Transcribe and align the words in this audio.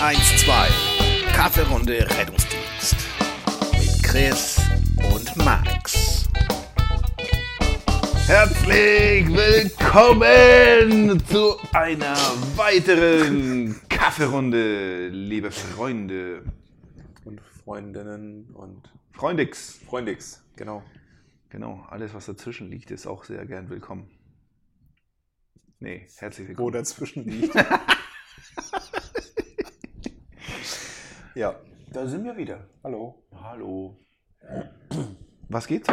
112 0.00 1.32
Kaffeerunde 1.32 2.06
Rettungsdienst 2.18 2.96
mit 3.72 4.02
Chris 4.02 4.60
und 5.14 5.34
Max. 5.36 6.28
Herzlich 8.26 9.26
willkommen 9.28 11.22
zu 11.26 11.56
einer 11.72 12.14
weiteren 12.56 13.80
Kaffeerunde, 13.88 15.08
liebe 15.08 15.50
Freunde. 15.50 16.44
Und 17.24 17.40
Freundinnen 17.64 18.50
und 18.52 18.92
Freundix. 19.12 19.80
Freundix, 19.86 20.44
genau. 20.56 20.82
Genau, 21.48 21.86
alles 21.88 22.12
was 22.12 22.26
dazwischen 22.26 22.70
liegt, 22.70 22.90
ist 22.90 23.06
auch 23.06 23.24
sehr 23.24 23.46
gern 23.46 23.70
willkommen. 23.70 24.10
Nee, 25.80 26.06
herzlich 26.18 26.46
Wo 26.46 26.50
willkommen. 26.50 26.72
dazwischen 26.72 27.24
liegt. 27.24 27.54
ja, 31.36 31.54
da 31.92 32.06
sind 32.06 32.24
wir 32.24 32.34
wieder. 32.36 32.66
Hallo. 32.82 33.22
Hallo. 33.34 33.98
Was 35.50 35.66
geht 35.66 35.84
so? 35.86 35.92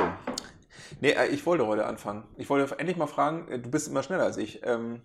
Nee, 1.02 1.12
äh, 1.12 1.28
ich 1.28 1.46
wollte 1.46 1.68
heute 1.68 1.86
anfangen. 1.86 2.24
Ich 2.38 2.50
wollte 2.50 2.80
endlich 2.80 2.96
mal 2.96 3.08
fragen, 3.08 3.50
äh, 3.50 3.60
du 3.60 3.70
bist 3.70 3.90
immer 3.90 4.04
schneller 4.04 4.24
als 4.24 4.38
ich. 4.38 4.66
Ähm, 4.66 5.02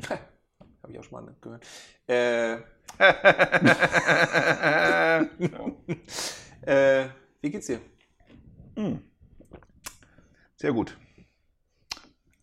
Habe 0.08 0.92
ich 0.92 0.98
auch 1.00 1.04
schon 1.04 1.24
mal 1.24 1.34
gehört. 1.40 1.66
Äh, 2.06 2.58
äh, 6.62 7.08
wie 7.40 7.50
geht's 7.50 7.66
dir? 7.66 7.80
Hm. 8.76 9.02
Sehr 10.56 10.72
gut. 10.72 10.96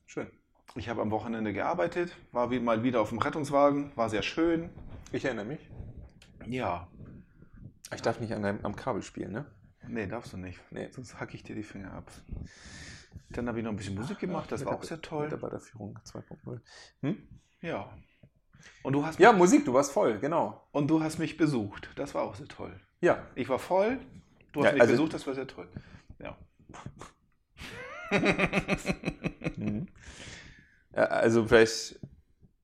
Schön. 0.06 0.30
Ich 0.76 0.90
habe 0.90 1.02
am 1.02 1.12
Wochenende 1.12 1.54
gearbeitet, 1.54 2.14
war 2.34 2.52
wie- 2.52 2.59
mal 2.59 2.84
wieder 2.84 3.00
auf 3.00 3.08
dem 3.09 3.20
Rettungswagen, 3.20 3.94
war 3.95 4.09
sehr 4.09 4.22
schön. 4.22 4.70
Ich 5.14 5.23
erinnere 5.23 5.45
mich. 5.45 5.70
Ja. 6.45 6.90
Ich 7.94 8.02
darf 8.02 8.20
nicht 8.20 8.34
an 8.34 8.44
deinem, 8.44 8.64
am 8.66 8.76
Kabel 8.76 9.02
spielen, 9.02 9.32
ne? 9.32 9.46
Nee, 9.88 10.08
darfst 10.08 10.34
du 10.34 10.38
nicht. 10.38 10.60
Nee. 10.72 10.90
Sonst 10.92 11.20
hacke 11.20 11.36
ich 11.36 11.44
dir 11.44 11.56
die 11.56 11.64
Finger 11.64 11.94
ab. 11.94 12.12
Dann 13.30 13.48
habe 13.48 13.58
ich 13.60 13.64
noch 13.64 13.72
ein 13.72 13.78
bisschen 13.78 13.96
Musik 13.96 14.20
gemacht, 14.20 14.52
das 14.52 14.66
war 14.66 14.74
auch 14.74 14.84
sehr 14.84 15.02
toll. 15.02 15.26
Mitarbeiterführung 15.26 15.98
2.0. 16.06 16.60
Hm? 17.02 17.18
Ja. 17.62 17.90
Und 18.84 18.94
du 18.94 19.06
hast 19.06 19.20
Ja, 19.20 19.32
Musik, 19.32 19.66
du 19.66 19.74
warst 19.74 19.92
voll, 19.92 20.20
genau. 20.20 20.68
und 20.72 20.88
du 20.90 21.02
hast 21.02 21.18
mich 21.20 21.38
besucht. 21.38 21.90
Das 21.96 22.14
war 22.16 22.24
auch 22.24 22.36
sehr 22.36 22.48
toll. 22.48 22.80
Ja, 23.02 23.26
Ich 23.36 23.48
war 23.50 23.60
voll, 23.60 24.00
du 24.52 24.60
hast 24.62 24.68
Ja, 24.68 24.74
mich 24.74 24.82
also- 24.82 24.94
besucht, 24.94 25.14
das 25.14 25.28
war 25.28 25.34
sehr 25.36 25.48
toll. 25.48 25.68
Ja. 26.20 26.38
Mhm. 29.58 29.88
Ja, 30.96 31.04
also 31.06 31.46
vielleicht, 31.46 32.00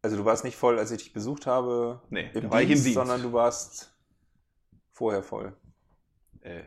also 0.01 0.17
du 0.17 0.25
warst 0.25 0.43
nicht 0.43 0.55
voll, 0.55 0.77
als 0.79 0.91
ich 0.91 1.03
dich 1.03 1.13
besucht 1.13 1.45
habe 1.47 2.01
Nee, 2.09 2.29
im, 2.33 2.49
Dienst, 2.49 2.53
im 2.53 2.67
Dienst. 2.67 2.93
sondern 2.93 3.21
du 3.21 3.33
warst 3.33 3.92
vorher 4.93 5.23
voll. 5.23 5.55
Äh, 6.41 6.63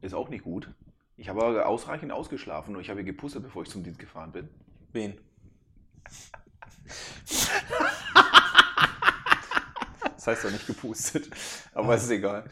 ist 0.00 0.14
auch 0.14 0.28
nicht 0.28 0.44
gut. 0.44 0.72
Ich 1.16 1.28
habe 1.28 1.44
aber 1.44 1.66
ausreichend 1.66 2.12
ausgeschlafen 2.12 2.74
und 2.74 2.80
ich 2.80 2.90
habe 2.90 3.04
gepustet, 3.04 3.42
bevor 3.42 3.62
ich 3.62 3.70
zum 3.70 3.82
Dienst 3.82 3.98
gefahren 3.98 4.32
bin. 4.32 4.48
Wen? 4.92 5.18
das 10.14 10.26
heißt 10.26 10.44
doch 10.44 10.50
nicht 10.50 10.66
gepustet, 10.66 11.30
aber 11.72 11.96
ist 11.96 12.10
egal. 12.10 12.48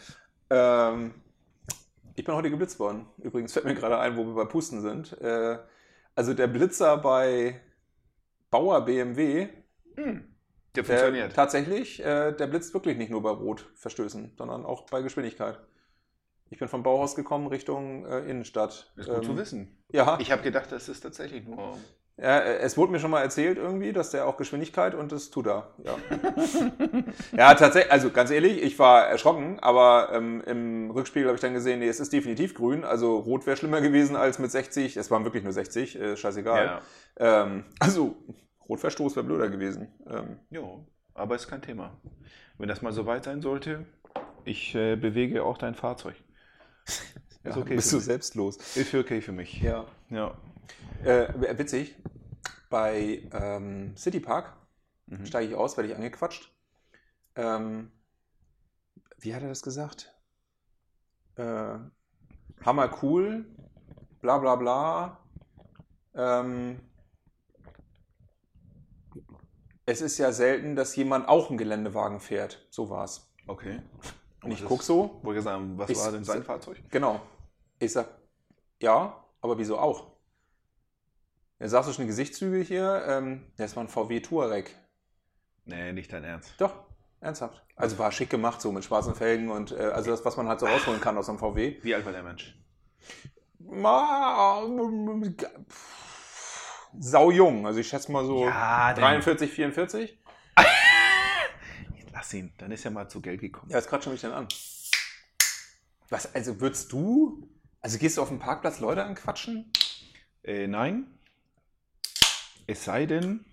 Ähm, 0.50 1.14
ich 2.16 2.24
bin 2.24 2.34
heute 2.34 2.50
geblitzt 2.50 2.78
worden. 2.78 3.06
Übrigens 3.18 3.52
fällt 3.52 3.64
mir 3.64 3.74
gerade 3.74 3.98
ein, 3.98 4.16
wo 4.16 4.24
wir 4.24 4.34
bei 4.34 4.44
Pusten 4.44 4.80
sind. 4.80 5.12
Äh, 5.20 5.58
also 6.14 6.32
der 6.34 6.46
Blitzer 6.46 6.96
bei 6.98 7.60
Bauer 8.50 8.84
BMW, 8.84 9.48
Der 9.96 10.33
der, 10.82 10.84
funktioniert. 10.84 11.34
tatsächlich, 11.34 12.00
äh, 12.04 12.32
der 12.32 12.46
blitzt 12.46 12.74
wirklich 12.74 12.96
nicht 12.98 13.10
nur 13.10 13.22
bei 13.22 13.30
Rotverstößen, 13.30 14.32
sondern 14.36 14.64
auch 14.66 14.86
bei 14.86 15.02
Geschwindigkeit. 15.02 15.58
Ich 16.50 16.58
bin 16.58 16.68
vom 16.68 16.82
Bauhaus 16.82 17.14
gekommen 17.16 17.46
Richtung 17.48 18.06
äh, 18.06 18.20
Innenstadt. 18.30 18.92
Ist 18.96 19.08
gut 19.08 19.16
Ähm, 19.18 19.22
zu 19.24 19.36
wissen. 19.36 19.82
Ja, 19.92 20.18
Ich 20.20 20.30
habe 20.30 20.42
gedacht, 20.42 20.70
das 20.72 20.88
ist 20.88 21.00
tatsächlich 21.00 21.44
nur. 21.46 21.78
ja, 22.16 22.38
äh, 22.40 22.58
es 22.58 22.76
wurde 22.76 22.92
mir 22.92 23.00
schon 23.00 23.10
mal 23.10 23.22
erzählt 23.22 23.58
irgendwie, 23.58 23.92
dass 23.92 24.10
der 24.10 24.26
auch 24.26 24.36
Geschwindigkeit 24.36 24.94
und 24.94 25.10
das 25.10 25.30
tut 25.30 25.46
er. 25.46 25.74
Ja, 25.84 25.96
ja 27.36 27.54
tatsächlich, 27.54 27.90
also 27.92 28.10
ganz 28.10 28.30
ehrlich, 28.30 28.62
ich 28.62 28.78
war 28.78 29.06
erschrocken, 29.06 29.58
aber 29.60 30.10
ähm, 30.12 30.42
im 30.46 30.90
Rückspiegel 30.90 31.28
habe 31.28 31.36
ich 31.36 31.40
dann 31.40 31.54
gesehen, 31.54 31.80
nee, 31.80 31.88
es 31.88 31.98
ist 32.00 32.12
definitiv 32.12 32.54
grün. 32.54 32.84
Also 32.84 33.18
rot 33.18 33.46
wäre 33.46 33.56
schlimmer 33.56 33.80
gewesen 33.80 34.14
als 34.16 34.38
mit 34.38 34.50
60. 34.50 34.96
Es 34.96 35.10
waren 35.10 35.24
wirklich 35.24 35.42
nur 35.42 35.52
60, 35.52 35.96
äh, 36.00 36.16
scheißegal. 36.16 36.66
Ja. 37.18 37.42
Ähm, 37.44 37.64
also 37.80 38.16
Rotverstoß 38.68 39.16
wäre 39.16 39.26
blöder 39.26 39.48
gewesen. 39.48 39.88
Ähm, 40.06 40.38
ja, 40.50 40.62
aber 41.14 41.34
ist 41.36 41.48
kein 41.48 41.62
Thema. 41.62 41.92
Wenn 42.58 42.68
das 42.68 42.82
mal 42.82 42.92
so 42.92 43.06
weit 43.06 43.24
sein 43.24 43.42
sollte, 43.42 43.86
ich 44.44 44.74
äh, 44.74 44.96
bewege 44.96 45.44
auch 45.44 45.58
dein 45.58 45.74
Fahrzeug. 45.74 46.14
ja, 47.44 47.50
Ist 47.50 47.56
okay 47.56 47.76
bist 47.76 47.92
du 47.92 47.96
mich. 47.96 48.04
selbstlos. 48.04 48.56
Ist 48.76 48.94
okay 48.94 49.20
für 49.20 49.32
mich. 49.32 49.60
Ja. 49.60 49.86
Ja. 50.10 50.34
Äh, 51.04 51.58
witzig, 51.58 51.94
bei 52.70 53.22
ähm, 53.32 53.96
City 53.96 54.20
Park 54.20 54.52
Mhm. 55.06 55.26
steige 55.26 55.48
ich 55.50 55.54
aus, 55.54 55.76
werde 55.76 55.90
ich 55.90 55.94
angequatscht. 55.96 56.50
Ähm, 57.36 57.90
wie 59.18 59.34
hat 59.34 59.42
er 59.42 59.50
das 59.50 59.62
gesagt? 59.62 60.14
Äh, 61.36 61.78
Hammer 62.64 62.98
cool, 63.02 63.44
bla 64.22 64.38
bla 64.38 64.56
bla. 64.56 65.18
Ähm, 66.14 66.80
es 69.86 70.00
ist 70.00 70.18
ja 70.18 70.32
selten, 70.32 70.76
dass 70.76 70.96
jemand 70.96 71.28
auch 71.28 71.48
einen 71.48 71.58
Geländewagen 71.58 72.20
fährt. 72.20 72.66
So 72.70 72.90
war's. 72.90 73.30
Okay. 73.46 73.82
Und 74.42 74.50
ich 74.52 74.62
Was 74.62 74.68
guck 74.68 74.80
ist- 74.80 74.86
so, 74.86 75.20
Wollte 75.22 75.38
ich 75.38 75.44
sagen, 75.44 75.78
was 75.78 75.90
Ich- 75.90 75.98
war 75.98 76.12
denn 76.12 76.24
sein 76.24 76.42
Fahrzeug? 76.42 76.78
genau. 76.90 77.20
Ich 77.78 77.92
sag, 77.92 78.08
ja, 78.80 79.24
aber 79.40 79.58
wieso 79.58 79.78
auch? 79.78 80.12
Er 81.58 81.68
sagt 81.68 81.86
so 81.86 81.92
schon 81.92 82.06
Gesichtszüge 82.06 82.58
hier, 82.58 83.04
ähm, 83.08 83.46
das 83.56 83.74
war 83.76 83.84
ein 83.84 83.88
VW 83.88 84.20
Touareg. 84.20 84.74
Nee, 85.64 85.92
nicht 85.92 86.12
dein 86.12 86.24
Ernst. 86.24 86.54
Doch, 86.58 86.74
ernsthaft. 87.20 87.62
Also 87.76 87.98
war 87.98 88.12
schick 88.12 88.28
gemacht, 88.30 88.60
so 88.60 88.70
mit 88.72 88.84
schwarzen 88.84 89.14
Felgen 89.14 89.50
und 89.50 89.72
äh, 89.72 89.76
also 89.84 90.10
das, 90.10 90.24
was 90.24 90.36
man 90.36 90.46
halt 90.48 90.60
so 90.60 90.66
rausholen 90.66 91.00
kann 91.00 91.16
aus 91.16 91.28
einem 91.28 91.38
VW. 91.38 91.78
Wie 91.82 91.94
alt 91.94 92.04
war 92.04 92.12
der 92.12 92.22
Mensch? 92.22 92.58
Ma- 93.58 94.62
Sau 97.00 97.30
jung, 97.30 97.66
also 97.66 97.80
ich 97.80 97.88
schätze 97.88 98.10
mal 98.12 98.24
so 98.24 98.44
Ja, 98.46 98.92
denn- 98.94 99.02
43, 99.02 99.50
44. 99.52 100.18
Lass 102.12 102.32
ihn, 102.34 102.52
dann 102.58 102.70
ist 102.70 102.84
er 102.84 102.90
mal 102.90 103.08
zu 103.08 103.20
Geld 103.20 103.40
gekommen. 103.40 103.70
Ja, 103.70 103.78
jetzt 103.78 103.88
quatschen 103.88 104.12
mich 104.12 104.20
denn 104.20 104.32
an. 104.32 104.46
Was, 106.10 106.32
also 106.34 106.60
würdest 106.60 106.92
du, 106.92 107.48
also 107.80 107.98
gehst 107.98 108.16
du 108.16 108.22
auf 108.22 108.28
den 108.28 108.38
Parkplatz 108.38 108.78
Leute 108.80 109.04
anquatschen? 109.04 109.72
Äh, 110.44 110.66
nein. 110.68 111.06
Es 112.66 112.84
sei 112.84 113.06
denn, 113.06 113.44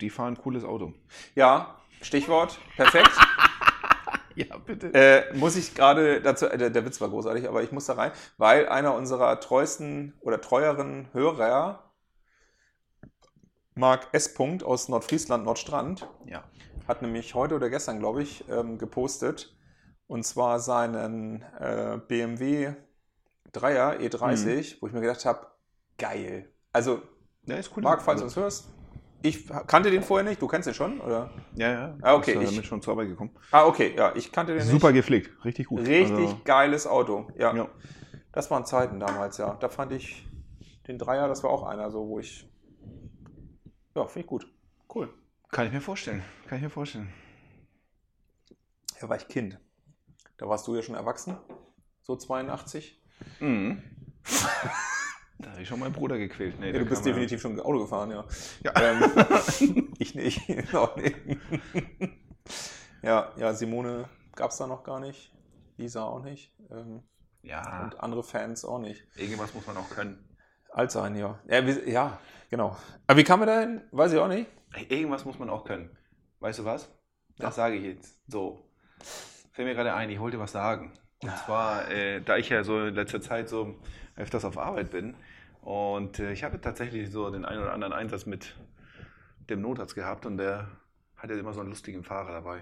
die 0.00 0.10
fahren 0.10 0.34
ein 0.34 0.38
cooles 0.38 0.64
Auto. 0.64 0.94
Ja, 1.34 1.80
Stichwort, 2.02 2.58
perfekt. 2.76 3.10
Ja, 4.36 4.58
bitte. 4.58 4.92
Äh, 4.92 5.32
muss 5.36 5.54
ich 5.54 5.76
gerade 5.76 6.20
dazu, 6.20 6.46
äh, 6.46 6.58
der, 6.58 6.68
der 6.70 6.84
Witz 6.84 7.00
war 7.00 7.08
großartig, 7.08 7.46
aber 7.48 7.62
ich 7.62 7.70
muss 7.70 7.86
da 7.86 7.92
rein, 7.92 8.10
weil 8.36 8.68
einer 8.68 8.92
unserer 8.94 9.38
treuesten 9.38 10.12
oder 10.22 10.40
treueren 10.40 11.08
Hörer, 11.12 11.83
Marc 13.74 14.08
S. 14.12 14.32
Punkt 14.34 14.62
aus 14.62 14.88
Nordfriesland, 14.88 15.44
Nordstrand, 15.44 16.08
ja. 16.26 16.44
hat 16.86 17.02
nämlich 17.02 17.34
heute 17.34 17.56
oder 17.56 17.70
gestern, 17.70 17.98
glaube 17.98 18.22
ich, 18.22 18.48
ähm, 18.48 18.78
gepostet. 18.78 19.56
Und 20.06 20.24
zwar 20.24 20.60
seinen 20.60 21.42
äh, 21.58 21.98
BMW 22.06 22.74
3er 23.52 23.98
E30, 24.00 24.76
wo 24.80 24.86
ich 24.86 24.92
mir 24.92 25.00
gedacht 25.00 25.24
habe, 25.24 25.46
geil. 25.98 26.48
Also, 26.72 27.02
Ja, 27.46 27.56
cool. 27.74 27.82
Marc, 27.82 28.02
falls 28.02 28.20
du 28.20 28.26
uns 28.26 28.36
hörst, 28.36 28.68
ich 29.22 29.48
kannte 29.66 29.90
den 29.90 30.02
vorher 30.02 30.28
nicht, 30.28 30.42
du 30.42 30.46
kennst 30.46 30.66
den 30.66 30.74
schon, 30.74 31.00
oder? 31.00 31.30
Ja, 31.56 31.70
ja. 31.72 31.98
Ah, 32.02 32.14
okay, 32.14 32.34
äh, 32.34 32.42
ich- 32.42 32.50
damit 32.50 32.66
schon 32.66 32.82
zur 32.82 32.92
Arbeit 32.92 33.08
gekommen. 33.08 33.30
Ah, 33.50 33.64
okay, 33.64 33.94
ja, 33.96 34.14
ich 34.14 34.30
kannte 34.30 34.52
den 34.54 34.62
Super 34.66 34.92
gepflegt. 34.92 35.30
Richtig 35.44 35.68
gut. 35.68 35.80
nicht. 35.80 35.90
Richtig 35.90 36.12
Also, 36.28 36.40
geiles 36.44 36.86
Auto, 36.86 37.28
ja. 37.38 37.54
ja. 37.54 37.68
Das 38.32 38.50
waren 38.50 38.66
Zeiten 38.66 39.00
damals, 39.00 39.38
ja. 39.38 39.54
Da 39.54 39.68
fand 39.68 39.92
ich 39.92 40.28
den 40.86 40.98
Dreier, 40.98 41.26
das 41.28 41.42
war 41.42 41.50
auch 41.50 41.62
einer, 41.62 41.90
so 41.90 42.06
wo 42.08 42.18
ich. 42.20 42.46
Ja, 43.94 44.06
finde 44.06 44.20
ich 44.24 44.26
gut. 44.26 44.46
Cool. 44.92 45.12
Kann 45.50 45.66
ich 45.66 45.72
mir 45.72 45.80
vorstellen. 45.80 46.22
Kann 46.48 46.58
ich 46.58 46.64
mir 46.64 46.70
vorstellen. 46.70 47.12
Da 49.00 49.08
war 49.08 49.16
ich 49.16 49.28
Kind. 49.28 49.58
Da 50.36 50.48
warst 50.48 50.66
du 50.66 50.74
ja 50.74 50.82
schon 50.82 50.94
erwachsen. 50.94 51.36
So 52.02 52.16
82. 52.16 53.00
Mhm. 53.40 53.82
da 55.38 55.50
habe 55.50 55.62
ich 55.62 55.68
schon 55.68 55.78
meinen 55.80 55.92
Bruder 55.92 56.18
gequält. 56.18 56.58
Nee, 56.58 56.72
Ja, 56.72 56.78
du 56.80 56.84
bist 56.86 57.02
kam 57.02 57.08
ja- 57.08 57.12
definitiv 57.14 57.40
schon 57.40 57.60
Auto 57.60 57.80
gefahren, 57.80 58.10
ja. 58.10 58.24
Ja. 58.64 58.72
Ähm, 58.80 59.94
ich 59.98 60.14
nicht. 60.16 60.40
ja, 63.02 63.32
ja, 63.36 63.54
Simone 63.54 64.08
gab 64.34 64.50
es 64.50 64.56
da 64.56 64.66
noch 64.66 64.82
gar 64.84 65.00
nicht. 65.00 65.32
Lisa 65.76 66.04
auch 66.04 66.22
nicht. 66.22 66.52
Ähm, 66.70 67.02
Ja, 67.42 67.84
und 67.84 68.00
andere 68.00 68.22
Fans 68.22 68.64
auch 68.64 68.78
nicht. 68.78 69.06
irgendwas 69.16 69.54
muss 69.54 69.66
man 69.66 69.76
auch 69.76 69.90
können. 69.90 70.24
Alt 70.74 70.90
sein, 70.90 71.14
ja. 71.16 71.38
Ja, 71.48 71.64
wir, 71.66 71.88
ja 71.88 72.18
genau. 72.50 72.76
Aber 73.06 73.18
wie 73.18 73.24
kam 73.24 73.40
er 73.42 73.46
dahin? 73.46 73.80
Weiß 73.92 74.12
ich 74.12 74.18
auch 74.18 74.28
nicht. 74.28 74.50
Irgendwas 74.88 75.24
muss 75.24 75.38
man 75.38 75.48
auch 75.48 75.64
können. 75.64 75.88
Weißt 76.40 76.58
du 76.58 76.64
was? 76.64 76.88
Das 77.38 77.56
Ja. 77.56 77.62
sage 77.64 77.76
ich 77.76 77.84
jetzt. 77.84 78.18
So. 78.30 78.68
fällt 79.52 79.68
mir 79.68 79.74
gerade 79.74 79.94
ein, 79.94 80.10
ich 80.10 80.18
wollte 80.18 80.38
was 80.40 80.50
sagen. 80.52 80.92
Und 81.22 81.30
zwar, 81.46 81.88
äh, 81.90 82.20
da 82.20 82.36
ich 82.36 82.48
ja 82.48 82.64
so 82.64 82.86
in 82.86 82.94
letzter 82.94 83.20
Zeit 83.20 83.48
so 83.48 83.76
öfters 84.16 84.44
auf 84.44 84.58
Arbeit 84.58 84.90
bin 84.90 85.14
und 85.62 86.18
äh, 86.18 86.32
ich 86.32 86.42
hatte 86.44 86.60
tatsächlich 86.60 87.10
so 87.10 87.30
den 87.30 87.44
einen 87.44 87.62
oder 87.62 87.72
anderen 87.72 87.92
Einsatz 87.92 88.26
mit 88.26 88.54
dem 89.48 89.60
Notarzt 89.62 89.94
gehabt 89.94 90.26
und 90.26 90.36
der 90.38 90.66
hatte 91.16 91.34
immer 91.34 91.52
so 91.54 91.60
einen 91.60 91.70
lustigen 91.70 92.02
Fahrer 92.02 92.32
dabei. 92.32 92.60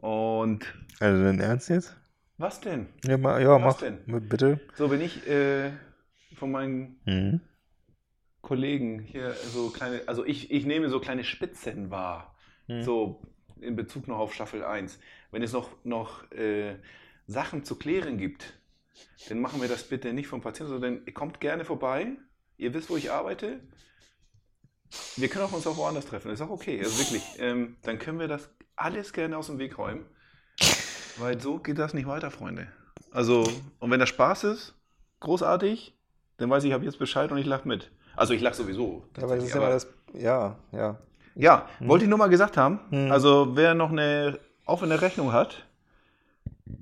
Und 0.00 0.64
Also 1.00 1.22
dein 1.22 1.38
Ernst 1.40 1.68
jetzt? 1.68 1.96
was 2.38 2.60
denn? 2.60 2.88
Ja, 3.04 3.16
ma, 3.18 3.38
ja 3.38 3.54
Was 3.54 3.60
mach. 3.60 3.76
denn? 3.78 3.98
Bitte. 4.28 4.58
So 4.74 4.88
bin 4.88 5.00
ich 5.00 5.26
äh, 5.28 5.70
von 6.36 6.50
meinen 6.50 7.00
Mhm. 7.04 7.40
Kollegen 8.42 9.00
hier 9.00 9.32
so 9.34 9.70
kleine, 9.70 10.02
also 10.06 10.24
ich, 10.24 10.50
ich 10.50 10.66
nehme 10.66 10.88
so 10.88 11.00
kleine 11.00 11.24
Spitzen 11.24 11.90
wahr. 11.90 12.36
Mhm. 12.68 12.82
So 12.82 13.22
in 13.60 13.74
Bezug 13.74 14.06
noch 14.06 14.18
auf 14.18 14.34
Staffel 14.34 14.64
1. 14.64 14.98
Wenn 15.32 15.42
es 15.42 15.52
noch, 15.52 15.70
noch 15.84 16.30
äh, 16.30 16.76
Sachen 17.26 17.64
zu 17.64 17.76
klären 17.76 18.18
gibt, 18.18 18.54
dann 19.28 19.40
machen 19.40 19.60
wir 19.60 19.68
das 19.68 19.84
bitte 19.84 20.12
nicht 20.12 20.28
vom 20.28 20.40
Patienten, 20.42 20.72
sondern 20.72 21.02
ihr 21.06 21.14
kommt 21.14 21.40
gerne 21.40 21.64
vorbei. 21.64 22.12
Ihr 22.56 22.72
wisst, 22.72 22.88
wo 22.88 22.96
ich 22.96 23.10
arbeite. 23.10 23.60
Wir 25.16 25.28
können 25.28 25.44
auch 25.46 25.52
uns 25.52 25.66
auch 25.66 25.76
woanders 25.76 26.06
treffen. 26.06 26.30
Ist 26.30 26.40
auch 26.40 26.50
okay. 26.50 26.78
Also 26.78 26.98
wirklich. 26.98 27.22
Ähm, 27.38 27.76
dann 27.82 27.98
können 27.98 28.18
wir 28.18 28.28
das 28.28 28.48
alles 28.76 29.12
gerne 29.12 29.36
aus 29.36 29.48
dem 29.48 29.58
Weg 29.58 29.76
räumen. 29.78 30.06
Weil 31.18 31.40
so 31.40 31.58
geht 31.58 31.78
das 31.78 31.94
nicht 31.94 32.06
weiter, 32.06 32.30
Freunde. 32.30 32.68
Also, 33.10 33.50
und 33.78 33.90
wenn 33.90 34.00
das 34.00 34.10
Spaß 34.10 34.44
ist, 34.44 34.74
großartig, 35.20 35.95
dann 36.38 36.50
weiß 36.50 36.64
ich, 36.64 36.68
ich 36.68 36.74
habe 36.74 36.84
jetzt 36.84 36.98
Bescheid 36.98 37.30
und 37.30 37.38
ich 37.38 37.46
lache 37.46 37.66
mit. 37.66 37.90
Also 38.14 38.34
ich 38.34 38.40
lache 38.40 38.54
sowieso. 38.54 39.04
Ja, 39.16 39.24
aber 39.24 39.36
das 39.36 39.44
ist 39.44 39.54
immer 39.54 39.70
das. 39.70 39.86
Ja, 40.14 40.56
ja. 40.72 40.98
ja, 41.34 41.68
wollte 41.80 42.04
ich 42.04 42.08
nur 42.08 42.18
mal 42.18 42.28
gesagt 42.28 42.56
haben. 42.56 42.80
Hm. 42.90 43.10
Also 43.10 43.56
wer 43.56 43.74
noch 43.74 43.90
eine 43.90 44.38
offene 44.64 45.00
Rechnung 45.00 45.32
hat, 45.32 45.66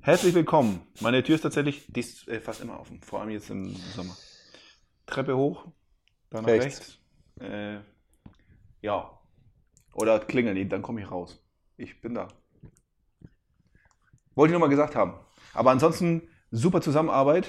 herzlich 0.01 0.33
willkommen. 0.33 0.81
Meine 1.01 1.23
Tür 1.23 1.35
ist 1.35 1.41
tatsächlich, 1.41 1.85
die 1.87 1.99
ist 1.99 2.27
äh, 2.27 2.39
fast 2.39 2.61
immer 2.61 2.79
offen, 2.79 3.01
vor 3.01 3.21
allem 3.21 3.29
jetzt 3.29 3.49
im 3.49 3.75
Sommer. 3.75 4.15
Treppe 5.05 5.35
hoch, 5.35 5.65
dann 6.29 6.45
rechts. 6.45 6.65
Rechts. 6.65 6.99
Äh, 7.41 7.79
ja. 8.81 9.11
Oder 9.93 10.19
klingeln, 10.19 10.55
die, 10.55 10.67
dann 10.67 10.81
komme 10.81 11.01
ich 11.01 11.09
raus. 11.09 11.41
Ich 11.77 12.01
bin 12.01 12.15
da. 12.15 12.27
Wollte 14.35 14.51
ich 14.51 14.59
nur 14.59 14.67
mal 14.67 14.69
gesagt 14.69 14.95
haben. 14.95 15.13
Aber 15.53 15.71
ansonsten 15.71 16.27
super 16.51 16.81
Zusammenarbeit. 16.81 17.47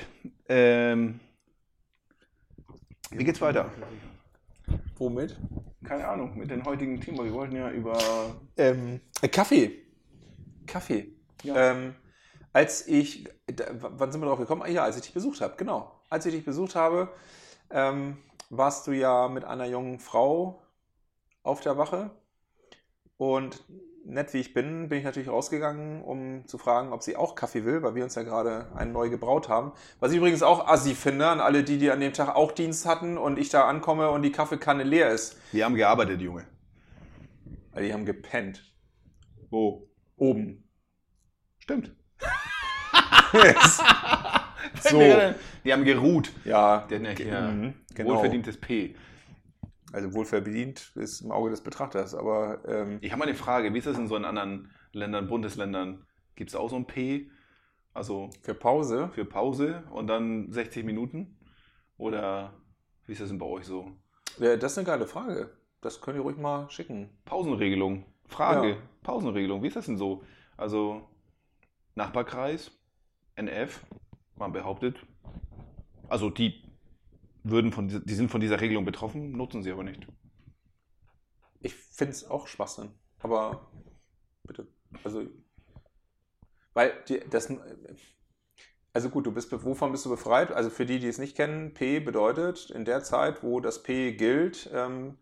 Ähm, 0.49 1.21
wie 3.11 3.25
geht's 3.25 3.41
weiter? 3.41 3.71
Womit? 4.99 5.37
Keine 5.85 6.09
Ahnung, 6.09 6.37
mit 6.37 6.51
dem 6.51 6.65
heutigen 6.65 7.01
weil 7.17 7.27
wir 7.27 7.33
wollten 7.33 7.57
ja 7.57 7.71
über 7.71 7.97
Ähm, 8.57 9.01
äh, 9.23 9.29
Kaffee. 9.29 9.83
Kaffee. 10.67 11.13
Ja. 11.43 11.73
Ähm, 11.73 11.95
als 12.53 12.89
ich, 12.89 13.29
da, 13.47 13.67
wann 13.79 14.11
sind 14.11 14.21
wir 14.21 14.27
drauf 14.27 14.39
gekommen? 14.39 14.63
Ah, 14.63 14.69
Ja, 14.69 14.85
als 14.85 14.97
ich 14.97 15.03
dich 15.03 15.15
besucht 15.15 15.41
habe, 15.41 15.55
genau. 15.57 16.01
Als 16.09 16.27
ich 16.27 16.35
dich 16.35 16.45
besucht 16.45 16.75
habe, 16.75 17.13
ähm, 17.71 18.17
warst 18.51 18.87
du 18.87 18.93
ja 18.93 19.29
mit 19.29 19.45
einer 19.45 19.67
jungen 19.67 19.99
Frau 20.01 20.63
auf 21.43 21.61
der 21.61 21.77
Wache. 21.79 22.11
Und 23.19 23.63
nett 24.09 24.33
wie 24.35 24.39
ich 24.39 24.55
bin, 24.55 24.89
bin 24.89 24.99
ich 24.99 25.05
natürlich 25.05 25.29
rausgegangen, 25.29 26.03
um 26.03 26.47
zu 26.47 26.59
fragen, 26.59 26.93
ob 26.93 27.03
sie 27.03 27.17
auch 27.17 27.35
Kaffee 27.35 27.65
will, 27.65 27.83
weil 27.83 27.95
wir 27.95 28.05
uns 28.05 28.15
ja 28.15 28.23
gerade 28.23 28.67
einen 28.75 28.93
neu 28.93 29.09
gebraut 29.11 29.49
haben. 29.49 29.73
Was 30.01 30.13
ich 30.13 30.19
übrigens 30.19 30.43
auch 30.43 30.67
assi 30.69 30.95
finde 30.95 31.27
an 31.29 31.41
alle 31.41 31.65
die, 31.65 31.79
die 31.79 31.91
an 31.91 32.01
dem 32.01 32.13
Tag 32.13 32.35
auch 32.35 32.53
Dienst 32.53 32.87
hatten 32.87 33.19
und 33.19 33.39
ich 33.39 33.49
da 33.49 33.67
ankomme 33.69 34.11
und 34.11 34.23
die 34.23 34.33
Kaffeekanne 34.33 34.85
leer 34.85 35.11
ist. 35.11 35.37
Wir 35.53 35.65
haben 35.65 35.75
gearbeitet, 35.75 36.21
Junge. 36.21 36.45
Die 37.79 37.93
haben 37.93 38.07
gepennt. 38.07 38.63
Wo? 39.51 39.89
Oben. 40.17 40.65
Stimmt. 41.59 41.95
so. 44.81 44.99
Die 45.65 45.73
haben 45.73 45.85
geruht. 45.85 46.33
Ja, 46.45 46.87
Die 46.89 46.95
hatten 46.95 47.05
ja 47.05 47.11
hier 47.11 47.41
Mhm, 47.41 47.75
genau. 47.95 48.15
wohlverdientes 48.15 48.59
P. 48.61 48.95
Also 49.97 50.13
wohlverdient 50.13 50.93
ist 50.97 51.23
im 51.23 51.33
Auge 51.33 51.49
des 51.49 51.63
Betrachters, 51.63 52.15
aber 52.15 52.63
ähm, 52.69 52.99
Ich 53.01 53.13
habe 53.13 53.21
mal 53.21 53.25
eine 53.25 53.35
Frage, 53.35 53.73
wie 53.73 53.79
ist 53.79 53.87
das 53.87 53.97
in 53.97 54.09
so 54.09 54.17
in 54.17 54.27
anderen 54.27 54.71
Ländern, 54.93 55.27
Bundesländern? 55.27 56.05
Gibt 56.35 56.51
es 56.51 56.55
auch 56.55 56.69
so 56.69 56.77
ein 56.77 56.87
P? 56.87 57.31
Also 57.95 58.29
für 58.43 58.53
Pause. 58.53 59.09
für 59.15 59.25
Pause 59.25 59.85
und 59.91 60.07
dann 60.09 60.53
60 60.53 60.85
Minuten? 60.85 61.39
Oder 61.97 62.53
wie 63.07 63.13
ist 63.13 63.23
das 63.23 63.31
denn 63.31 63.39
bei 63.39 63.47
euch 63.47 63.65
so? 63.65 63.91
Ja, 64.39 64.59
das 64.59 64.73
ist 64.73 64.79
eine 64.79 64.87
geile 64.87 65.07
Frage. 65.07 65.57
Das 65.81 66.03
könnt 66.03 66.19
ihr 66.19 66.23
ruhig 66.23 66.37
mal 66.37 66.69
schicken. 66.69 67.09
Pausenregelung. 67.25 68.05
Frage. 68.27 68.69
Ja. 68.73 68.77
Pausenregelung. 69.03 69.63
Wie 69.63 69.69
ist 69.69 69.77
das 69.77 69.87
denn 69.87 69.97
so? 69.97 70.23
Also 70.59 71.09
Nachbarkreis, 71.95 72.71
NF, 73.37 73.81
man 74.37 74.53
behauptet. 74.53 74.99
Also 76.11 76.29
die 76.29 76.66
würden 77.51 77.73
von 77.73 77.89
dieser, 77.89 78.01
die 78.01 78.15
sind 78.15 78.31
von 78.31 78.41
dieser 78.41 78.61
Regelung 78.61 78.85
betroffen, 78.85 79.33
nutzen 79.33 79.63
sie 79.63 79.73
aber 79.73 79.85
nicht. 79.85 80.07
Ich 81.61 81.75
finde 81.75 82.13
es 82.13 82.29
auch 82.29 82.47
Schwachsinn. 82.47 82.91
Aber 83.21 83.71
bitte. 84.45 84.67
Also, 85.05 85.23
weil 86.75 86.93
die, 87.09 87.21
das. 87.31 87.53
Also 88.93 89.11
gut, 89.11 89.27
du 89.27 89.33
bist, 89.33 89.53
wovon 89.53 89.93
bist 89.93 90.07
du 90.07 90.11
befreit? 90.11 90.51
Also 90.53 90.71
für 90.71 90.87
die, 90.87 90.99
die 90.99 91.09
es 91.09 91.19
nicht 91.19 91.37
kennen, 91.37 91.75
P 91.75 92.01
bedeutet, 92.01 92.71
in 92.71 92.87
der 92.87 93.03
Zeit, 93.03 93.43
wo 93.43 93.61
das 93.61 93.83
P 93.83 94.13
gilt, 94.13 94.71
ähm, 94.73 95.19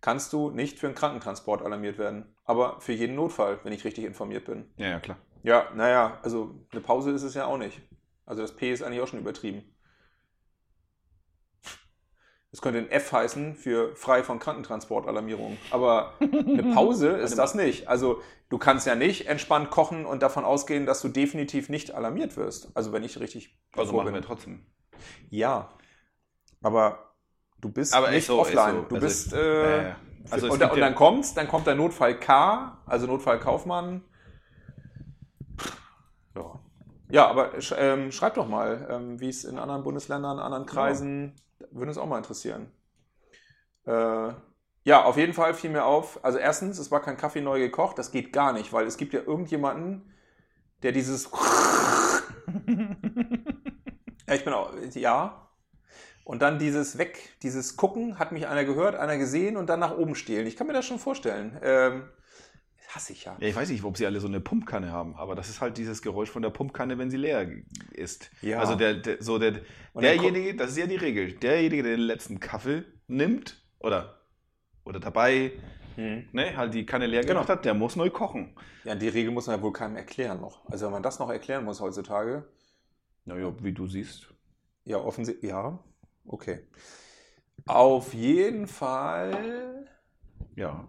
kannst 0.00 0.32
du 0.32 0.50
nicht 0.50 0.78
für 0.78 0.86
einen 0.86 0.94
Krankentransport 0.94 1.62
alarmiert 1.62 1.98
werden. 1.98 2.36
Aber 2.44 2.80
für 2.80 2.92
jeden 2.92 3.16
Notfall, 3.16 3.58
wenn 3.64 3.72
ich 3.72 3.84
richtig 3.84 4.04
informiert 4.04 4.44
bin. 4.44 4.70
Ja, 4.76 4.88
ja, 4.88 5.00
klar. 5.00 5.18
Ja, 5.42 5.70
naja, 5.74 6.20
also 6.22 6.54
eine 6.70 6.80
Pause 6.80 7.10
ist 7.10 7.22
es 7.22 7.34
ja 7.34 7.46
auch 7.46 7.58
nicht. 7.58 7.80
Also 8.26 8.42
das 8.42 8.54
P 8.54 8.72
ist 8.72 8.82
eigentlich 8.82 9.00
auch 9.00 9.08
schon 9.08 9.20
übertrieben. 9.20 9.64
Das 12.56 12.62
könnte 12.62 12.78
ein 12.78 12.90
F 12.90 13.12
heißen 13.12 13.54
für 13.54 13.94
frei 13.96 14.22
von 14.24 14.38
Krankentransportalarmierung. 14.38 15.58
Aber 15.68 16.14
eine 16.22 16.62
Pause 16.62 17.08
ist 17.18 17.36
das 17.36 17.54
nicht. 17.54 17.86
Also 17.86 18.22
du 18.48 18.56
kannst 18.56 18.86
ja 18.86 18.94
nicht 18.94 19.26
entspannt 19.26 19.70
kochen 19.70 20.06
und 20.06 20.22
davon 20.22 20.42
ausgehen, 20.46 20.86
dass 20.86 21.02
du 21.02 21.08
definitiv 21.08 21.68
nicht 21.68 21.90
alarmiert 21.90 22.34
wirst. 22.38 22.70
Also 22.74 22.92
wenn 22.92 23.04
ich 23.04 23.20
richtig 23.20 23.54
Also 23.76 23.92
machen 23.92 24.06
wir 24.06 24.12
bin. 24.12 24.22
trotzdem. 24.22 24.64
Ja, 25.28 25.68
aber 26.62 27.12
du 27.60 27.68
bist 27.70 27.94
Aber 27.94 28.10
nicht 28.10 28.26
so, 28.26 28.40
offline. 28.40 28.76
so. 28.76 28.82
Du 28.88 28.94
Also, 28.94 29.06
bist... 29.06 29.32
äh, 29.34 29.90
Äh, 29.90 29.94
also 30.30 30.46
es 30.46 30.52
und, 30.54 30.62
und 30.62 30.80
dann 30.80 30.94
kommt's, 30.94 31.34
dann 31.34 31.48
kommt 31.48 31.66
der 31.66 31.74
Notfall 31.74 32.18
K, 32.18 32.78
also 32.86 33.06
Notfall 33.06 33.38
Kaufmann. 33.38 34.02
Ja, 37.08 37.22
ja 37.22 37.26
aber 37.28 37.52
ähm, 37.76 38.12
schreib 38.12 38.34
doch 38.34 38.48
mal, 38.48 38.86
ähm, 38.90 39.20
wie 39.20 39.28
es 39.28 39.44
in 39.44 39.58
anderen 39.58 39.82
Bundesländern, 39.82 40.38
anderen 40.38 40.66
Kreisen, 40.66 41.34
würde 41.70 41.88
uns 41.88 41.98
auch 41.98 42.06
mal 42.06 42.18
interessieren. 42.18 42.70
Äh, 43.86 44.32
ja, 44.84 45.04
auf 45.04 45.16
jeden 45.16 45.32
Fall 45.32 45.54
fiel 45.54 45.70
mir 45.70 45.84
auf, 45.84 46.24
also 46.24 46.38
erstens, 46.38 46.78
es 46.78 46.90
war 46.90 47.02
kein 47.02 47.16
Kaffee 47.16 47.40
neu 47.40 47.58
gekocht, 47.58 47.98
das 47.98 48.12
geht 48.12 48.32
gar 48.32 48.52
nicht, 48.52 48.72
weil 48.72 48.86
es 48.86 48.96
gibt 48.96 49.14
ja 49.14 49.20
irgendjemanden, 49.20 50.12
der 50.82 50.92
dieses 50.92 51.28
ja, 54.28 54.34
ich 54.34 54.44
bin 54.44 54.52
auch, 54.52 54.72
ja. 54.94 55.48
Und 56.24 56.42
dann 56.42 56.58
dieses 56.58 56.98
Weg, 56.98 57.38
dieses 57.42 57.76
Gucken, 57.76 58.18
hat 58.18 58.32
mich 58.32 58.48
einer 58.48 58.64
gehört, 58.64 58.96
einer 58.96 59.16
gesehen 59.16 59.56
und 59.56 59.68
dann 59.68 59.78
nach 59.78 59.96
oben 59.96 60.16
stehlen. 60.16 60.46
Ich 60.46 60.56
kann 60.56 60.66
mir 60.66 60.72
das 60.72 60.84
schon 60.84 60.98
vorstellen. 60.98 61.56
Ähm, 61.62 62.08
hasse 62.96 63.12
ich 63.12 63.24
ja. 63.24 63.36
Ja, 63.40 63.46
ich 63.48 63.54
weiß 63.54 63.68
nicht, 63.70 63.84
ob 63.84 63.96
sie 63.96 64.06
alle 64.06 64.18
so 64.20 64.26
eine 64.26 64.40
Pumpkanne 64.40 64.90
haben, 64.90 65.14
aber 65.14 65.34
das 65.36 65.48
ist 65.48 65.60
halt 65.60 65.76
dieses 65.78 66.02
Geräusch 66.02 66.30
von 66.30 66.42
der 66.42 66.50
Pumpkanne, 66.50 66.98
wenn 66.98 67.10
sie 67.10 67.16
leer 67.18 67.48
ist. 67.92 68.30
Ja. 68.42 68.58
Also 68.58 68.74
der, 68.74 68.94
der 68.94 69.22
so 69.22 69.38
der 69.38 69.60
derjenige, 69.94 70.56
das 70.56 70.70
ist 70.70 70.78
ja 70.78 70.86
die 70.86 70.96
Regel, 70.96 71.32
derjenige, 71.34 71.82
der 71.84 71.96
den 71.96 72.04
letzten 72.06 72.40
Kaffee 72.40 72.82
nimmt 73.06 73.62
oder 73.78 74.20
oder 74.84 74.98
dabei, 75.00 75.52
Hm. 75.96 76.28
ne, 76.32 76.54
halt 76.56 76.74
die 76.74 76.84
Kanne 76.84 77.06
leer 77.06 77.22
Genau. 77.22 77.34
gemacht 77.34 77.48
hat, 77.48 77.64
der 77.64 77.72
muss 77.74 77.96
neu 77.96 78.10
kochen. 78.10 78.54
Ja, 78.84 78.94
die 78.94 79.08
Regel 79.08 79.30
muss 79.32 79.46
man 79.46 79.56
ja 79.56 79.62
wohl 79.62 79.72
keinem 79.72 79.96
erklären 79.96 80.40
noch. 80.40 80.64
Also 80.68 80.84
wenn 80.86 80.92
man 80.92 81.02
das 81.02 81.18
noch 81.18 81.30
erklären 81.30 81.64
muss 81.64 81.80
heutzutage, 81.80 82.46
Naja, 83.24 83.52
wie 83.62 83.72
du 83.72 83.86
siehst. 83.86 84.28
ja, 84.84 84.98
offensichtlich, 84.98 85.50
ja, 85.50 85.78
okay. 86.26 86.60
Auf 87.66 88.12
jeden 88.14 88.66
Fall 88.68 89.88
Ja. 90.54 90.88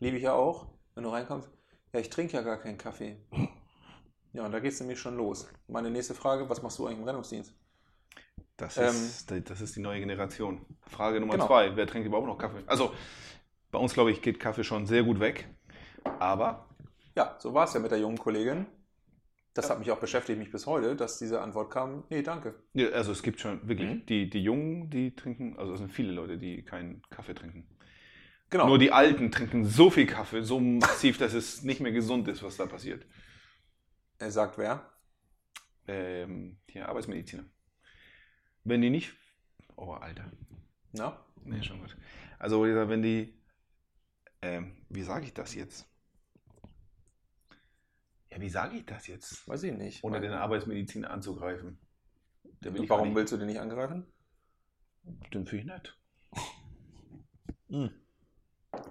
liebe 0.00 0.16
ich 0.18 0.24
ja 0.24 0.34
auch, 0.34 0.66
wenn 0.98 1.04
du 1.04 1.10
reinkommst, 1.10 1.48
ja, 1.92 2.00
ich 2.00 2.10
trinke 2.10 2.32
ja 2.34 2.42
gar 2.42 2.58
keinen 2.58 2.76
Kaffee. 2.76 3.16
Ja, 4.34 4.44
und 4.44 4.52
da 4.52 4.60
geht 4.60 4.72
es 4.72 4.80
nämlich 4.80 5.00
schon 5.00 5.16
los. 5.16 5.48
Meine 5.68 5.90
nächste 5.90 6.12
Frage, 6.14 6.48
was 6.50 6.62
machst 6.62 6.78
du 6.78 6.86
eigentlich 6.86 6.98
im 6.98 7.04
Rennungsdienst? 7.04 7.54
Das 8.58 8.76
Ähm, 8.76 8.84
ist, 8.84 9.30
das 9.30 9.60
ist 9.62 9.74
die 9.74 9.80
neue 9.80 10.00
Generation. 10.00 10.66
Frage 10.82 11.18
Nummer 11.18 11.32
Genau. 11.32 11.46
zwei: 11.46 11.74
Wer 11.74 11.86
trinkt 11.86 12.06
überhaupt 12.06 12.26
noch 12.26 12.36
Kaffee? 12.36 12.62
Also, 12.66 12.92
bei 13.72 13.78
uns, 13.78 13.94
glaube 13.94 14.10
ich, 14.10 14.20
geht 14.20 14.38
Kaffee 14.38 14.64
schon 14.64 14.86
sehr 14.86 15.02
gut 15.02 15.18
weg. 15.18 15.48
Aber, 16.18 16.66
Ja, 17.16 17.36
so 17.38 17.54
war 17.54 17.64
es 17.64 17.72
ja 17.72 17.80
mit 17.80 17.90
der 17.90 17.98
jungen 18.00 18.18
Kollegin. 18.18 18.66
Das 19.54 19.70
hat 19.70 19.78
mich 19.78 19.90
auch 19.90 19.98
beschäftigt, 20.00 20.38
mich 20.38 20.52
bis 20.52 20.66
heute, 20.66 20.94
dass 20.94 21.18
diese 21.18 21.40
Antwort 21.40 21.70
kam, 21.72 22.04
nee, 22.10 22.22
danke. 22.22 22.54
ja, 22.74 22.88
also 22.90 23.12
es 23.12 23.22
gibt 23.22 23.40
schon 23.40 23.66
wirklich, 23.68 23.90
Mhm. 23.90 24.06
die, 24.06 24.30
die 24.30 24.42
Jungen, 24.42 24.90
die 24.90 25.14
trinken, 25.16 25.58
also 25.58 25.72
es 25.72 25.78
sind 25.80 25.90
viele 25.90 26.12
Leute, 26.12 26.38
die 26.38 26.62
keinen 26.64 27.02
Kaffee 27.10 27.34
trinken. 27.34 27.66
Genau. 28.50 28.66
Nur 28.66 28.78
die 28.78 28.92
Alten 28.92 29.30
trinken 29.30 29.66
so 29.66 29.90
viel 29.90 30.06
Kaffee, 30.06 30.42
so 30.42 30.58
massiv, 30.58 31.18
dass 31.18 31.34
es 31.34 31.62
nicht 31.62 31.80
mehr 31.80 31.92
gesund 31.92 32.28
ist, 32.28 32.42
was 32.42 32.56
da 32.56 32.66
passiert. 32.66 33.04
Er 34.18 34.30
sagt 34.30 34.56
wer? 34.58 34.90
Ähm, 35.86 36.58
hier, 36.68 36.88
Arbeitsmediziner. 36.88 37.44
Wenn 38.64 38.80
die 38.80 38.90
nicht. 38.90 39.12
Oh, 39.76 39.92
Alter. 39.92 40.30
Na? 40.92 41.24
Nee, 41.44 41.62
schon 41.62 41.80
gut. 41.80 41.96
Also, 42.38 42.62
wenn 42.62 43.02
die. 43.02 43.38
Ähm, 44.40 44.76
wie 44.88 45.02
sage 45.02 45.26
ich 45.26 45.34
das 45.34 45.54
jetzt? 45.54 45.86
Ja, 48.30 48.40
wie 48.40 48.48
sage 48.50 48.76
ich 48.78 48.86
das 48.86 49.06
jetzt? 49.06 49.46
Weiß 49.48 49.62
ich 49.62 49.72
nicht. 49.72 50.04
Ohne 50.04 50.20
den 50.20 50.32
Arbeitsmediziner 50.32 51.10
anzugreifen. 51.10 51.78
Will 52.60 52.88
Warum 52.88 53.08
nicht- 53.08 53.16
willst 53.16 53.32
du 53.32 53.36
den 53.36 53.46
nicht 53.46 53.60
angreifen? 53.60 54.06
Den 55.32 55.46
finde 55.46 55.56
ich 55.56 55.64
nett. 55.64 55.98
Hm. 57.70 57.90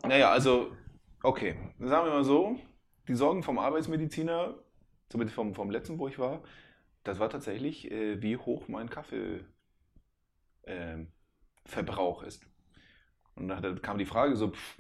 Naja, 0.04 0.32
also, 0.32 0.76
okay. 1.24 1.56
Sagen 1.80 2.06
wir 2.08 2.14
mal 2.14 2.24
so: 2.24 2.60
Die 3.08 3.16
Sorgen 3.16 3.44
vom 3.44 3.60
Arbeitsmediziner, 3.60 4.56
zumindest 5.10 5.36
vom, 5.36 5.54
vom 5.54 5.70
letzten, 5.70 6.00
wo 6.00 6.08
ich 6.08 6.20
war, 6.20 6.44
das 7.04 7.20
war 7.20 7.30
tatsächlich, 7.30 7.90
äh, 7.92 8.22
wie 8.22 8.38
hoch 8.38 8.68
mein 8.68 8.90
Kaffeeverbrauch 8.90 9.46
ähm, 10.66 11.12
Verbrauch 11.66 12.24
ist. 12.24 12.46
Und 13.36 13.48
dann 13.48 13.82
kam 13.82 13.98
die 13.98 14.06
Frage 14.06 14.36
so: 14.36 14.52
pff, 14.52 14.78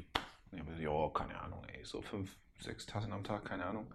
ja, 0.79 1.09
keine 1.13 1.39
Ahnung, 1.39 1.63
ey, 1.65 1.83
so 1.83 2.01
fünf, 2.01 2.37
sechs 2.59 2.85
Tassen 2.85 3.13
am 3.13 3.23
Tag, 3.23 3.45
keine 3.45 3.65
Ahnung. 3.65 3.93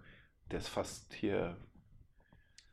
Der 0.51 0.59
ist 0.59 0.69
fast 0.69 1.13
hier. 1.13 1.57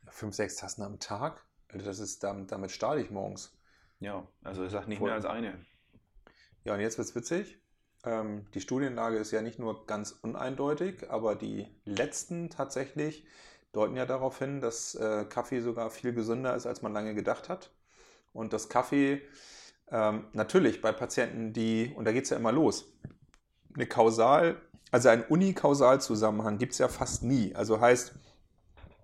Fünf, 0.07 0.35
sechs 0.35 0.57
Tassen 0.57 0.83
am 0.83 0.99
Tag? 0.99 1.45
Alter, 1.69 1.85
das 1.85 1.99
ist, 1.99 2.23
damit, 2.23 2.51
damit 2.51 2.71
stahle 2.71 3.01
ich 3.01 3.11
morgens. 3.11 3.57
Ja, 3.99 4.27
also 4.43 4.63
er 4.63 4.69
sagt 4.69 4.87
nicht 4.87 4.97
Voll. 4.97 5.07
mehr 5.07 5.15
als 5.15 5.25
eine. 5.25 5.65
Ja, 6.63 6.73
und 6.73 6.81
jetzt 6.81 6.97
wird's 6.97 7.15
witzig. 7.15 7.60
Ähm, 8.03 8.45
die 8.53 8.61
Studienlage 8.61 9.17
ist 9.17 9.31
ja 9.31 9.41
nicht 9.41 9.59
nur 9.59 9.85
ganz 9.85 10.11
uneindeutig, 10.21 11.09
aber 11.09 11.35
die 11.35 11.67
letzten 11.85 12.49
tatsächlich 12.49 13.25
deuten 13.73 13.95
ja 13.95 14.05
darauf 14.05 14.39
hin, 14.39 14.61
dass 14.61 14.95
äh, 14.95 15.25
Kaffee 15.25 15.61
sogar 15.61 15.89
viel 15.89 16.13
gesünder 16.13 16.55
ist, 16.55 16.65
als 16.65 16.81
man 16.81 16.93
lange 16.93 17.15
gedacht 17.15 17.49
hat. 17.49 17.71
Und 18.33 18.53
dass 18.53 18.69
Kaffee 18.69 19.21
ähm, 19.89 20.25
natürlich 20.33 20.81
bei 20.81 20.91
Patienten, 20.91 21.53
die, 21.53 21.93
und 21.95 22.05
da 22.05 22.11
geht 22.11 22.23
es 22.23 22.29
ja 22.29 22.37
immer 22.37 22.51
los, 22.51 22.93
eine 23.73 23.87
Kausal, 23.87 24.61
also 24.91 25.09
einen 25.09 25.23
Unikausalzusammenhang 25.23 26.57
gibt 26.57 26.73
es 26.73 26.79
ja 26.79 26.87
fast 26.87 27.23
nie. 27.23 27.55
Also 27.55 27.79
heißt, 27.79 28.13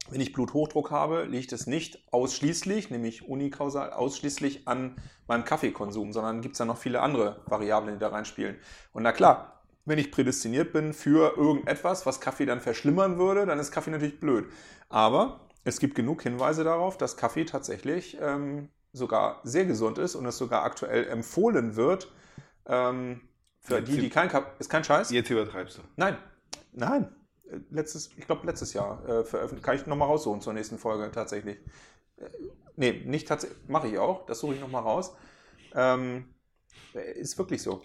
wenn 0.10 0.22
ich 0.22 0.34
Bluthochdruck 0.34 0.92
habe, 0.92 1.24
liegt 1.24 1.52
es 1.54 1.68
nicht 1.68 2.00
ausschließlich, 2.12 2.90
nämlich 2.90 3.28
unikausal, 3.28 3.92
ausschließlich 3.92 4.68
an 4.68 4.96
meinem 5.28 5.46
Kaffeekonsum, 5.46 6.14
sondern 6.14 6.42
gibt 6.42 6.54
es 6.54 6.60
ja 6.60 6.66
noch 6.66 6.78
viele 6.78 7.02
andere 7.02 7.42
Variablen, 7.46 7.96
die 7.96 8.00
da 8.00 8.10
reinspielen. 8.10 8.58
Und 8.94 9.04
na 9.04 9.12
klar, 9.12 9.64
wenn 9.86 10.00
ich 10.00 10.12
prädestiniert 10.12 10.74
bin 10.74 10.94
für 10.94 11.38
irgendetwas, 11.38 12.06
was 12.06 12.20
Kaffee 12.20 12.46
dann 12.46 12.62
verschlimmern 12.62 13.18
würde, 13.18 13.46
dann 13.46 13.60
ist 13.60 13.72
Kaffee 13.72 13.92
natürlich 13.92 14.20
blöd. 14.20 14.46
Aber 14.90 15.48
es 15.64 15.80
gibt 15.80 15.96
genug 15.96 16.24
Hinweise 16.24 16.64
darauf, 16.64 16.98
dass 16.98 17.18
Kaffee 17.18 17.46
tatsächlich 17.46 18.18
ähm, 18.22 18.70
sogar 18.94 19.42
sehr 19.44 19.66
gesund 19.66 19.98
ist 19.98 20.16
und 20.16 20.26
es 20.26 20.38
sogar 20.38 20.64
aktuell 20.64 21.08
empfohlen 21.08 21.76
wird. 21.76 22.12
Ähm, 22.66 23.22
für 23.60 23.82
die, 23.82 23.98
die 23.98 24.10
kein 24.10 24.30
Kaffee. 24.30 24.50
Ist 24.60 24.70
kein 24.70 24.84
Scheiß? 24.84 25.12
Jetzt 25.12 25.30
übertreibst 25.30 25.78
du. 25.78 25.82
Nein, 25.96 26.18
nein. 26.72 27.14
Letztes, 27.70 28.12
ich 28.18 28.26
glaube 28.26 28.46
letztes 28.46 28.74
Jahr 28.74 29.08
äh, 29.08 29.24
veröffentlicht. 29.24 29.64
Kann 29.64 29.76
ich 29.76 29.86
nochmal 29.86 30.08
raussuchen 30.08 30.42
zur 30.42 30.54
nächsten 30.54 30.78
Folge 30.78 31.12
tatsächlich. 31.12 31.58
Äh, 32.18 32.30
nee, 32.76 33.04
nicht 33.06 33.28
tatsächlich. 33.28 33.58
Mache 33.68 33.88
ich 33.88 33.98
auch. 33.98 34.26
Das 34.26 34.40
suche 34.40 34.56
ich 34.56 34.60
nochmal 34.60 34.84
raus. 34.84 35.16
Ähm, 35.74 36.34
äh, 36.94 37.20
ist 37.20 37.38
wirklich 37.38 37.62
so. 37.62 37.82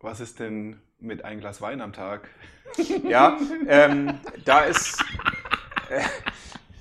Was 0.00 0.20
ist 0.20 0.40
denn 0.40 0.80
mit 0.98 1.24
ein 1.24 1.40
Glas 1.40 1.60
Wein 1.60 1.80
am 1.80 1.92
Tag? 1.92 2.28
Ja, 3.08 3.38
ähm, 3.68 4.20
da 4.44 4.64
ist. 4.64 5.00
Äh, 5.88 6.02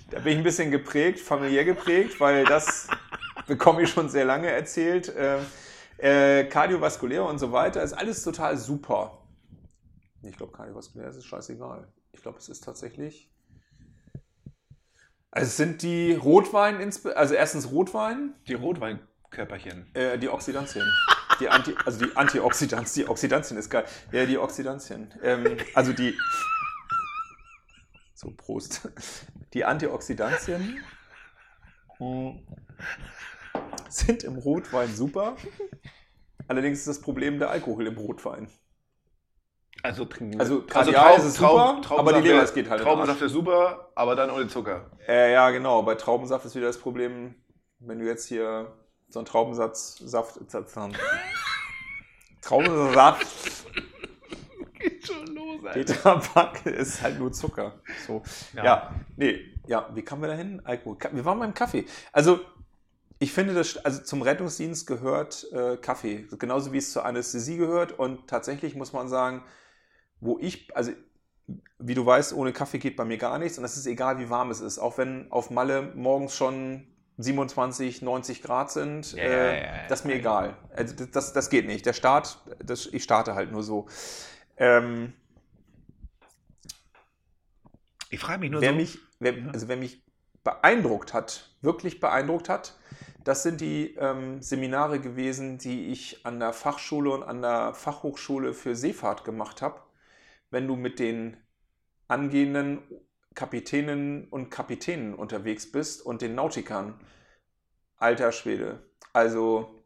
da 0.09 0.19
bin 0.19 0.33
ich 0.33 0.37
ein 0.39 0.43
bisschen 0.43 0.71
geprägt, 0.71 1.19
familiär 1.19 1.63
geprägt, 1.63 2.19
weil 2.19 2.43
das 2.45 2.87
bekomme 3.47 3.83
ich 3.83 3.89
schon 3.89 4.09
sehr 4.09 4.25
lange 4.25 4.49
erzählt. 4.49 5.09
Äh, 5.09 5.39
äh, 5.97 6.45
kardiovaskulär 6.45 7.25
und 7.25 7.39
so 7.39 7.51
weiter 7.51 7.81
ist 7.83 7.93
alles 7.93 8.23
total 8.23 8.57
super. 8.57 9.19
Ich 10.23 10.35
glaube, 10.35 10.51
kardiovaskulär 10.51 11.09
ist 11.09 11.25
scheißegal. 11.25 11.87
Ich 12.15 12.21
glaube, 12.21 12.37
es 12.37 12.47
ist 12.47 12.63
tatsächlich. 12.63 13.29
Also 15.31 15.47
es 15.47 15.57
sind 15.57 15.81
die 15.81 16.13
Rotwein, 16.13 16.77
also 17.13 17.33
erstens 17.33 17.69
Rotwein, 17.71 18.33
Die 18.47 18.53
Rotweinkörperchen. 18.53 19.93
äh, 19.93 20.17
die 20.17 20.29
Oxidantien. 20.29 20.89
Die 21.41 21.49
Anti, 21.49 21.75
also 21.85 22.05
die 22.05 22.15
Antioxidantien. 22.15 23.05
Die 23.05 23.09
Oxidantien 23.11 23.59
ist 23.59 23.69
geil. 23.69 23.83
Ja, 24.13 24.25
die 24.25 24.37
Oxidantien. 24.37 25.13
Ähm, 25.21 25.57
also 25.73 25.91
die. 25.91 26.17
So, 28.13 28.31
Prost. 28.31 28.87
Die 29.53 29.65
Antioxidantien 29.65 30.79
mm, 31.99 32.29
sind 33.89 34.23
im 34.23 34.37
Rotwein 34.37 34.95
super. 34.95 35.35
Allerdings 36.47 36.79
ist 36.79 36.87
das 36.87 37.01
Problem 37.01 37.39
der 37.39 37.49
Alkohol 37.49 37.87
im 37.87 37.97
Rotwein. 37.97 38.47
Also 39.85 40.05
trinken 40.05 40.39
Also 40.39 40.59
Trau- 40.61 40.67
Kardial 40.83 41.17
ist 41.17 41.23
es 41.25 41.35
super, 41.35 41.81
aber 41.89 42.13
die 42.13 42.27
Leber 42.27 42.43
ist- 42.43 42.53
geht 42.53 42.69
halt 42.69 42.81
Traubensaft 42.81 43.21
ist 43.21 43.31
super, 43.31 43.89
aber 43.95 44.15
dann 44.15 44.29
ohne 44.31 44.47
Zucker. 44.47 44.89
Äh, 45.07 45.33
ja, 45.33 45.49
genau. 45.51 45.83
Bei 45.83 45.95
Traubensaft 45.95 46.45
ist 46.45 46.55
wieder 46.55 46.67
das 46.67 46.77
Problem, 46.79 47.35
wenn 47.79 47.99
du 47.99 48.05
jetzt 48.05 48.27
hier 48.27 48.73
so 49.09 49.19
einen 49.19 49.25
Traubensatz, 49.25 49.97
Saft, 49.97 50.39
Traubensaft 52.41 53.25
Geht 54.79 55.07
schon 55.07 55.25
los, 55.27 55.73
Tetrapack 55.73 56.65
ist 56.65 57.01
halt 57.01 57.17
nur 57.19 57.31
Zucker. 57.31 57.73
So. 58.05 58.21
Ja. 58.53 58.63
Ja. 58.63 58.95
nee, 59.15 59.39
ja, 59.67 59.89
wie 59.93 60.01
kamen 60.03 60.21
wir 60.21 60.27
da 60.29 60.35
hin? 60.35 60.61
Alkohol. 60.63 60.97
Wir 61.11 61.25
waren 61.25 61.39
beim 61.39 61.53
Kaffee. 61.53 61.85
Also, 62.11 62.39
ich 63.17 63.31
finde, 63.31 63.53
das, 63.53 63.77
also 63.77 64.03
zum 64.03 64.21
Rettungsdienst 64.21 64.85
gehört 64.85 65.47
äh, 65.53 65.77
Kaffee, 65.77 66.27
genauso 66.37 66.71
wie 66.73 66.77
es 66.77 66.91
zur 66.91 67.05
Anästhesie 67.05 67.57
gehört. 67.57 67.97
Und 67.97 68.27
tatsächlich 68.27 68.75
muss 68.75 68.93
man 68.93 69.07
sagen, 69.07 69.43
wo 70.19 70.37
ich, 70.39 70.75
also 70.75 70.91
wie 71.79 71.93
du 71.93 72.05
weißt, 72.05 72.33
ohne 72.33 72.53
Kaffee 72.53 72.79
geht 72.79 72.95
bei 72.95 73.05
mir 73.05 73.17
gar 73.17 73.37
nichts. 73.37 73.57
Und 73.57 73.65
es 73.65 73.77
ist 73.77 73.85
egal, 73.85 74.19
wie 74.19 74.29
warm 74.29 74.49
es 74.51 74.61
ist. 74.61 74.79
Auch 74.79 74.97
wenn 74.97 75.31
auf 75.31 75.49
Malle 75.51 75.91
morgens 75.95 76.35
schon 76.35 76.87
27, 77.17 78.01
90 78.01 78.41
Grad 78.41 78.71
sind, 78.71 79.13
Ja, 79.13 79.23
äh, 79.23 79.29
ja, 79.31 79.53
ja, 79.53 79.83
ja. 79.83 79.87
das 79.87 80.01
ist 80.01 80.05
mir 80.05 80.15
egal. 80.15 80.57
Also 80.75 80.95
das, 80.95 81.11
das, 81.11 81.33
das 81.33 81.49
geht 81.49 81.67
nicht. 81.67 81.85
Der 81.85 81.93
Start, 81.93 82.39
das, 82.63 82.87
ich 82.87 83.03
starte 83.03 83.35
halt 83.35 83.51
nur 83.51 83.63
so. 83.63 83.87
Ähm, 84.57 85.13
Ich 88.09 88.19
frage 88.19 88.39
mich 88.39 88.51
nur 88.51 88.61
wer 88.61 88.71
so. 88.71 88.75
mich, 88.75 88.99
wer, 89.19 89.33
also 89.53 89.67
wer 89.67 89.77
mich 89.77 90.01
beeindruckt 90.43 91.13
hat, 91.13 91.49
wirklich 91.61 91.99
beeindruckt 91.99 92.49
hat, 92.49 92.77
das 93.23 93.43
sind 93.43 93.59
die 93.59 93.95
ähm, 93.95 94.41
Seminare 94.41 94.99
gewesen, 94.99 95.57
die 95.57 95.87
ich 95.87 96.25
an 96.25 96.39
der 96.39 96.53
Fachschule 96.53 97.11
und 97.11 97.23
an 97.23 97.41
der 97.41 97.73
Fachhochschule 97.73 98.53
für 98.53 98.75
Seefahrt 98.75 99.25
gemacht 99.25 99.61
habe. 99.61 99.81
Wenn 100.49 100.67
du 100.67 100.75
mit 100.75 100.99
den 100.99 101.37
angehenden 102.07 102.81
Kapitänen 103.35 104.29
und 104.29 104.49
Kapitänen 104.49 105.13
unterwegs 105.13 105.71
bist 105.71 106.01
und 106.03 106.21
den 106.21 106.35
Nautikern. 106.35 106.99
Alter 107.97 108.31
Schwede. 108.31 108.89
Also, 109.13 109.83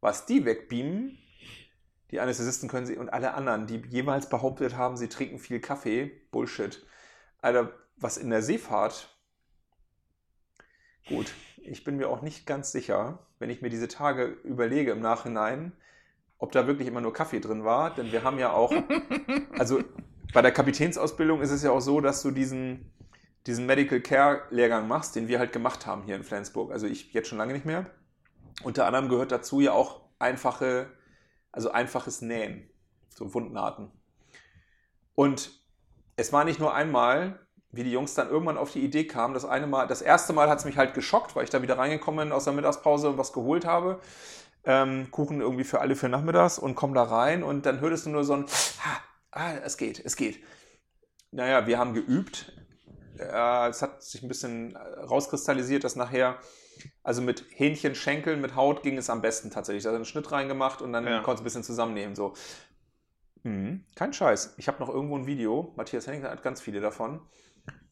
was 0.00 0.26
die 0.26 0.44
wegbeamen, 0.44 1.18
die 2.10 2.20
Anästhesisten 2.20 2.68
können 2.68 2.86
sie 2.86 2.96
und 2.96 3.08
alle 3.08 3.34
anderen, 3.34 3.66
die 3.66 3.82
jemals 3.88 4.28
behauptet 4.28 4.76
haben, 4.76 4.96
sie 4.96 5.08
trinken 5.08 5.38
viel 5.38 5.60
Kaffee, 5.60 6.10
Bullshit. 6.30 6.86
Alter, 7.38 7.72
was 7.96 8.18
in 8.18 8.30
der 8.30 8.42
Seefahrt. 8.42 9.08
Gut, 11.08 11.32
ich 11.56 11.84
bin 11.84 11.96
mir 11.96 12.08
auch 12.08 12.22
nicht 12.22 12.46
ganz 12.46 12.72
sicher, 12.72 13.26
wenn 13.38 13.50
ich 13.50 13.62
mir 13.62 13.70
diese 13.70 13.88
Tage 13.88 14.24
überlege 14.24 14.92
im 14.92 15.00
Nachhinein, 15.00 15.72
ob 16.40 16.52
da 16.52 16.66
wirklich 16.66 16.88
immer 16.88 17.00
nur 17.00 17.12
Kaffee 17.12 17.38
drin 17.38 17.64
war, 17.64 17.94
denn 17.94 18.10
wir 18.10 18.24
haben 18.24 18.38
ja 18.38 18.52
auch, 18.52 18.72
also 19.58 19.80
bei 20.32 20.42
der 20.42 20.52
Kapitänsausbildung 20.52 21.42
ist 21.42 21.50
es 21.50 21.62
ja 21.62 21.70
auch 21.70 21.80
so, 21.80 22.00
dass 22.00 22.22
du 22.22 22.30
diesen, 22.30 22.90
diesen 23.46 23.66
Medical 23.66 24.00
Care 24.00 24.42
Lehrgang 24.50 24.88
machst, 24.88 25.14
den 25.16 25.28
wir 25.28 25.38
halt 25.38 25.52
gemacht 25.52 25.86
haben 25.86 26.02
hier 26.02 26.16
in 26.16 26.24
Flensburg. 26.24 26.72
Also 26.72 26.86
ich 26.86 27.12
jetzt 27.12 27.28
schon 27.28 27.38
lange 27.38 27.52
nicht 27.52 27.66
mehr. 27.66 27.86
Unter 28.62 28.86
anderem 28.86 29.08
gehört 29.08 29.32
dazu 29.32 29.60
ja 29.60 29.72
auch 29.72 30.00
einfache, 30.18 30.90
also 31.52 31.70
einfaches 31.70 32.22
Nähen, 32.22 32.70
so 33.10 33.32
Wundnarten. 33.34 33.90
Und 35.14 35.52
es 36.16 36.32
war 36.32 36.44
nicht 36.44 36.58
nur 36.58 36.74
einmal, 36.74 37.38
wie 37.70 37.84
die 37.84 37.92
Jungs 37.92 38.14
dann 38.14 38.30
irgendwann 38.30 38.56
auf 38.56 38.72
die 38.72 38.82
Idee 38.82 39.06
kamen. 39.06 39.34
Das 39.34 39.44
eine 39.44 39.66
Mal, 39.66 39.86
das 39.86 40.00
erste 40.00 40.32
Mal 40.32 40.48
hat 40.48 40.58
es 40.58 40.64
mich 40.64 40.78
halt 40.78 40.94
geschockt, 40.94 41.36
weil 41.36 41.44
ich 41.44 41.50
da 41.50 41.60
wieder 41.60 41.78
reingekommen 41.78 42.28
bin 42.28 42.32
aus 42.32 42.44
der 42.44 42.54
Mittagspause 42.54 43.10
und 43.10 43.18
was 43.18 43.32
geholt 43.32 43.66
habe. 43.66 44.00
Ähm, 44.64 45.10
Kuchen 45.10 45.40
irgendwie 45.40 45.64
für 45.64 45.80
alle 45.80 45.96
für 45.96 46.08
nachmittags 46.08 46.58
und 46.58 46.74
komm 46.74 46.92
da 46.92 47.02
rein 47.02 47.42
und 47.42 47.64
dann 47.64 47.80
hörtest 47.80 48.04
du 48.06 48.10
nur 48.10 48.24
so 48.24 48.34
ein, 48.34 48.44
ah, 48.84 48.98
ah, 49.32 49.52
es 49.64 49.78
geht, 49.78 50.04
es 50.04 50.16
geht. 50.16 50.42
Naja, 51.30 51.66
wir 51.66 51.78
haben 51.78 51.94
geübt. 51.94 52.52
Äh, 53.18 53.68
es 53.68 53.80
hat 53.80 54.02
sich 54.02 54.22
ein 54.22 54.28
bisschen 54.28 54.76
rauskristallisiert, 54.76 55.84
dass 55.84 55.96
nachher, 55.96 56.38
also 57.02 57.22
mit 57.22 57.46
Hähnchenschenkeln, 57.50 58.40
mit 58.40 58.54
Haut 58.54 58.82
ging 58.82 58.98
es 58.98 59.08
am 59.08 59.22
besten 59.22 59.50
tatsächlich. 59.50 59.84
Da 59.84 59.90
hat 59.90 59.96
einen 59.96 60.04
Schnitt 60.04 60.30
reingemacht 60.30 60.82
und 60.82 60.92
dann 60.92 61.06
Ja. 61.06 61.20
konntest 61.22 61.40
du 61.40 61.42
ein 61.42 61.44
bisschen 61.44 61.64
zusammennehmen. 61.64 62.14
So. 62.14 62.34
Mhm. 63.42 63.86
Kein 63.94 64.12
Scheiß. 64.12 64.54
Ich 64.58 64.68
habe 64.68 64.80
noch 64.80 64.88
irgendwo 64.90 65.16
ein 65.16 65.26
Video, 65.26 65.72
Matthias 65.76 66.06
Henning 66.06 66.24
hat 66.24 66.42
ganz 66.42 66.60
viele 66.60 66.80
davon. 66.80 67.22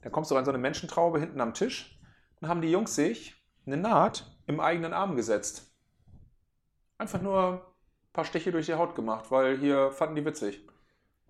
Da 0.02 0.10
kommst 0.10 0.30
du 0.30 0.36
an 0.36 0.44
so 0.44 0.50
eine 0.50 0.58
Menschentraube 0.58 1.18
hinten 1.18 1.40
am 1.40 1.54
Tisch 1.54 1.98
und 2.40 2.48
haben 2.48 2.60
die 2.60 2.70
Jungs 2.70 2.94
sich 2.94 3.34
eine 3.66 3.76
Naht 3.78 4.30
im 4.46 4.60
eigenen 4.60 4.92
Arm 4.92 5.16
gesetzt. 5.16 5.67
Einfach 6.98 7.22
nur 7.22 7.40
ein 7.42 8.12
paar 8.12 8.24
Stiche 8.24 8.50
durch 8.50 8.66
die 8.66 8.74
Haut 8.74 8.94
gemacht, 8.94 9.30
weil 9.30 9.56
hier 9.58 9.92
fanden 9.92 10.16
die 10.16 10.24
witzig. 10.24 10.66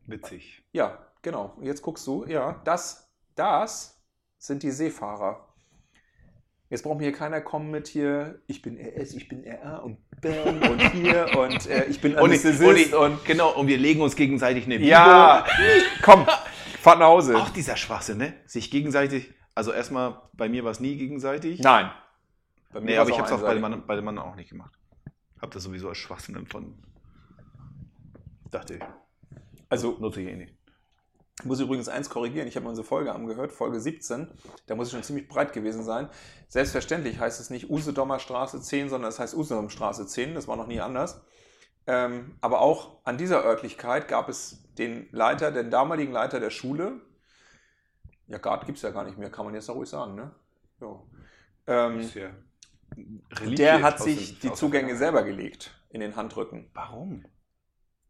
Witzig. 0.07 0.65
Ja, 0.73 0.99
genau. 1.21 1.55
Und 1.57 1.67
jetzt 1.67 1.83
guckst 1.83 2.07
du, 2.07 2.25
ja, 2.27 2.61
das, 2.65 3.13
das 3.35 4.03
sind 4.39 4.63
die 4.63 4.71
Seefahrer. 4.71 5.45
Jetzt 6.71 6.83
braucht 6.83 6.99
mir 6.99 7.05
hier 7.05 7.13
keiner 7.13 7.41
kommen 7.41 7.71
mit 7.71 7.89
hier, 7.89 8.41
ich 8.47 8.61
bin 8.61 8.79
RS, 8.79 9.15
ich 9.15 9.29
bin 9.29 9.43
RA 9.47 9.79
und 9.79 9.99
BAM 10.21 10.61
und 10.71 10.81
hier 10.93 11.31
und 11.39 11.67
äh, 11.67 11.85
ich 11.85 12.01
bin 12.01 12.15
Und, 12.15 12.33
ich, 12.33 12.45
und, 12.45 12.77
ich, 12.77 12.95
und 12.95 13.25
genau, 13.25 13.55
und 13.55 13.67
wir 13.67 13.79
legen 13.79 14.03
uns 14.03 14.17
gegenseitig 14.17 14.67
eine 14.67 14.79
Ja, 14.79 15.47
komm, 16.03 16.27
fahrt 16.81 16.99
nach 16.99 17.07
Hause. 17.07 17.37
Auch 17.37 17.49
dieser 17.51 17.77
Schwachsinn, 17.77 18.19
ne? 18.19 18.35
Sich 18.45 18.71
gegenseitig, 18.71 19.33
also 19.55 19.73
erstmal, 19.73 20.21
bei 20.35 20.49
mir 20.51 20.63
war 20.65 20.71
es 20.71 20.81
nie 20.81 20.97
gegenseitig. 20.97 21.61
Nein. 21.61 21.91
Bei 22.71 22.81
Nee, 22.81 22.99
war's 22.99 23.01
aber 23.01 23.11
ich 23.11 23.19
habe 23.19 23.29
es 23.29 23.33
auch 23.33 23.43
bei 23.43 23.55
dem. 23.55 23.63
Mann, 23.63 23.87
bei 23.87 23.97
dem 23.97 24.05
Mann 24.05 24.19
auch 24.19 24.35
nicht 24.35 24.51
gemacht. 24.51 24.78
Hab 25.41 25.51
das 25.53 25.63
sowieso 25.63 25.89
als 25.89 25.99
Schwachsinn 25.99 26.37
empfunden. 26.37 26.83
Dachte 28.51 28.77
ich. 28.77 28.83
Also, 29.69 29.97
Nutze 29.99 30.21
ich 30.23 30.29
eh 30.29 30.37
nicht. 30.37 30.55
Ich 31.41 31.45
muss 31.45 31.61
übrigens 31.61 31.89
eins 31.89 32.11
korrigieren. 32.11 32.49
Ich 32.49 32.57
habe 32.57 32.65
mir 32.65 32.71
unsere 32.71 32.87
Folge 32.87 33.13
angehört, 33.13 33.53
Folge 33.53 33.79
17. 33.79 34.29
Da 34.67 34.75
muss 34.75 34.89
ich 34.89 34.93
schon 34.95 35.05
ziemlich 35.05 35.29
breit 35.29 35.53
gewesen 35.53 35.85
sein. 35.85 36.09
Selbstverständlich 36.49 37.21
heißt 37.21 37.39
es 37.41 37.51
nicht 37.51 37.71
Usedomer 37.71 38.19
Straße 38.19 38.61
10, 38.61 38.89
sondern 38.89 39.09
es 39.09 39.21
heißt 39.21 39.35
Usedom 39.35 39.71
Straße 39.71 40.07
10. 40.07 40.35
Das 40.35 40.49
war 40.49 40.57
noch 40.57 40.67
nie 40.67 40.81
anders. 40.81 41.21
Ähm, 41.87 42.37
aber 42.41 42.61
auch 42.61 42.99
an 43.05 43.19
dieser 43.19 43.45
Örtlichkeit 43.45 44.09
gab 44.09 44.29
es 44.29 44.65
den 44.75 45.09
Leiter, 45.13 45.53
den 45.53 45.71
damaligen 45.71 46.13
Leiter 46.13 46.41
der 46.41 46.51
Schule. 46.51 47.01
Ja, 48.27 48.39
Gard 48.39 48.67
gibt 48.67 48.77
es 48.77 48.83
ja 48.83 48.91
gar 48.91 49.05
nicht 49.05 49.17
mehr, 49.17 49.31
kann 49.31 49.47
man 49.47 49.55
jetzt 49.55 49.71
auch 49.71 49.77
ruhig 49.77 49.89
sagen, 49.89 50.15
ne? 50.15 50.35
Ja. 50.81 51.03
Ähm, 51.67 52.01
Ist 52.01 52.15
ja 52.99 53.05
der 53.31 53.41
Reliquie 53.47 53.83
hat 53.83 54.01
sich 54.01 54.39
die 54.41 54.53
Zugänge 54.53 54.97
selber 54.97 55.23
gelegt 55.23 55.75
in 55.91 56.01
den 56.01 56.17
Handrücken. 56.17 56.71
Warum? 56.75 57.25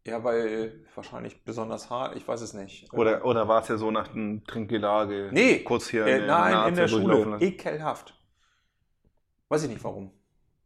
Ja, 0.05 0.23
weil 0.23 0.85
wahrscheinlich 0.95 1.43
besonders 1.43 1.89
hart, 1.89 2.15
ich 2.15 2.27
weiß 2.27 2.41
es 2.41 2.53
nicht. 2.53 2.91
Oder, 2.93 3.25
oder 3.25 3.47
war 3.47 3.61
es 3.61 3.67
ja 3.67 3.77
so 3.77 3.91
nach 3.91 4.07
dem 4.07 4.43
Trinkgelage? 4.45 5.29
Nee, 5.31 5.59
kurz 5.59 5.89
hier 5.89 6.05
Äh, 6.05 6.25
nein, 6.25 6.69
in 6.69 6.75
der 6.75 6.87
Schule. 6.87 7.37
Ekelhaft. 7.39 8.15
Weiß 9.49 9.63
ich 9.63 9.69
nicht 9.69 9.83
warum. 9.83 10.11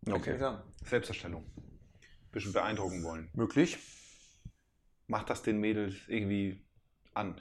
Kann 0.05 0.15
Okay. 0.15 0.37
sagen. 0.37 0.61
Selbstdarstellung. 0.83 1.45
Bisschen 2.31 2.53
beeindrucken 2.53 3.03
wollen. 3.03 3.29
Möglich. 3.33 3.77
Macht 5.07 5.29
das 5.29 5.41
den 5.41 5.59
Mädels 5.59 5.95
irgendwie 6.07 6.65
an? 7.13 7.39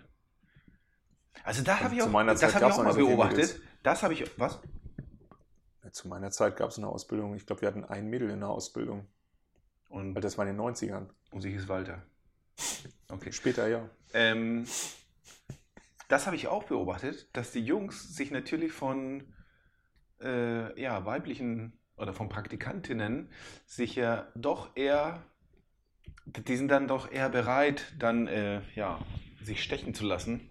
Also 1.45 1.63
da 1.63 1.81
habe 1.81 1.95
ich 1.95 2.03
auch, 2.03 2.13
das 2.27 2.55
habe 2.55 2.67
ich 2.67 2.73
auch 2.73 2.85
mal 2.85 2.95
beobachtet. 2.95 3.61
Das 3.83 4.03
habe 4.03 4.15
ich, 4.15 4.39
was? 4.39 4.61
Zu 5.93 6.09
meiner 6.09 6.31
Zeit 6.31 6.57
gab 6.57 6.71
es 6.71 6.79
eine 6.79 6.89
Ausbildung. 6.89 7.35
Ich 7.37 7.47
glaube, 7.47 7.61
wir 7.61 7.69
hatten 7.69 7.85
ein 7.85 8.09
Mädel 8.09 8.31
in 8.31 8.41
der 8.41 8.49
Ausbildung. 8.49 9.07
Und, 9.89 10.15
Weil 10.15 10.23
das 10.23 10.39
war 10.39 10.47
in 10.47 10.57
den 10.57 10.67
90ern. 10.67 11.07
und 11.31 11.43
sie 11.43 11.51
hieß 11.51 11.69
Walter. 11.69 12.03
Okay. 13.09 13.31
Später 13.31 13.69
ja. 13.69 13.89
Ähm, 14.15 14.67
das 16.09 16.27
habe 16.27 16.37
ich 16.37 16.49
auch 16.49 16.65
beobachtet, 16.65 17.29
dass 17.35 17.53
die 17.53 17.65
Jungs 17.65 18.17
sich 18.17 18.31
natürlich 18.31 18.73
von 18.73 19.35
äh, 20.21 20.81
ja, 20.81 21.05
weiblichen 21.05 21.79
oder 21.97 22.15
von 22.15 22.29
Praktikantinnen 22.29 23.31
sich 23.67 23.97
ja 23.97 24.29
doch 24.35 24.75
eher, 24.77 25.23
die 26.25 26.57
sind 26.57 26.69
dann 26.69 26.89
doch 26.89 27.11
eher 27.11 27.29
bereit, 27.29 27.95
dann 27.99 28.27
äh, 28.29 28.63
ja, 28.75 28.99
sich 29.43 29.63
stechen 29.63 29.95
zu 29.95 30.05
lassen. 30.05 30.49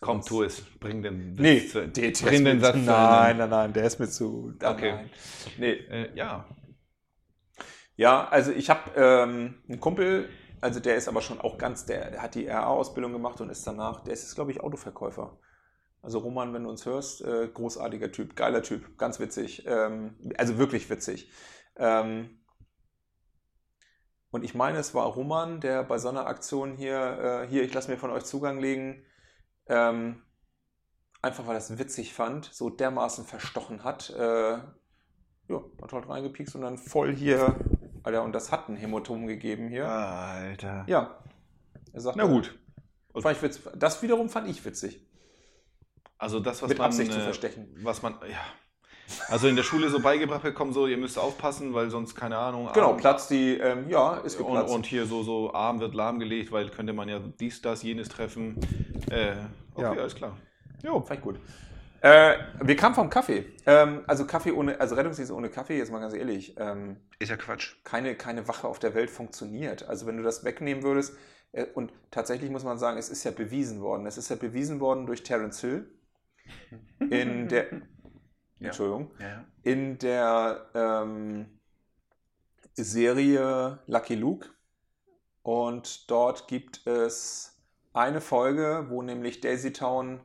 Komm, 0.00 0.24
tu 0.24 0.42
es. 0.44 0.62
Bring 0.80 1.02
den 1.02 1.34
Nee, 1.34 1.66
zu, 1.66 1.88
der, 1.88 2.12
der 2.12 2.26
bring 2.26 2.44
den 2.44 2.60
Satz 2.60 2.84
zu, 2.84 2.96
nein, 2.96 3.36
nein, 3.38 3.50
nein, 3.50 3.72
der 3.72 3.84
ist 3.84 3.98
mir 3.98 4.08
zu. 4.08 4.54
Okay. 4.62 4.92
Nein. 4.92 5.10
Nee. 5.56 5.72
Äh, 5.72 6.14
ja, 6.16 6.46
Ja, 7.96 8.28
also 8.28 8.52
ich 8.52 8.70
habe 8.70 8.92
ähm, 8.96 9.62
einen 9.68 9.80
Kumpel, 9.80 10.28
also 10.60 10.80
der 10.80 10.96
ist 10.96 11.08
aber 11.08 11.20
schon 11.20 11.40
auch 11.40 11.58
ganz, 11.58 11.84
der, 11.86 12.12
der 12.12 12.22
hat 12.22 12.34
die 12.34 12.46
RA-Ausbildung 12.48 13.12
gemacht 13.12 13.40
und 13.40 13.50
ist 13.50 13.66
danach, 13.66 14.02
der 14.04 14.12
ist 14.14 14.22
jetzt, 14.22 14.36
glaube 14.36 14.52
ich, 14.52 14.60
Autoverkäufer. 14.60 15.38
Also 16.02 16.20
Roman, 16.20 16.54
wenn 16.54 16.64
du 16.64 16.70
uns 16.70 16.86
hörst, 16.86 17.22
äh, 17.22 17.48
großartiger 17.48 18.12
Typ, 18.12 18.36
geiler 18.36 18.62
Typ, 18.62 18.98
ganz 18.98 19.18
witzig, 19.20 19.64
ähm, 19.66 20.16
also 20.38 20.58
wirklich 20.58 20.88
witzig. 20.90 21.32
Ähm, 21.76 22.40
und 24.30 24.44
ich 24.44 24.54
meine, 24.54 24.78
es 24.78 24.94
war 24.94 25.06
Roman, 25.06 25.60
der 25.60 25.82
bei 25.84 25.98
so 25.98 26.08
einer 26.08 26.26
Aktion 26.26 26.76
hier, 26.76 27.44
äh, 27.44 27.48
hier, 27.48 27.62
ich 27.64 27.74
lasse 27.74 27.90
mir 27.90 27.96
von 27.98 28.10
euch 28.10 28.24
Zugang 28.24 28.60
legen, 28.60 29.04
ähm, 29.68 30.22
einfach 31.22 31.46
weil 31.46 31.54
er 31.54 31.58
es 31.58 31.78
witzig 31.78 32.14
fand, 32.14 32.46
so 32.52 32.70
dermaßen 32.70 33.24
verstochen 33.24 33.84
hat. 33.84 34.10
Äh, 34.10 34.58
ja, 35.48 35.62
hat 35.82 35.92
halt 35.92 36.08
reingepiekst 36.08 36.54
und 36.54 36.62
dann 36.62 36.78
voll 36.78 37.14
hier, 37.14 37.56
Alter, 38.02 38.22
und 38.22 38.32
das 38.32 38.52
hat 38.52 38.68
ein 38.68 38.76
Hämatom 38.76 39.26
gegeben 39.26 39.68
hier. 39.68 39.88
Alter. 39.88 40.84
Ja. 40.86 41.22
Er 41.92 42.00
sagt, 42.00 42.16
Na 42.16 42.26
gut. 42.26 42.58
Fand 43.16 43.36
ich 43.36 43.42
witz, 43.42 43.60
das 43.74 44.02
wiederum 44.02 44.28
fand 44.28 44.48
ich 44.48 44.64
witzig. 44.64 45.04
Also 46.18 46.40
das, 46.40 46.62
was 46.62 46.68
Mit 46.68 46.78
man, 46.78 46.86
Absicht 46.86 47.12
zu 47.12 47.18
äh, 47.18 47.22
verstechen. 47.22 47.74
Was 47.82 48.02
man, 48.02 48.14
ja. 48.28 48.40
Also 49.28 49.48
in 49.48 49.56
der 49.56 49.62
Schule 49.62 49.88
so 49.88 50.00
beigebracht 50.00 50.42
bekommen, 50.42 50.72
so, 50.72 50.86
ihr 50.86 50.96
müsst 50.98 51.18
aufpassen, 51.18 51.72
weil 51.74 51.90
sonst, 51.90 52.14
keine 52.14 52.36
Ahnung. 52.36 52.68
Genau, 52.74 52.90
Arm- 52.90 52.96
Platz, 52.98 53.28
die, 53.28 53.54
ähm, 53.58 53.88
ja, 53.88 54.18
ist 54.18 54.36
Und, 54.38 54.46
geplatzt. 54.46 54.74
und 54.74 54.86
hier 54.86 55.06
so, 55.06 55.22
so 55.22 55.52
Arm 55.54 55.80
wird 55.80 55.94
lahmgelegt, 55.94 56.52
weil 56.52 56.68
könnte 56.70 56.92
man 56.92 57.08
ja 57.08 57.18
dies, 57.40 57.62
das, 57.62 57.82
jenes 57.82 58.08
treffen. 58.08 58.56
Äh, 59.10 59.32
okay, 59.74 59.82
Ja. 59.82 59.90
alles 59.92 60.14
klar. 60.14 60.36
Jo, 60.82 61.00
fand 61.00 61.18
ich 61.20 61.24
gut. 61.24 61.40
Äh, 62.00 62.34
wir 62.62 62.76
kamen 62.76 62.94
vom 62.94 63.10
Kaffee. 63.10 63.46
Ähm, 63.66 64.02
also 64.06 64.24
Kaffee 64.26 64.52
ohne, 64.52 64.78
also 64.80 64.94
Rettungsdienst 64.94 65.32
ohne 65.32 65.48
Kaffee, 65.48 65.78
jetzt 65.78 65.90
mal 65.90 65.98
ganz 65.98 66.14
ehrlich, 66.14 66.54
ähm, 66.58 66.96
Ist 67.18 67.30
ja 67.30 67.36
Quatsch. 67.36 67.76
keine, 67.84 68.14
keine 68.14 68.46
Wache 68.46 68.68
auf 68.68 68.78
der 68.78 68.94
Welt 68.94 69.10
funktioniert. 69.10 69.88
Also 69.88 70.06
wenn 70.06 70.16
du 70.16 70.22
das 70.22 70.44
wegnehmen 70.44 70.84
würdest, 70.84 71.16
äh, 71.52 71.64
und 71.74 71.92
tatsächlich 72.12 72.50
muss 72.50 72.62
man 72.62 72.78
sagen, 72.78 72.98
es 72.98 73.08
ist 73.08 73.24
ja 73.24 73.32
bewiesen 73.32 73.80
worden. 73.80 74.06
Es 74.06 74.16
ist 74.18 74.28
ja 74.28 74.36
bewiesen 74.36 74.78
worden 74.80 75.06
durch 75.06 75.22
Terence 75.24 75.60
Hill 75.60 75.88
in 77.10 77.48
der, 77.48 77.66
Ja. 78.60 78.66
Entschuldigung, 78.68 79.10
Ja, 79.20 79.44
in 79.62 79.98
der 79.98 80.66
ähm, 80.74 81.60
Serie 82.74 83.78
Lucky 83.86 84.14
Luke. 84.14 84.48
Und 85.42 86.10
dort 86.10 86.48
gibt 86.48 86.86
es 86.86 87.56
eine 87.92 88.20
Folge, 88.20 88.86
wo 88.88 89.02
nämlich 89.02 89.40
Daisy 89.40 89.72
Town 89.72 90.20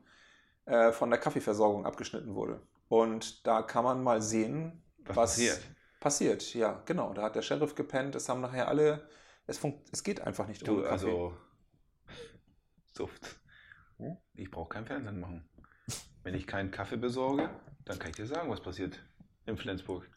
äh, 0.65 0.91
von 0.91 1.09
der 1.09 1.19
Kaffeeversorgung 1.19 1.85
abgeschnitten 1.85 2.35
wurde. 2.35 2.61
Und 2.89 3.45
da 3.47 3.61
kann 3.61 3.83
man 3.83 4.03
mal 4.03 4.21
sehen, 4.21 4.83
Was, 5.05 5.15
was, 5.15 5.15
passiert? 5.15 5.61
Passiert, 5.99 6.53
ja, 6.53 6.81
genau. 6.85 7.13
Da 7.13 7.23
hat 7.23 7.35
der 7.35 7.41
Sheriff 7.41 7.75
gepennt, 7.75 8.15
es 8.15 8.27
haben 8.27 8.41
nachher 8.41 8.67
alle. 8.67 9.07
Es, 9.47 9.57
funkt, 9.57 9.87
es 9.91 10.03
geht 10.03 10.21
einfach 10.21 10.47
nicht 10.47 10.67
Du, 10.67 10.73
ohne 10.73 10.83
Kaffee. 10.83 10.91
also. 10.93 11.37
Suft. 12.93 13.39
Ich 14.33 14.51
brauche 14.51 14.69
kein 14.69 14.85
Fernsehen 14.85 15.19
machen. 15.19 15.49
Wenn 16.23 16.33
ich 16.35 16.47
keinen 16.47 16.71
Kaffee 16.71 16.97
besorge, 16.97 17.49
dann 17.85 17.99
kann 17.99 18.09
ich 18.11 18.15
dir 18.15 18.25
sagen, 18.25 18.49
was 18.49 18.61
passiert 18.61 18.97
in 19.45 19.57
Flensburg. 19.57 20.09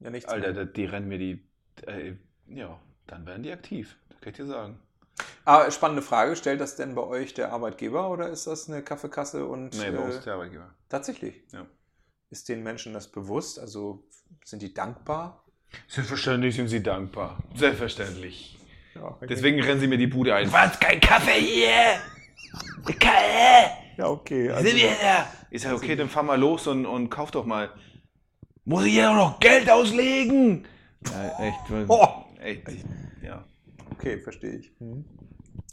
ja, 0.00 0.10
nichts 0.10 0.28
Alter, 0.28 0.52
mehr. 0.52 0.64
die 0.66 0.84
rennen 0.84 1.08
mir 1.08 1.18
die. 1.18 1.48
Äh, 1.86 2.14
ja, 2.48 2.80
dann 3.06 3.26
werden 3.26 3.42
die 3.42 3.52
aktiv. 3.52 3.96
Das 4.08 4.20
kann 4.20 4.30
ich 4.30 4.36
dir 4.36 4.46
sagen. 4.46 4.78
Aber 5.44 5.66
Ah, 5.66 5.70
spannende 5.70 6.02
Frage: 6.02 6.34
Stellt 6.36 6.60
das 6.60 6.76
denn 6.76 6.94
bei 6.94 7.02
euch 7.02 7.34
der 7.34 7.52
Arbeitgeber 7.52 8.10
oder 8.10 8.28
ist 8.28 8.46
das 8.46 8.68
eine 8.68 8.82
Kaffeekasse? 8.82 9.46
Und, 9.46 9.76
Nee, 9.78 9.90
bei 9.90 9.98
uns 9.98 10.16
äh, 10.16 10.22
der 10.22 10.34
Arbeitgeber. 10.34 10.74
tatsächlich. 10.88 11.42
Ja. 11.52 11.66
Ist 12.30 12.48
den 12.48 12.62
Menschen 12.62 12.92
das 12.94 13.10
bewusst? 13.10 13.58
Also 13.58 14.04
sind 14.44 14.62
die 14.62 14.72
dankbar? 14.74 15.44
Selbstverständlich 15.88 16.56
sind 16.56 16.68
sie 16.68 16.82
dankbar. 16.82 17.42
Selbstverständlich. 17.54 18.58
Ja, 18.94 19.16
Deswegen 19.28 19.60
rennen 19.62 19.80
sie 19.80 19.86
mir 19.86 19.98
die 19.98 20.06
Bude 20.08 20.34
ein. 20.34 20.50
Was? 20.52 20.78
Kein 20.80 21.00
Kaffee 21.00 21.40
hier? 21.40 22.00
Kaffee? 22.98 23.70
Ja 24.00 24.08
okay. 24.08 24.52
Sind 24.62 24.76
wir 24.76 24.90
da? 25.02 25.26
Ich 25.50 25.62
sage, 25.62 25.76
okay, 25.76 25.96
dann 25.96 26.08
fahr 26.08 26.22
mal 26.22 26.38
los 26.38 26.66
und, 26.66 26.86
und 26.86 27.10
kauf 27.10 27.30
doch 27.30 27.44
mal. 27.44 27.70
Muss 28.64 28.84
ich 28.84 28.94
ja 28.94 29.12
noch 29.14 29.38
Geld 29.40 29.70
auslegen? 29.70 30.66
Ja, 31.06 31.38
echt. 31.38 31.88
Oh. 31.88 32.24
echt 32.40 32.68
ja. 33.22 33.44
okay, 33.90 34.18
verstehe 34.18 34.56
ich. 34.56 34.72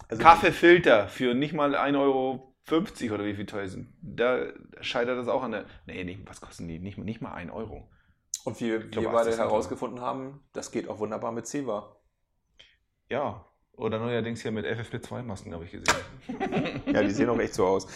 Also, 0.10 0.24
Kaffeefilter 0.24 1.08
für 1.08 1.34
nicht 1.34 1.54
mal 1.54 1.76
1,50 1.76 2.00
Euro 2.00 2.54
oder 3.14 3.26
wie 3.26 3.34
viel 3.34 3.46
teuer 3.46 3.68
sind. 3.68 3.88
Da 4.02 4.48
scheitert 4.82 5.18
das 5.18 5.28
auch 5.28 5.44
an 5.44 5.52
der. 5.52 5.66
Nee, 5.86 6.04
nicht, 6.04 6.22
was 6.26 6.42
kosten 6.42 6.68
die? 6.68 6.80
Nicht, 6.80 6.98
nicht 6.98 7.22
mal 7.22 7.34
1 7.34 7.52
Euro. 7.52 7.90
Und 8.46 8.60
wie 8.62 8.72
wir 8.72 8.80
beide 8.80 9.10
80 9.10 9.34
Cent. 9.36 9.40
herausgefunden 9.40 10.02
haben, 10.02 10.42
das 10.54 10.72
geht 10.72 10.88
auch 10.88 11.00
wunderbar 11.00 11.32
mit 11.32 11.48
Ceva. 11.48 11.98
Ja. 13.10 13.46
Oder 13.78 14.00
neuerdings 14.00 14.42
hier 14.42 14.52
mit 14.52 14.66
FFP2-Masken, 14.66 15.54
habe 15.54 15.64
ich 15.66 15.72
gesehen. 15.72 15.94
Ja, 16.88 17.04
die 17.04 17.12
sehen 17.12 17.30
auch 17.30 17.38
echt 17.40 17.54
so 17.54 17.66
aus. 17.68 17.88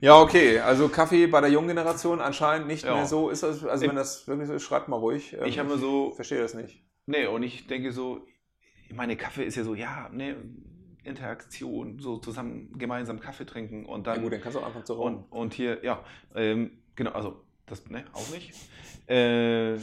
Ja, 0.00 0.20
okay. 0.20 0.60
Also 0.60 0.88
Kaffee 0.88 1.26
bei 1.26 1.40
der 1.40 1.50
jungen 1.50 1.66
Generation 1.68 2.20
anscheinend 2.20 2.68
nicht 2.68 2.84
Ja. 2.84 2.94
mehr 2.94 3.06
so. 3.06 3.30
Ist 3.30 3.42
das, 3.42 3.64
also 3.64 3.86
wenn 3.88 3.96
das 3.96 4.28
wirklich 4.28 4.46
so 4.46 4.54
ist, 4.54 4.62
schreibt 4.62 4.86
mal 4.88 4.96
ruhig. 4.96 5.32
Ähm, 5.34 5.46
Ich 5.46 5.58
habe 5.58 5.68
mir 5.70 5.78
so 5.78 6.12
verstehe 6.12 6.38
das 6.40 6.54
nicht. 6.54 6.80
Nee, 7.06 7.26
und 7.26 7.42
ich 7.42 7.66
denke 7.66 7.90
so, 7.90 8.24
meine 8.92 9.16
Kaffee 9.16 9.42
ist 9.44 9.56
ja 9.56 9.64
so, 9.64 9.74
ja, 9.74 10.08
nee, 10.12 10.36
Interaktion, 11.02 11.98
so 11.98 12.18
zusammen 12.18 12.72
gemeinsam 12.78 13.18
Kaffee 13.18 13.44
trinken 13.46 13.84
und 13.86 14.06
Ja 14.06 14.14
dann 14.14 14.22
gut, 14.22 14.32
dann 14.32 14.40
kannst 14.40 14.56
du 14.56 14.60
auch 14.60 14.66
anfangen 14.66 14.86
zu 14.86 14.94
rauchen. 14.94 15.16
und, 15.16 15.32
und 15.32 15.54
hier, 15.54 15.84
ja, 15.84 16.02
ähm, 16.34 16.78
genau, 16.94 17.10
also 17.10 17.42
das, 17.66 17.84
ne, 17.90 18.04
auch 18.12 18.28
nicht. 18.30 18.52
Äh, 19.08 19.76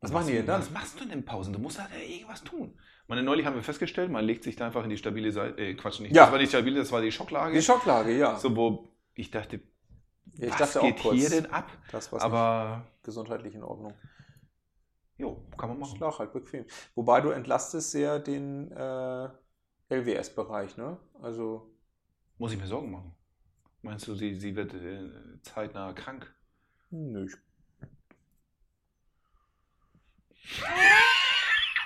Was 0.00 0.12
machen 0.12 0.26
die 0.28 0.34
denn 0.34 0.46
dann? 0.46 0.60
Was 0.60 0.70
machst 0.70 1.00
du 1.00 1.04
denn 1.04 1.14
in 1.18 1.24
Pausen? 1.24 1.52
Du 1.54 1.58
musst 1.58 1.80
halt 1.80 1.90
irgendwas 2.08 2.44
tun. 2.44 2.78
Meine, 3.08 3.22
neulich 3.22 3.46
haben 3.46 3.54
wir 3.56 3.62
festgestellt, 3.62 4.10
man 4.10 4.24
legt 4.24 4.44
sich 4.44 4.54
da 4.56 4.66
einfach 4.66 4.84
in 4.84 4.90
die 4.90 4.98
stabile 4.98 5.32
Seite, 5.32 5.58
äh, 5.62 5.74
Quatsch, 5.74 6.00
nicht, 6.00 6.14
Ja. 6.14 6.24
das 6.24 6.32
war 6.32 6.38
nicht 6.38 6.50
stabile, 6.50 6.78
das 6.78 6.92
war 6.92 7.00
die 7.00 7.10
Schocklage. 7.10 7.54
Die 7.54 7.62
Schocklage, 7.62 8.16
ja. 8.16 8.36
so, 8.38 8.54
wo 8.54 8.90
ich 9.14 9.30
dachte, 9.30 9.60
ich 10.34 10.50
was 10.50 10.58
dachte 10.58 10.80
auch 10.80 10.84
geht 10.84 11.00
kurz, 11.00 11.16
hier 11.16 11.30
denn 11.30 11.46
ab? 11.46 11.70
das 11.90 12.12
war 12.12 12.20
Aber, 12.22 12.86
gesundheitlich 13.02 13.54
in 13.54 13.62
Ordnung. 13.62 13.94
jo, 15.16 15.42
kann 15.56 15.70
man 15.70 15.78
machen. 15.78 15.96
Schlaf 15.96 16.18
halt 16.18 16.34
bequem. 16.34 16.66
Wobei 16.94 17.22
du 17.22 17.30
entlastest 17.30 17.92
sehr 17.92 18.18
den 18.18 18.70
äh, 18.72 19.28
LWS-Bereich, 19.88 20.76
ne? 20.76 20.98
Also, 21.22 21.74
Muss 22.36 22.52
ich 22.52 22.58
mir 22.60 22.66
Sorgen 22.66 22.90
machen? 22.92 23.14
Meinst 23.80 24.06
du, 24.06 24.14
sie, 24.14 24.34
sie 24.34 24.54
wird 24.54 24.74
äh, 24.74 25.08
zeitnah 25.42 25.94
krank? 25.94 26.30
nö. 26.90 27.24
ich- 27.24 27.36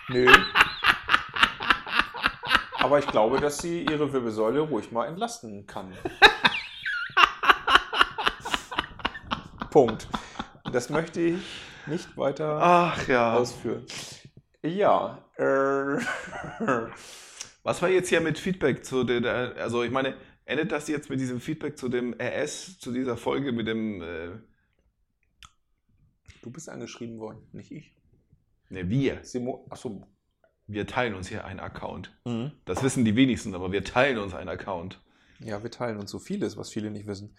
Nö. 0.08 0.26
Aber 2.82 2.98
ich 2.98 3.06
glaube, 3.06 3.40
dass 3.40 3.58
sie 3.58 3.84
ihre 3.84 4.12
Wirbelsäule 4.12 4.60
ruhig 4.60 4.90
mal 4.90 5.06
entlasten 5.06 5.66
kann. 5.68 5.92
Punkt. 9.70 10.08
Das 10.72 10.90
möchte 10.90 11.20
ich 11.20 11.42
nicht 11.86 12.16
weiter 12.16 12.58
Ach 12.60 13.08
ja. 13.08 13.34
ausführen. 13.36 13.86
Ja, 14.62 15.18
äh, 15.36 15.98
Was 17.62 17.80
war 17.82 17.88
jetzt 17.88 18.08
hier 18.08 18.20
mit 18.20 18.38
Feedback 18.38 18.84
zu 18.84 19.04
der, 19.04 19.20
der, 19.20 19.56
also 19.56 19.82
ich 19.84 19.90
meine, 19.90 20.16
endet 20.44 20.72
das 20.72 20.88
jetzt 20.88 21.08
mit 21.08 21.20
diesem 21.20 21.40
Feedback 21.40 21.78
zu 21.78 21.88
dem 21.88 22.14
RS, 22.20 22.78
zu 22.78 22.92
dieser 22.92 23.16
Folge 23.16 23.52
mit 23.52 23.68
dem, 23.68 24.02
äh, 24.02 24.30
du 26.42 26.50
bist 26.50 26.68
angeschrieben 26.68 27.18
worden, 27.18 27.48
nicht 27.52 27.70
ich. 27.70 27.92
ne, 28.70 28.88
wir. 28.88 29.20
Simo, 29.22 29.66
achso. 29.70 30.06
Wir 30.72 30.86
teilen 30.86 31.14
uns 31.14 31.28
hier 31.28 31.44
einen 31.44 31.60
Account. 31.60 32.16
Das 32.64 32.82
wissen 32.82 33.04
die 33.04 33.14
wenigsten, 33.16 33.54
aber 33.54 33.72
wir 33.72 33.84
teilen 33.84 34.18
uns 34.18 34.34
einen 34.34 34.48
Account. 34.48 35.00
Ja, 35.40 35.62
wir 35.62 35.70
teilen 35.70 35.98
uns 35.98 36.10
so 36.10 36.18
vieles, 36.18 36.56
was 36.56 36.70
viele 36.70 36.90
nicht 36.90 37.06
wissen. 37.06 37.36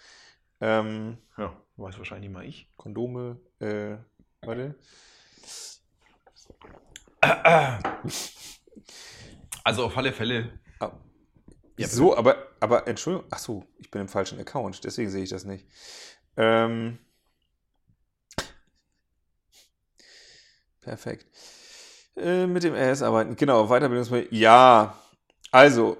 Ähm, 0.62 1.18
Ja, 1.38 1.56
weiß 1.78 1.98
wahrscheinlich 1.98 2.30
mal 2.30 2.46
ich. 2.46 2.70
Kondome, 2.78 3.40
äh, 3.60 3.98
warte. 4.42 4.76
Also 9.64 9.86
auf 9.86 9.98
alle 9.98 10.12
Fälle. 10.14 10.60
Ah, 10.80 10.92
Ja, 11.78 11.88
so, 11.88 12.16
aber, 12.18 12.36
aber 12.60 12.88
Entschuldigung, 12.88 13.28
ach 13.32 13.40
so, 13.40 13.66
ich 13.80 13.90
bin 13.90 14.02
im 14.02 14.08
falschen 14.10 14.40
Account, 14.40 14.84
deswegen 14.84 15.10
sehe 15.10 15.24
ich 15.24 15.30
das 15.30 15.46
nicht. 15.46 15.66
Ähm, 16.38 17.00
perfekt. 20.82 21.26
Äh, 22.16 22.46
mit 22.46 22.64
dem 22.64 22.76
RS 22.76 23.02
arbeiten, 23.02 23.36
genau, 23.36 23.68
Weiterbildungsmöglichkeiten. 23.68 24.38
Ja, 24.40 24.98
also, 25.52 25.98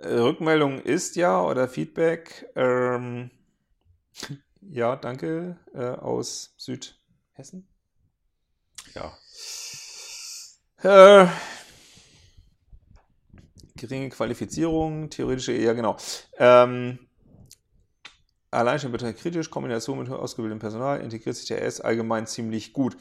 äh, 0.00 0.08
Rückmeldung 0.08 0.80
ist 0.80 1.16
ja 1.16 1.42
oder 1.42 1.66
Feedback. 1.68 2.46
Ähm, 2.56 3.30
ja, 4.60 4.96
danke 4.96 5.56
äh, 5.74 5.84
aus 5.84 6.54
Südhessen. 6.58 7.66
Ja. 8.94 9.16
Äh, 10.82 11.26
geringe 13.76 14.10
Qualifizierung, 14.10 15.08
theoretische, 15.08 15.52
ja 15.52 15.72
genau. 15.72 15.96
Ähm, 16.38 16.98
Alleinstellung 18.50 18.92
betrachtet 18.92 19.20
kritisch, 19.20 19.50
Kombination 19.50 19.98
mit 19.98 20.10
ausgebildetem 20.10 20.60
Personal, 20.60 21.00
integriert 21.00 21.36
sich 21.36 21.46
der 21.48 21.62
S 21.62 21.80
allgemein 21.80 22.26
ziemlich 22.26 22.72
gut. 22.72 22.96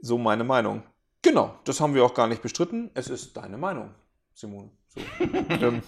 So 0.00 0.16
meine 0.16 0.44
Meinung. 0.44 0.82
Genau, 1.28 1.54
das 1.64 1.78
haben 1.82 1.94
wir 1.94 2.06
auch 2.06 2.14
gar 2.14 2.26
nicht 2.26 2.40
bestritten. 2.40 2.90
Es 2.94 3.10
ist 3.10 3.36
deine 3.36 3.58
Meinung, 3.58 3.94
Simone. 4.32 4.70
So. 4.86 5.00
ähm, 5.26 5.82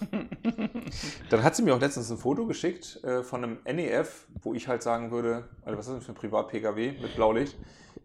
dann 1.31 1.41
hat 1.41 1.55
sie 1.55 1.63
mir 1.63 1.73
auch 1.73 1.79
letztens 1.79 2.11
ein 2.11 2.19
Foto 2.19 2.45
geschickt 2.45 3.03
äh, 3.03 3.23
von 3.23 3.43
einem 3.43 3.57
NEF, 3.65 4.27
wo 4.43 4.53
ich 4.53 4.67
halt 4.67 4.83
sagen 4.83 5.09
würde, 5.09 5.49
also 5.65 5.79
was 5.79 5.87
ist 5.87 5.95
das 5.95 6.05
für 6.05 6.11
ein 6.11 6.15
Privat-PKW 6.15 6.91
mit 7.01 7.15
Blaulicht? 7.15 7.57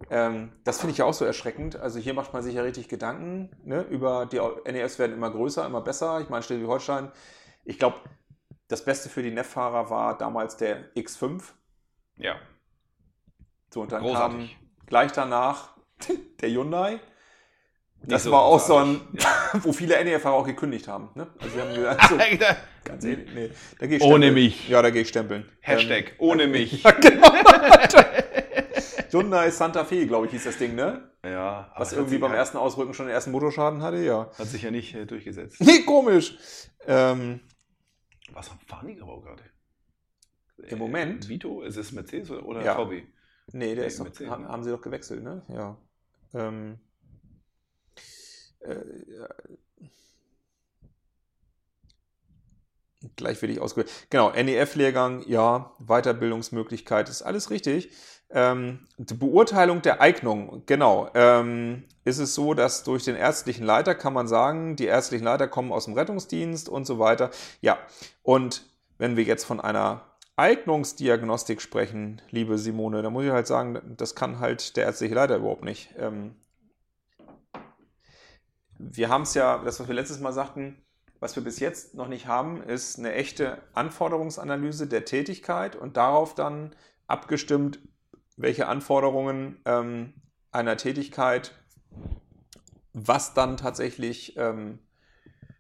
Ähm, 0.09 0.51
das 0.65 0.81
finde 0.81 0.93
ich 0.93 0.99
ja 0.99 1.05
auch 1.05 1.13
so 1.13 1.27
erschreckend. 1.27 1.77
Also 1.77 1.99
hier 1.99 2.15
macht 2.15 2.33
man 2.33 2.43
sich 2.43 2.55
ja 2.55 2.63
richtig 2.63 2.89
Gedanken 2.89 3.51
ne, 3.65 3.83
über 3.83 4.25
die 4.25 4.41
NEFs 4.73 4.99
werden 4.99 5.13
immer 5.13 5.31
größer, 5.31 5.67
immer 5.67 5.83
besser. 5.83 6.23
Ich 6.23 6.31
meine, 6.31 6.43
Schleswig-Holstein, 6.43 7.13
ich 7.67 7.79
glaube, 7.79 7.97
das 8.69 8.83
Beste 8.83 9.11
für 9.11 9.23
die 9.23 9.31
NEF-Fahrer 9.31 9.91
war 9.91 10.17
damals 10.17 10.57
der 10.57 10.91
X5. 10.95 11.43
Ja. 12.17 12.37
So, 13.75 13.83
und 13.83 13.93
dann 13.93 14.01
Großartig. 14.01 14.57
kam 14.57 14.87
gleich 14.87 15.13
danach 15.13 15.77
der 16.41 16.49
Hyundai. 16.49 16.99
Das 18.03 18.23
so 18.25 18.31
war 18.31 18.43
auch 18.43 18.61
so 18.61 18.77
ein, 18.77 19.01
großartig. 19.13 19.65
wo 19.65 19.73
viele 19.73 20.03
NEF-Fahrer 20.05 20.35
auch 20.37 20.47
gekündigt 20.47 20.87
haben. 20.87 21.11
Ne? 21.15 21.27
Also 21.39 21.55
sie 21.55 21.61
haben 21.61 21.75
gesagt, 21.75 22.03
so, 22.09 22.17
Ja. 22.17 22.57
ganz 22.85 23.05
ehrlich, 23.05 23.29
nee, 23.35 23.51
da 23.79 23.87
gehe 23.87 23.97
ich 23.97 24.03
Ohne 24.03 24.27
stempeln. 24.27 24.35
mich. 24.35 24.69
Ja, 24.69 24.83
da 24.83 24.91
gehe 24.91 25.03
ich 25.03 25.09
stempeln. 25.09 25.51
Hashtag 25.61 26.11
Ähm, 26.11 26.15
ohne 26.19 26.47
mich. 26.47 26.83
ja, 26.85 26.91
genau. 26.93 27.33
Hyundai 29.11 29.51
Santa 29.51 29.85
Fe, 29.85 30.07
glaube 30.07 30.27
ich, 30.27 30.33
hieß 30.33 30.45
das 30.45 30.59
Ding, 30.59 30.75
ne? 30.75 31.11
Ja. 31.25 31.73
Was 31.77 31.93
irgendwie 31.93 32.19
beim 32.19 32.33
ersten 32.35 32.59
Ausrücken 32.59 32.95
schon 32.95 33.07
den 33.07 33.15
ersten 33.15 33.31
Motorschaden 33.33 33.83
hatte, 33.83 33.99
ja. 33.99 34.31
Hat 34.39 34.47
sich 34.47 34.63
ja 34.63 34.71
nicht 34.71 34.95
äh, 34.95 35.07
durchgesetzt. 35.07 35.61
Nee, 35.61 35.81
komisch. 35.85 36.37
Ähm, 36.87 37.41
Was 38.33 38.51
fahren 38.67 38.89
die 38.89 39.01
aber 39.01 39.21
gerade? 39.23 39.43
Im 40.69 40.79
Moment? 40.79 41.25
Äh, 41.25 41.29
Vito? 41.29 41.63
Ist 41.63 41.77
es 41.77 41.93
Mercedes 41.93 42.31
oder, 42.31 42.45
oder 42.47 42.63
Ja. 42.65 42.75
VW? 42.77 43.03
nee, 43.53 43.75
der 43.75 43.83
Nee, 43.85 43.87
ist 43.89 43.99
doch, 43.99 44.05
Mercedes, 44.05 44.31
haben, 44.31 44.43
ne? 44.45 44.49
haben 44.49 44.63
sie 44.65 44.71
doch 44.71 44.81
gewechselt, 44.83 45.23
ne? 45.23 45.43
Ja. 45.49 45.77
Ähm, 46.35 46.79
äh. 48.61 48.77
Gleich 53.15 53.41
werde 53.41 53.53
ich 53.53 53.61
ausgewählt. 53.61 53.91
Genau, 54.11 54.31
NEF-Lehrgang, 54.31 55.23
ja, 55.29 55.73
Weiterbildungsmöglichkeit, 55.79 57.09
ist 57.09 57.23
alles 57.23 57.51
richtig. 57.51 57.91
Ähm, 58.31 58.89
die 58.99 59.15
Beurteilung 59.15 59.83
der 59.83 60.01
Eignung, 60.01 60.63
genau. 60.67 61.09
Ähm, 61.15 61.85
ist 62.05 62.19
es 62.19 62.35
so, 62.35 62.55
dass 62.55 62.83
durch 62.83 63.05
den 63.05 63.15
ärztlichen 63.15 63.65
Leiter 63.65 63.95
kann 63.95 64.13
man 64.13 64.27
sagen, 64.27 64.77
die 64.77 64.87
ärztlichen 64.87 65.25
Leiter 65.25 65.47
kommen 65.47 65.73
aus 65.73 65.85
dem 65.85 65.95
Rettungsdienst 65.95 66.69
und 66.69 66.87
so 66.87 66.99
weiter. 66.99 67.31
Ja, 67.61 67.79
und 68.23 68.65
wenn 68.99 69.17
wir 69.17 69.25
jetzt 69.25 69.45
von 69.45 69.61
einer 69.61 70.03
Eignungsdiagnostik 70.37 71.63
sprechen, 71.63 72.21
liebe 72.31 72.59
Simone, 72.59 73.03
dann 73.03 73.13
muss 73.13 73.25
ich 73.25 73.31
halt 73.31 73.47
sagen, 73.47 73.81
das 73.97 74.15
kann 74.15 74.41
halt 74.41 74.77
der 74.77 74.85
ärztliche 74.87 75.15
Leiter 75.15 75.37
überhaupt 75.37 75.65
nicht. 75.65 75.95
Ähm, 75.99 76.35
wir 78.79 79.09
haben 79.09 79.23
es 79.23 79.35
ja, 79.35 79.59
das, 79.59 79.81
was 79.81 79.89
wir 79.89 79.95
letztes 79.95 80.21
Mal 80.21 80.33
sagten, 80.33 80.83
was 81.21 81.35
wir 81.35 81.43
bis 81.43 81.61
jetzt 81.61 81.95
noch 81.95 82.09
nicht 82.09 82.27
haben, 82.27 82.63
ist 82.63 82.99
eine 82.99 83.15
echte 83.15 83.59
Anforderungsanalyse 83.73 84.87
der 84.87 85.05
Tätigkeit 85.05 85.75
und 85.75 85.97
darauf 85.97 86.35
dann 86.35 86.75
abgestimmt, 87.07 87.79
welche 88.37 88.69
Anforderungen 88.69 89.61
ähm, 89.65 90.13
einer 90.53 90.77
Tätigkeit, 90.77 91.53
was 92.93 93.35
dann 93.35 93.57
tatsächlich, 93.57 94.37
ähm, 94.37 94.79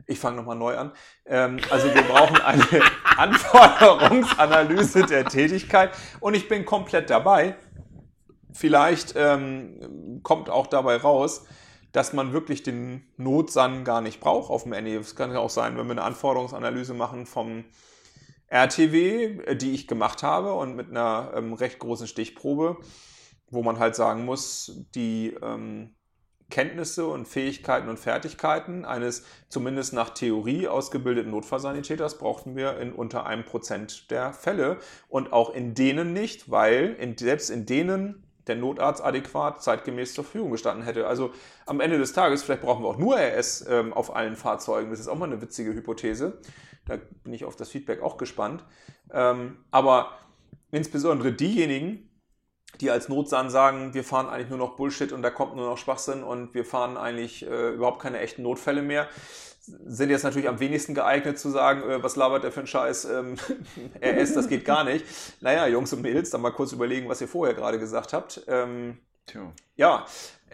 ich 0.07 0.19
fange 0.19 0.37
nochmal 0.37 0.57
neu 0.57 0.77
an, 0.77 0.93
ähm, 1.25 1.59
also 1.71 1.93
wir 1.95 2.03
brauchen 2.03 2.41
eine 2.41 2.83
Anforderungsanalyse 3.17 5.07
der 5.07 5.25
Tätigkeit 5.25 5.91
und 6.21 6.35
ich 6.35 6.49
bin 6.49 6.65
komplett 6.65 7.09
dabei. 7.09 7.57
Vielleicht 8.53 9.15
ähm, 9.17 10.21
kommt 10.23 10.49
auch 10.49 10.67
dabei 10.67 10.97
raus, 10.97 11.47
dass 11.93 12.13
man 12.13 12.33
wirklich 12.33 12.63
den 12.63 13.07
Notsan 13.17 13.85
gar 13.85 14.01
nicht 14.01 14.21
braucht 14.21 14.51
auf 14.51 14.65
dem 14.65 14.73
NE. 14.73 14.97
Es 14.97 15.17
kann 15.17 15.33
ja 15.33 15.39
auch 15.39 15.51
sein, 15.51 15.77
wenn 15.77 15.87
wir 15.87 15.93
eine 15.93 16.03
Anforderungsanalyse 16.03 16.95
machen 16.95 17.27
vom 17.27 17.65
RTW, 18.49 19.41
äh, 19.45 19.57
die 19.57 19.73
ich 19.73 19.87
gemacht 19.87 20.23
habe 20.23 20.55
und 20.55 20.77
mit 20.77 20.91
einer 20.91 21.33
ähm, 21.35 21.53
recht 21.53 21.79
großen 21.79 22.07
Stichprobe, 22.07 22.79
wo 23.51 23.63
man 23.63 23.79
halt 23.79 23.95
sagen 23.95 24.25
muss, 24.25 24.85
die 24.95 25.37
ähm, 25.43 25.97
Kenntnisse 26.49 27.07
und 27.07 27.27
Fähigkeiten 27.27 27.89
und 27.89 27.99
Fertigkeiten 27.99 28.85
eines 28.85 29.25
zumindest 29.49 29.93
nach 29.93 30.11
Theorie 30.11 30.69
ausgebildeten 30.69 31.33
Notfallsanitäters 31.33 32.19
brauchten 32.19 32.55
wir 32.55 32.79
in 32.79 32.93
unter 32.93 33.27
einem 33.27 33.45
Prozent 33.45 34.11
der 34.13 34.33
Fälle 34.33 34.79
und 35.09 35.33
auch 35.33 35.53
in 35.53 35.75
denen 35.75 36.13
nicht, 36.13 36.51
weil 36.51 36.95
in, 37.01 37.17
selbst 37.19 37.51
in 37.51 37.67
denen 37.67 38.26
der 38.47 38.57
Notarzt 38.57 39.03
adäquat 39.03 39.63
zeitgemäß 39.63 40.15
zur 40.15 40.25
Verfügung 40.25 40.51
gestanden 40.51 40.85
hätte. 40.85 41.07
Also 41.07 41.33
am 41.67 41.81
Ende 41.81 41.99
des 41.99 42.13
Tages, 42.13 42.43
vielleicht 42.43 42.63
brauchen 42.63 42.85
wir 42.85 42.89
auch 42.89 42.99
nur 42.99 43.17
RS 43.17 43.67
ähm, 43.69 43.93
auf 43.93 44.15
allen 44.15 44.37
Fahrzeugen. 44.37 44.91
Das 44.91 45.01
ist 45.01 45.09
auch 45.09 45.17
mal 45.17 45.27
eine 45.27 45.43
witzige 45.43 45.75
Hypothese. 45.75 46.39
Da 46.87 46.99
bin 47.25 47.33
ich 47.33 47.45
auf 47.45 47.57
das 47.57 47.71
Feedback 47.71 48.03
auch 48.03 48.17
gespannt. 48.17 48.65
Ähm, 49.13 49.59
aber 49.71 50.13
insbesondere 50.71 51.33
diejenigen, 51.33 52.09
die 52.81 52.91
als 52.91 53.09
Notsan 53.09 53.51
sagen, 53.51 53.95
wir 53.95 54.05
fahren 54.05 54.29
eigentlich 54.29 54.51
nur 54.51 54.59
noch 54.59 54.77
Bullshit 54.77 55.13
und 55.13 55.23
da 55.23 55.31
kommt 55.31 55.57
nur 55.57 55.69
noch 55.69 55.79
Schwachsinn 55.79 56.23
und 56.23 56.55
wir 56.55 56.65
fahren 56.65 56.97
eigentlich 56.97 57.47
äh, 57.47 57.71
überhaupt 57.71 58.01
keine 58.01 58.19
echten 58.19 58.43
Notfälle 58.43 58.83
mehr, 58.83 59.09
sind 59.63 60.11
jetzt 60.11 60.23
natürlich 60.23 60.49
am 60.49 60.61
wenigsten 60.61 60.95
geeignet 60.95 61.39
zu 61.39 61.51
sagen, 61.51 61.89
äh, 61.89 62.03
was 62.03 62.17
labert 62.17 62.45
der 62.45 62.53
für 62.53 62.61
ein 62.61 62.67
Scheiß, 62.67 63.07
ähm, 63.07 63.37
RS, 64.03 64.35
das 64.35 64.49
geht 64.49 64.65
gar 64.65 64.85
nicht. 64.85 65.05
Naja, 65.41 65.67
Jungs 65.67 65.93
und 65.93 66.03
Mädels, 66.03 66.31
dann 66.31 66.41
mal 66.41 66.51
kurz 66.51 66.73
überlegen, 66.73 67.09
was 67.09 67.21
ihr 67.21 67.29
vorher 67.29 67.55
gerade 67.55 67.79
gesagt 67.79 68.13
habt. 68.13 68.43
Ähm, 68.47 68.99
Tja. 69.27 69.53
ja, 69.77 70.07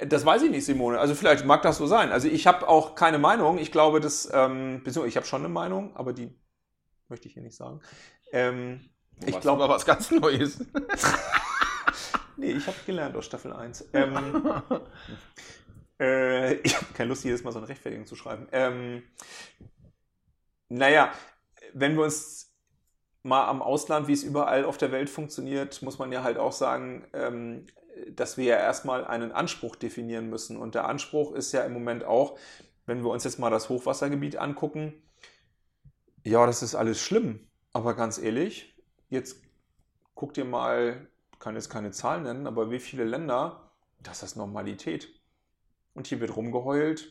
das 0.06 0.24
weiß 0.24 0.42
ich 0.42 0.50
nicht, 0.50 0.64
Simone. 0.64 0.98
Also 0.98 1.14
vielleicht 1.14 1.44
mag 1.44 1.62
das 1.62 1.76
so 1.76 1.86
sein. 1.86 2.10
Also 2.10 2.28
ich 2.28 2.46
habe 2.46 2.66
auch 2.68 2.94
keine 2.94 3.18
Meinung. 3.18 3.58
Ich 3.58 3.70
glaube, 3.70 4.00
dass, 4.00 4.28
ähm, 4.32 4.78
beziehungsweise 4.78 5.08
ich 5.08 5.16
habe 5.16 5.26
schon 5.26 5.42
eine 5.42 5.52
Meinung, 5.52 5.94
aber 5.94 6.12
die 6.12 6.30
möchte 7.08 7.28
ich 7.28 7.34
hier 7.34 7.42
nicht 7.42 7.56
sagen. 7.56 7.80
Ähm, 8.32 8.88
ich 9.26 9.38
glaube, 9.40 9.60
mal 9.60 9.68
was 9.68 9.84
ganz 9.84 10.10
Neues. 10.10 10.64
Nee, 12.36 12.52
ich 12.52 12.66
habe 12.66 12.76
gelernt 12.86 13.16
aus 13.16 13.26
Staffel 13.26 13.52
1. 13.52 13.90
Ähm, 13.94 14.60
äh, 16.00 16.54
ich 16.54 16.76
habe 16.76 16.86
keine 16.94 17.08
Lust, 17.10 17.24
jedes 17.24 17.44
Mal 17.44 17.52
so 17.52 17.58
eine 17.58 17.68
Rechtfertigung 17.68 18.06
zu 18.06 18.16
schreiben. 18.16 18.48
Ähm, 18.52 19.02
naja, 20.68 21.12
wenn 21.74 21.96
wir 21.96 22.04
uns 22.04 22.52
mal 23.22 23.46
am 23.46 23.62
Ausland, 23.62 24.08
wie 24.08 24.12
es 24.12 24.24
überall 24.24 24.64
auf 24.64 24.78
der 24.78 24.90
Welt 24.90 25.10
funktioniert, 25.10 25.82
muss 25.82 25.98
man 25.98 26.10
ja 26.10 26.22
halt 26.22 26.38
auch 26.38 26.52
sagen, 26.52 27.06
ähm, 27.12 27.66
dass 28.10 28.36
wir 28.36 28.44
ja 28.44 28.56
erstmal 28.56 29.04
einen 29.04 29.32
Anspruch 29.32 29.76
definieren 29.76 30.28
müssen. 30.28 30.56
Und 30.56 30.74
der 30.74 30.88
Anspruch 30.88 31.32
ist 31.32 31.52
ja 31.52 31.62
im 31.62 31.72
Moment 31.72 32.04
auch, 32.04 32.38
wenn 32.86 33.04
wir 33.04 33.10
uns 33.10 33.24
jetzt 33.24 33.38
mal 33.38 33.50
das 33.50 33.68
Hochwassergebiet 33.68 34.36
angucken, 34.36 34.94
ja, 36.24 36.46
das 36.46 36.62
ist 36.62 36.74
alles 36.74 37.00
schlimm. 37.00 37.48
Aber 37.72 37.94
ganz 37.94 38.18
ehrlich, 38.18 38.76
jetzt 39.08 39.42
guck 40.14 40.34
dir 40.34 40.44
mal, 40.44 41.08
kann 41.42 41.56
jetzt 41.56 41.68
keine 41.68 41.90
Zahlen 41.90 42.22
nennen, 42.22 42.46
aber 42.46 42.70
wie 42.70 42.78
viele 42.78 43.04
Länder, 43.04 43.72
das 44.00 44.22
ist 44.22 44.36
Normalität. 44.36 45.08
Und 45.92 46.06
hier 46.06 46.20
wird 46.20 46.36
rumgeheult. 46.36 47.10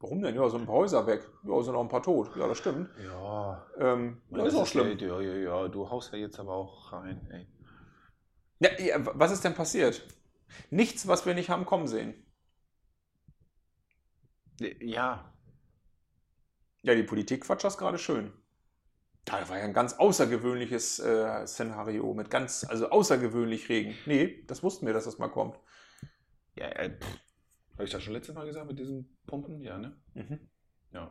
Warum 0.00 0.22
denn? 0.22 0.34
Ja, 0.34 0.48
sind 0.48 0.62
ein 0.62 0.66
paar 0.66 0.76
Häuser 0.76 1.06
weg. 1.06 1.28
Ja, 1.44 1.62
sind 1.62 1.74
auch 1.74 1.82
ein 1.82 1.88
paar 1.88 2.02
tot. 2.02 2.34
Ja, 2.34 2.48
das 2.48 2.58
stimmt. 2.58 2.90
Ja, 3.04 3.66
Ähm, 3.78 4.22
ja, 4.30 4.38
das 4.38 4.54
ist 4.54 4.58
auch 4.58 4.66
schlimm. 4.66 4.98
Ja, 4.98 5.20
ja, 5.20 5.34
ja, 5.34 5.68
du 5.68 5.88
haust 5.90 6.12
ja 6.12 6.18
jetzt 6.18 6.40
aber 6.40 6.54
auch 6.54 6.92
rein, 6.92 7.20
ey. 7.30 7.46
Ja, 8.58 8.70
ja, 8.80 8.96
was 9.18 9.32
ist 9.32 9.44
denn 9.44 9.54
passiert? 9.54 10.02
Nichts, 10.70 11.06
was 11.06 11.26
wir 11.26 11.34
nicht 11.34 11.50
haben 11.50 11.66
kommen 11.66 11.88
sehen. 11.88 12.14
Ja, 14.80 15.32
Ja, 16.82 16.94
die 16.94 17.02
Politik 17.02 17.42
quatscht 17.44 17.64
das 17.64 17.76
gerade 17.76 17.98
schön. 17.98 18.32
Da 19.26 19.48
war 19.48 19.58
ja 19.58 19.64
ein 19.64 19.74
ganz 19.74 19.94
außergewöhnliches 19.94 21.00
äh, 21.00 21.46
Szenario 21.46 22.14
mit 22.14 22.30
ganz, 22.30 22.64
also 22.68 22.90
außergewöhnlich 22.90 23.68
Regen. 23.68 23.94
Nee, 24.06 24.44
das 24.46 24.62
wussten 24.62 24.86
wir, 24.86 24.94
dass 24.94 25.04
das 25.04 25.18
mal 25.18 25.28
kommt. 25.28 25.58
ja, 26.54 26.66
äh, 26.66 26.92
habe 27.74 27.84
ich 27.84 27.90
das 27.90 28.02
schon 28.02 28.14
letztes 28.14 28.34
Mal 28.34 28.46
gesagt 28.46 28.66
mit 28.66 28.78
diesen 28.78 29.16
Pumpen? 29.26 29.60
Ja, 29.60 29.76
ne? 29.76 29.96
Mhm. 30.14 30.38
Ja. 30.92 31.10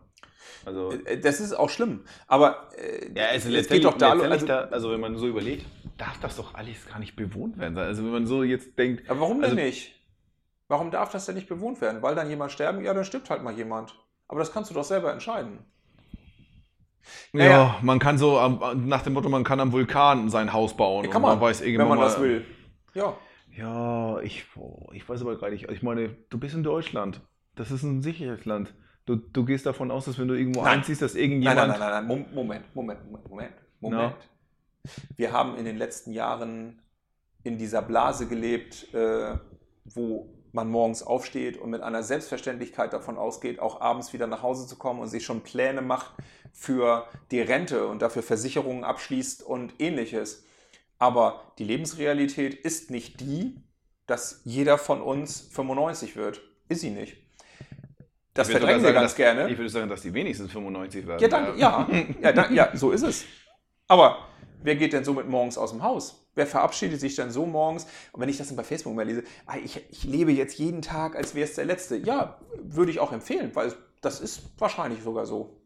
Also, 0.66 0.92
Äh, 0.92 1.20
Das 1.20 1.40
ist 1.42 1.54
auch 1.54 1.70
schlimm. 1.70 2.06
Aber 2.28 2.70
äh, 2.78 3.12
ja, 3.14 3.28
es, 3.34 3.46
es 3.46 3.68
geht 3.68 3.84
doch 3.84 3.98
da, 3.98 4.14
also, 4.14 4.46
da, 4.46 4.62
also 4.62 4.92
wenn 4.92 5.00
man 5.02 5.18
so 5.18 5.28
überlegt, 5.28 5.66
darf 5.98 6.20
das 6.22 6.38
doch 6.38 6.56
alles 6.56 6.88
gar 6.88 7.00
nicht 7.00 7.16
bewohnt 7.16 7.58
werden. 7.58 7.78
Also 7.78 8.04
wenn 8.04 8.12
man 8.12 8.26
so 8.26 8.44
jetzt 8.44 8.78
denkt, 8.80 9.10
aber 9.10 9.20
warum 9.20 9.44
also, 9.44 9.56
denn 9.56 9.66
nicht? 9.66 9.94
Warum 10.68 10.90
darf 10.90 11.12
das 11.12 11.26
denn 11.26 11.36
nicht 11.36 11.48
bewohnt 11.50 11.82
werden? 11.82 12.02
Weil 12.02 12.16
dann 12.16 12.30
jemand 12.30 12.52
sterben? 12.52 12.84
Ja, 12.84 12.94
dann 12.94 13.06
stirbt 13.06 13.30
halt 13.30 13.44
mal 13.44 13.54
jemand. 13.54 13.96
Aber 14.28 14.40
das 14.40 14.52
kannst 14.52 14.72
du 14.72 14.74
doch 14.74 14.86
selber 14.86 15.12
entscheiden. 15.12 15.60
Ja, 17.34 17.40
Naja. 17.40 17.76
man 17.82 18.00
kann 18.00 18.18
so 18.18 18.40
nach 18.76 19.02
dem 19.04 19.14
Motto, 19.14 19.30
man 19.30 19.44
kann 19.44 19.60
am 19.60 19.72
Vulkan 19.72 20.30
sein 20.30 20.54
Haus 20.54 20.76
bauen 20.76 21.06
Ja, 21.06 21.12
kann 21.12 21.22
man, 21.22 21.40
weiß 21.40 21.62
wenn 21.62 21.68
irgendwann 21.68 21.90
man 21.90 21.98
mal, 22.00 22.06
das 22.06 22.20
will. 22.20 22.46
Ja. 22.94 23.18
Ja, 23.56 24.20
ich, 24.20 24.46
ich 24.94 25.08
weiß 25.08 25.22
aber 25.22 25.38
gar 25.38 25.50
nicht. 25.50 25.70
Ich 25.72 25.82
meine, 25.82 26.10
du 26.30 26.38
bist 26.38 26.56
in 26.56 26.64
Deutschland. 26.64 27.22
Das 27.56 27.72
ist 27.72 27.84
ein 27.84 28.02
sicheres 28.02 28.44
Land. 28.46 28.74
Du, 29.06 29.16
du 29.16 29.46
gehst 29.46 29.66
davon 29.66 29.92
aus, 29.92 30.06
dass 30.06 30.18
wenn 30.20 30.28
du 30.28 30.34
irgendwo 30.34 30.62
Nein. 30.64 30.80
einziehst, 30.80 31.02
dass 31.02 31.14
Nein, 31.14 31.24
irgendjemand. 31.24 31.58
nein, 31.58 31.70
nein, 31.70 31.80
nein, 31.80 31.92
nein. 31.92 32.06
Mom- 32.08 32.34
Moment, 32.34 32.76
Moment, 32.76 33.06
Moment, 33.06 33.30
Moment. 33.30 33.54
Moment. 33.80 34.16
Wir 35.16 35.32
haben 35.32 35.56
in 35.58 35.64
den 35.66 35.78
letzten 35.78 36.12
Jahren 36.12 36.82
in 37.44 37.58
dieser 37.58 37.82
Blase 37.82 38.28
gelebt, 38.28 38.94
äh, 38.94 39.38
wo 39.94 40.34
man 40.56 40.70
morgens 40.70 41.04
aufsteht 41.04 41.58
und 41.58 41.70
mit 41.70 41.82
einer 41.82 42.02
Selbstverständlichkeit 42.02 42.94
davon 42.94 43.18
ausgeht, 43.18 43.60
auch 43.60 43.82
abends 43.82 44.14
wieder 44.14 44.28
nach 44.28 44.42
Hause 44.42 44.66
zu 44.68 44.78
kommen 44.78 45.02
und 45.02 45.08
sich 45.08 45.24
schon 45.24 45.42
Pläne 45.42 45.82
macht 45.82 46.12
für 46.52 47.08
die 47.32 47.42
Rente 47.42 47.88
und 47.88 48.02
dafür 48.02 48.24
Versicherungen 48.24 48.84
abschließt 48.84 49.44
und 49.44 49.74
ähnliches. 49.80 50.46
Aber 50.98 51.52
die 51.60 51.66
Lebensrealität 51.66 52.56
ist 52.56 52.90
nicht 52.90 53.20
die, 53.20 53.62
dass 54.08 54.42
jeder 54.46 54.78
von 54.78 55.02
uns 55.02 55.42
95 55.52 56.16
wird. 56.16 56.42
Ist 56.70 56.82
sie 56.82 56.90
nicht. 56.90 57.18
Das 58.34 58.50
verdrängen 58.50 58.84
wir 58.84 58.94
ganz 58.94 59.12
dass, 59.12 59.16
gerne. 59.16 59.50
Ich 59.50 59.58
würde 59.58 59.70
sagen, 59.70 59.90
dass 59.90 60.02
die 60.02 60.14
wenigstens 60.14 60.52
95 60.52 61.08
werden. 61.08 61.22
Ja, 61.22 61.28
danke. 61.28 61.60
Ja, 61.60 61.88
ja, 62.22 62.32
da, 62.34 62.50
ja, 62.50 62.70
so 62.74 62.92
ist 62.92 63.04
es. 63.04 63.26
Aber 63.88 64.28
wer 64.62 64.76
geht 64.76 64.94
denn 64.94 65.04
so 65.04 65.14
mit 65.14 65.28
morgens 65.28 65.58
aus 65.58 65.72
dem 65.72 65.84
Haus? 65.84 66.25
Wer 66.36 66.46
verabschiedet 66.46 67.00
sich 67.00 67.16
denn 67.16 67.32
so 67.32 67.46
morgens? 67.46 67.86
Und 68.12 68.22
wenn 68.22 68.30
ich 68.30 68.38
das 68.38 68.48
dann 68.48 68.58
bei 68.58 68.64
Facebook 68.64 68.94
mal 68.94 69.06
lese, 69.06 69.24
ah, 69.46 69.56
ich, 69.58 69.82
ich 69.90 70.04
lebe 70.04 70.32
jetzt 70.32 70.60
jeden 70.60 70.82
Tag, 70.82 71.16
als 71.16 71.34
wäre 71.34 71.48
es 71.48 71.56
der 71.56 71.66
letzte. 71.66 71.96
Ja, 71.96 72.40
würde 72.62 72.92
ich 72.92 73.00
auch 73.00 73.14
empfehlen, 73.14 73.52
weil 73.56 73.74
das 74.02 74.20
ist 74.20 74.42
wahrscheinlich 74.60 75.02
sogar 75.02 75.26
so. 75.26 75.62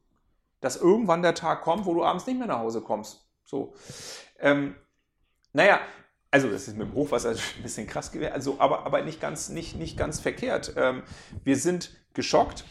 Dass 0.62 0.78
irgendwann 0.78 1.24
der 1.24 1.34
Tag 1.34 1.62
kommt, 1.62 1.86
wo 1.86 1.94
du 1.94 2.04
abends 2.04 2.28
nicht 2.28 2.38
mehr 2.38 2.48
nach 2.48 2.60
Hause 2.60 2.82
kommst. 2.82 3.28
So. 3.46 3.74
Ähm, 4.40 4.76
naja, 5.54 5.80
also 6.32 6.50
das 6.50 6.68
ist 6.68 6.78
mit 6.78 6.88
dem 6.88 6.94
Hochwasser 6.94 7.30
ein 7.58 7.64
bisschen 7.64 7.88
krass 7.88 8.12
gewesen, 8.12 8.34
also, 8.34 8.58
aber, 8.60 8.86
aber 8.86 9.02
nicht, 9.02 9.20
ganz, 9.20 9.50
nicht, 9.50 9.76
nicht 9.76 9.98
ganz 9.98 10.20
verkehrt. 10.20 10.74
Ähm, 10.78 11.04
wir 11.44 11.58
sind 11.58 11.92
geschockt. 12.14 12.64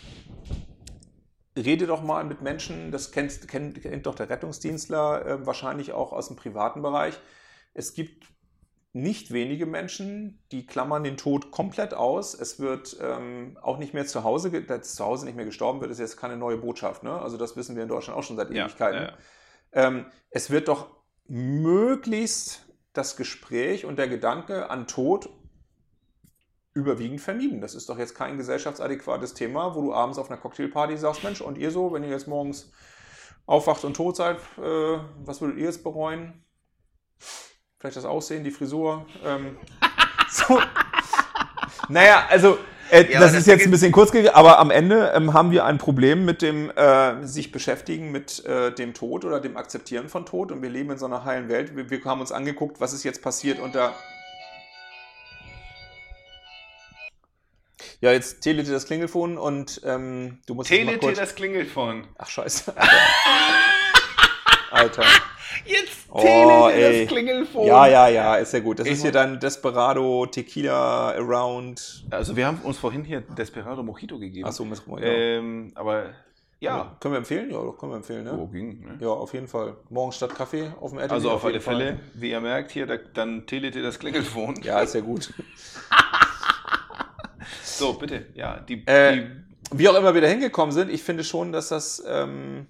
Rede 1.56 1.88
doch 1.88 2.02
mal 2.02 2.24
mit 2.24 2.40
Menschen, 2.40 2.92
das 2.92 3.10
kennt, 3.10 3.48
kennt, 3.48 3.82
kennt 3.82 4.06
doch 4.06 4.14
der 4.14 4.30
Rettungsdienstler 4.30 5.26
äh, 5.26 5.46
wahrscheinlich 5.46 5.92
auch 5.92 6.12
aus 6.12 6.28
dem 6.28 6.36
privaten 6.36 6.82
Bereich. 6.82 7.18
Es 7.78 7.94
gibt 7.94 8.26
nicht 8.92 9.32
wenige 9.32 9.64
Menschen, 9.64 10.42
die 10.50 10.66
klammern 10.66 11.04
den 11.04 11.16
Tod 11.16 11.52
komplett 11.52 11.94
aus. 11.94 12.34
Es 12.34 12.58
wird 12.58 12.96
ähm, 13.00 13.56
auch 13.62 13.78
nicht 13.78 13.94
mehr 13.94 14.04
zu 14.04 14.24
Hause, 14.24 14.50
dass 14.62 14.96
zu 14.96 15.04
Hause 15.04 15.26
nicht 15.26 15.36
mehr 15.36 15.44
gestorben 15.44 15.80
wird, 15.80 15.92
ist 15.92 16.00
jetzt 16.00 16.16
keine 16.16 16.36
neue 16.36 16.56
Botschaft. 16.56 17.04
Ne? 17.04 17.12
Also 17.12 17.36
das 17.36 17.56
wissen 17.56 17.76
wir 17.76 17.84
in 17.84 17.88
Deutschland 17.88 18.18
auch 18.18 18.24
schon 18.24 18.36
seit 18.36 18.50
Ewigkeiten. 18.50 19.02
ja, 19.02 19.08
ja. 19.10 19.16
Ähm, 19.72 20.06
es 20.30 20.50
wird 20.50 20.66
doch 20.66 20.88
möglichst 21.28 22.66
das 22.94 23.16
Gespräch 23.16 23.84
und 23.84 23.96
der 23.96 24.08
Gedanke 24.08 24.70
an 24.70 24.88
Tod 24.88 25.28
überwiegend 26.74 27.20
vermieden. 27.20 27.60
Das 27.60 27.76
ist 27.76 27.88
doch 27.88 27.98
jetzt 27.98 28.16
kein 28.16 28.38
gesellschaftsadäquates 28.38 29.34
Thema, 29.34 29.76
wo 29.76 29.82
du 29.82 29.94
abends 29.94 30.18
auf 30.18 30.30
einer 30.30 30.40
Cocktailparty 30.40 30.96
sagst, 30.96 31.22
Mensch, 31.22 31.40
und 31.42 31.58
ihr 31.58 31.70
so, 31.70 31.92
wenn 31.92 32.02
ihr 32.02 32.10
jetzt 32.10 32.26
morgens 32.26 32.72
aufwacht 33.46 33.84
und 33.84 33.94
tot 33.94 34.16
seid, 34.16 34.38
äh, 34.58 34.98
was 35.24 35.40
würdet 35.40 35.58
ihr 35.58 35.66
jetzt 35.66 35.84
bereuen? 35.84 36.44
Vielleicht 37.78 37.96
das 37.96 38.04
Aussehen, 38.04 38.42
die 38.42 38.50
Frisur. 38.50 39.06
Ähm, 39.24 39.56
so. 40.30 40.60
Naja, 41.88 42.26
also 42.28 42.58
äh, 42.90 43.04
Ja, 43.04 43.04
das 43.04 43.16
aber 43.16 43.24
ist 43.26 43.36
das 43.36 43.46
jetzt 43.46 43.64
ein 43.66 43.70
bisschen 43.70 43.92
kurz 43.92 44.12
aber 44.32 44.58
am 44.58 44.72
Ende 44.72 45.12
ähm, 45.14 45.32
haben 45.32 45.52
wir 45.52 45.64
ein 45.64 45.78
Problem 45.78 46.24
mit 46.24 46.42
dem 46.42 46.70
äh, 46.70 47.24
sich 47.24 47.52
beschäftigen 47.52 48.10
mit 48.10 48.44
äh, 48.44 48.72
dem 48.72 48.94
Tod 48.94 49.24
oder 49.24 49.38
dem 49.38 49.56
Akzeptieren 49.56 50.08
von 50.08 50.26
Tod 50.26 50.50
und 50.50 50.60
wir 50.60 50.70
leben 50.70 50.90
in 50.90 50.98
so 50.98 51.06
einer 51.06 51.24
heilen 51.24 51.48
Welt. 51.48 51.76
Wir, 51.76 51.88
wir 51.88 52.04
haben 52.04 52.20
uns 52.20 52.32
angeguckt, 52.32 52.80
was 52.80 52.92
ist 52.92 53.04
jetzt 53.04 53.22
passiert 53.22 53.60
unter 53.60 53.94
ja, 58.00 58.12
jetzt 58.12 58.40
telete 58.40 58.72
das 58.72 58.86
Klingelfon 58.86 59.38
und 59.38 59.80
ähm, 59.84 60.38
du 60.46 60.54
musst 60.54 60.68
Telete 60.68 61.12
das 61.12 61.34
Klingelfon. 61.36 62.08
Ach, 62.16 62.28
scheiße. 62.28 62.74
Alter. 64.70 65.04
Jetzt 65.64 65.97
Oh, 66.10 66.68
ey. 66.72 67.02
das 67.02 67.08
Klingelfon. 67.08 67.66
Ja, 67.66 67.86
ja, 67.86 68.08
ja, 68.08 68.36
ist 68.36 68.52
ja 68.52 68.60
gut. 68.60 68.78
Das 68.78 68.86
Ich 68.86 68.94
ist 68.94 69.02
hier 69.02 69.12
dann 69.12 69.38
Desperado 69.40 70.26
Tequila 70.26 71.10
Around. 71.12 72.06
Also 72.10 72.34
wir 72.36 72.46
haben 72.46 72.60
uns 72.62 72.78
vorhin 72.78 73.04
hier 73.04 73.20
Desperado 73.20 73.82
Mojito 73.82 74.18
gegeben. 74.18 74.46
Achso, 74.46 74.64
ja. 74.64 75.02
Ähm, 75.02 75.72
aber 75.74 76.06
ja. 76.60 76.96
Können 77.00 77.14
wir 77.14 77.18
empfehlen? 77.18 77.50
Ja, 77.50 77.62
doch, 77.62 77.76
können 77.78 77.92
wir 77.92 77.96
empfehlen, 77.96 78.24
ne? 78.24 78.32
Wo 78.36 78.46
ging, 78.46 78.80
ne? 78.80 78.98
Ja, 79.00 79.08
auf 79.08 79.32
jeden 79.32 79.46
Fall. 79.46 79.76
Morgen 79.90 80.10
statt 80.12 80.34
Kaffee 80.34 80.72
auf 80.80 80.90
dem 80.90 80.98
RTL. 80.98 81.14
Also 81.14 81.30
auf 81.30 81.44
alle 81.44 81.54
jeden 81.54 81.64
Fall. 81.64 81.76
Fälle, 81.76 82.00
wie 82.14 82.30
ihr 82.30 82.40
merkt, 82.40 82.72
hier, 82.72 82.86
da, 82.86 82.96
dann 82.96 83.46
telete 83.46 83.80
das 83.82 83.98
Klingelfon. 83.98 84.60
Ja, 84.62 84.80
ist 84.80 84.94
ja 84.94 85.00
gut. 85.00 85.32
So, 87.62 87.92
bitte. 87.92 88.26
Ja, 88.34 88.58
die, 88.58 88.84
Äh, 88.86 89.16
die 89.16 89.30
Wie 89.78 89.88
auch 89.88 89.94
immer 89.94 90.12
wir 90.12 90.20
da 90.20 90.26
hingekommen 90.26 90.72
sind, 90.72 90.90
ich 90.90 91.02
finde 91.04 91.22
schon, 91.22 91.52
dass 91.52 91.68
das 91.68 92.02
ähm, 92.06 92.66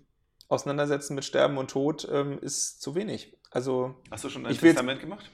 Auseinandersetzen 0.48 1.14
mit 1.14 1.24
Sterben 1.24 1.58
und 1.58 1.70
Tod 1.70 2.08
ähm, 2.10 2.38
ist 2.40 2.80
zu 2.80 2.94
wenig. 2.94 3.36
Also, 3.50 3.94
Hast 4.10 4.24
du 4.24 4.30
schon 4.30 4.46
ein 4.46 4.56
Testament 4.56 5.00
gemacht? 5.00 5.30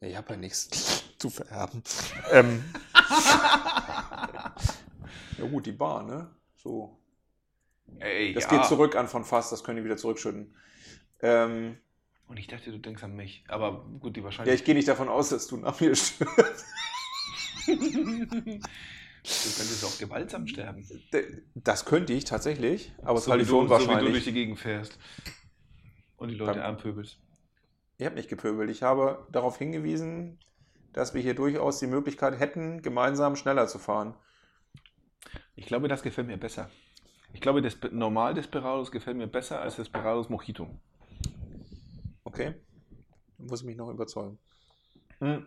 ich 0.00 0.16
habe 0.16 0.34
ja 0.34 0.36
nichts 0.36 1.02
zu 1.18 1.30
vererben. 1.30 1.82
ähm, 2.30 2.62
ja 5.38 5.46
gut, 5.50 5.64
die 5.66 5.72
Bar, 5.72 6.02
ne? 6.02 6.30
So. 6.56 6.98
Ey, 8.00 8.32
Das 8.34 8.44
ja. 8.44 8.50
geht 8.50 8.66
zurück 8.66 8.96
an 8.96 9.08
von 9.08 9.24
Fass, 9.24 9.50
das 9.50 9.64
können 9.64 9.78
die 9.78 9.84
wieder 9.84 9.96
zurückschütten. 9.96 10.54
Ähm, 11.22 11.78
Und 12.28 12.38
ich 12.38 12.46
dachte, 12.48 12.70
du 12.70 12.78
denkst 12.78 13.02
an 13.02 13.14
mich. 13.16 13.44
Aber 13.48 13.84
gut, 14.00 14.16
die 14.16 14.20
Ja, 14.20 14.24
Wahrscheinlichkeit. 14.24 14.60
ich 14.60 14.64
gehe 14.66 14.74
nicht 14.74 14.88
davon 14.88 15.08
aus, 15.08 15.30
dass 15.30 15.46
du 15.46 15.56
nach 15.56 15.80
mir 15.80 15.94
stirbst. 15.96 16.66
du 19.24 19.50
könntest 19.56 19.84
auch 19.84 19.98
gewaltsam 19.98 20.46
sterben. 20.46 20.86
Das 21.54 21.86
könnte 21.86 22.12
ich 22.12 22.24
tatsächlich, 22.24 22.92
aber 23.02 23.18
so, 23.18 23.30
halte 23.30 23.40
wie 23.40 23.44
ich 23.44 23.48
für 23.48 23.54
du, 23.54 23.60
so 23.60 23.64
wie 23.64 23.68
du 23.68 23.74
unwahrscheinlich. 23.74 24.12
durch 24.12 24.24
die 24.24 24.32
Gegend 24.32 24.58
fährst. 24.58 24.98
Und 26.16 26.28
die 26.28 26.34
Leute 26.34 26.64
anpöbelst. 26.64 27.18
Ich 27.96 28.04
habe 28.04 28.16
nicht 28.16 28.28
gepöbelt. 28.28 28.70
Ich 28.70 28.82
habe 28.82 29.26
darauf 29.30 29.56
hingewiesen, 29.56 30.38
dass 30.92 31.14
wir 31.14 31.22
hier 31.22 31.34
durchaus 31.34 31.78
die 31.78 31.86
Möglichkeit 31.86 32.38
hätten, 32.38 32.82
gemeinsam 32.82 33.36
schneller 33.36 33.66
zu 33.66 33.78
fahren. 33.78 34.14
Ich 35.56 35.66
glaube, 35.66 35.88
das 35.88 36.02
gefällt 36.02 36.26
mir 36.26 36.36
besser. 36.36 36.70
Ich 37.32 37.40
glaube, 37.40 37.62
das 37.62 37.78
normal 37.90 38.34
Desperados 38.34 38.90
gefällt 38.90 39.16
mir 39.16 39.26
besser 39.26 39.60
als 39.60 39.76
Desperados 39.76 40.28
Mojito. 40.28 40.68
Okay? 42.24 42.54
Dann 43.38 43.46
muss 43.46 43.60
ich 43.60 43.66
mich 43.66 43.76
noch 43.76 43.90
überzeugen. 43.90 44.38
Hm. 45.18 45.46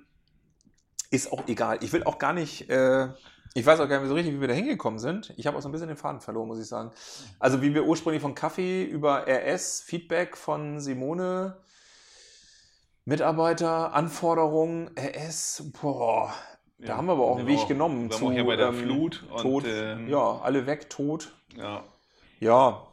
Ist 1.11 1.31
auch 1.31 1.47
egal. 1.47 1.79
Ich 1.81 1.93
will 1.93 2.03
auch 2.03 2.17
gar 2.17 2.33
nicht. 2.33 2.69
Äh, 2.69 3.09
ich 3.53 3.65
weiß 3.65 3.79
auch 3.79 3.87
gar 3.89 3.99
nicht 3.99 4.09
so 4.09 4.13
richtig, 4.15 4.33
wie 4.35 4.41
wir 4.41 4.47
da 4.47 4.53
hingekommen 4.53 4.99
sind. 4.99 5.33
Ich 5.37 5.47
habe 5.47 5.57
auch 5.57 5.61
so 5.61 5.69
ein 5.69 5.71
bisschen 5.71 5.87
den 5.87 5.97
Faden 5.97 6.21
verloren, 6.21 6.47
muss 6.47 6.59
ich 6.59 6.67
sagen. 6.67 6.91
Also, 7.39 7.61
wie 7.61 7.73
wir 7.73 7.85
ursprünglich 7.85 8.21
von 8.21 8.35
Kaffee 8.35 8.83
über 8.83 9.25
RS, 9.27 9.81
Feedback 9.81 10.37
von 10.37 10.79
Simone, 10.79 11.57
Mitarbeiter, 13.05 13.93
Anforderungen, 13.93 14.91
RS, 14.97 15.71
boah. 15.81 16.33
Da 16.79 16.97
haben 16.97 17.07
wir 17.07 17.13
aber 17.13 17.23
auch 17.25 17.37
einen 17.37 17.47
Weg 17.47 17.59
auch- 17.59 17.67
genommen. 17.67 18.09
Wir 18.09 18.15
haben 18.17 18.27
auch 18.27 18.31
hier 18.31 18.45
bei 18.45 18.55
der 18.55 18.67
ähm, 18.67 18.75
Flut 18.83 19.23
und 19.31 19.41
Tod. 19.41 19.63
ähm, 19.67 20.07
ja, 20.07 20.39
alle 20.39 20.65
weg, 20.67 20.89
tot. 20.89 21.33
ja. 21.55 21.83
Ja. 22.39 22.83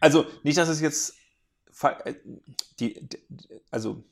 Also, 0.00 0.26
nicht, 0.42 0.58
dass 0.58 0.68
es 0.68 0.80
jetzt. 0.80 1.14
äh, 1.82 2.14
die, 2.80 3.08
also, 3.70 4.02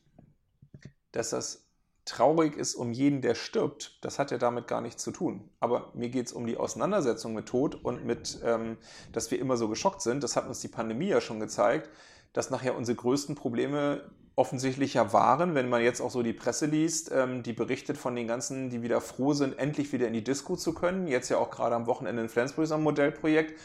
dass 1.12 1.30
das 1.30 1.63
traurig 2.04 2.56
ist 2.56 2.74
um 2.74 2.92
jeden, 2.92 3.22
der 3.22 3.34
stirbt, 3.34 3.98
das 4.02 4.18
hat 4.18 4.30
ja 4.30 4.38
damit 4.38 4.66
gar 4.66 4.80
nichts 4.80 5.02
zu 5.02 5.10
tun. 5.10 5.48
Aber 5.60 5.90
mir 5.94 6.10
geht 6.10 6.26
es 6.26 6.32
um 6.32 6.46
die 6.46 6.56
Auseinandersetzung 6.56 7.34
mit 7.34 7.46
Tod 7.46 7.74
und 7.74 8.04
mit, 8.04 8.40
ähm, 8.44 8.76
dass 9.12 9.30
wir 9.30 9.38
immer 9.38 9.56
so 9.56 9.68
geschockt 9.68 10.02
sind. 10.02 10.22
Das 10.22 10.36
hat 10.36 10.46
uns 10.46 10.60
die 10.60 10.68
Pandemie 10.68 11.08
ja 11.08 11.20
schon 11.20 11.40
gezeigt, 11.40 11.90
dass 12.32 12.50
nachher 12.50 12.76
unsere 12.76 12.96
größten 12.96 13.34
Probleme 13.34 14.02
offensichtlich 14.36 14.94
ja 14.94 15.12
waren, 15.12 15.54
wenn 15.54 15.68
man 15.68 15.82
jetzt 15.82 16.00
auch 16.00 16.10
so 16.10 16.22
die 16.22 16.32
Presse 16.32 16.66
liest, 16.66 17.10
ähm, 17.14 17.42
die 17.42 17.52
berichtet 17.52 17.96
von 17.96 18.16
den 18.16 18.26
ganzen, 18.26 18.68
die 18.68 18.82
wieder 18.82 19.00
froh 19.00 19.32
sind, 19.32 19.58
endlich 19.58 19.92
wieder 19.92 20.08
in 20.08 20.12
die 20.12 20.24
Disco 20.24 20.56
zu 20.56 20.74
können. 20.74 21.06
Jetzt 21.06 21.28
ja 21.28 21.38
auch 21.38 21.50
gerade 21.50 21.74
am 21.74 21.86
Wochenende 21.86 22.22
in 22.22 22.28
Flensburg 22.28 22.66
so 22.66 22.74
ein 22.74 22.82
Modellprojekt, 22.82 23.58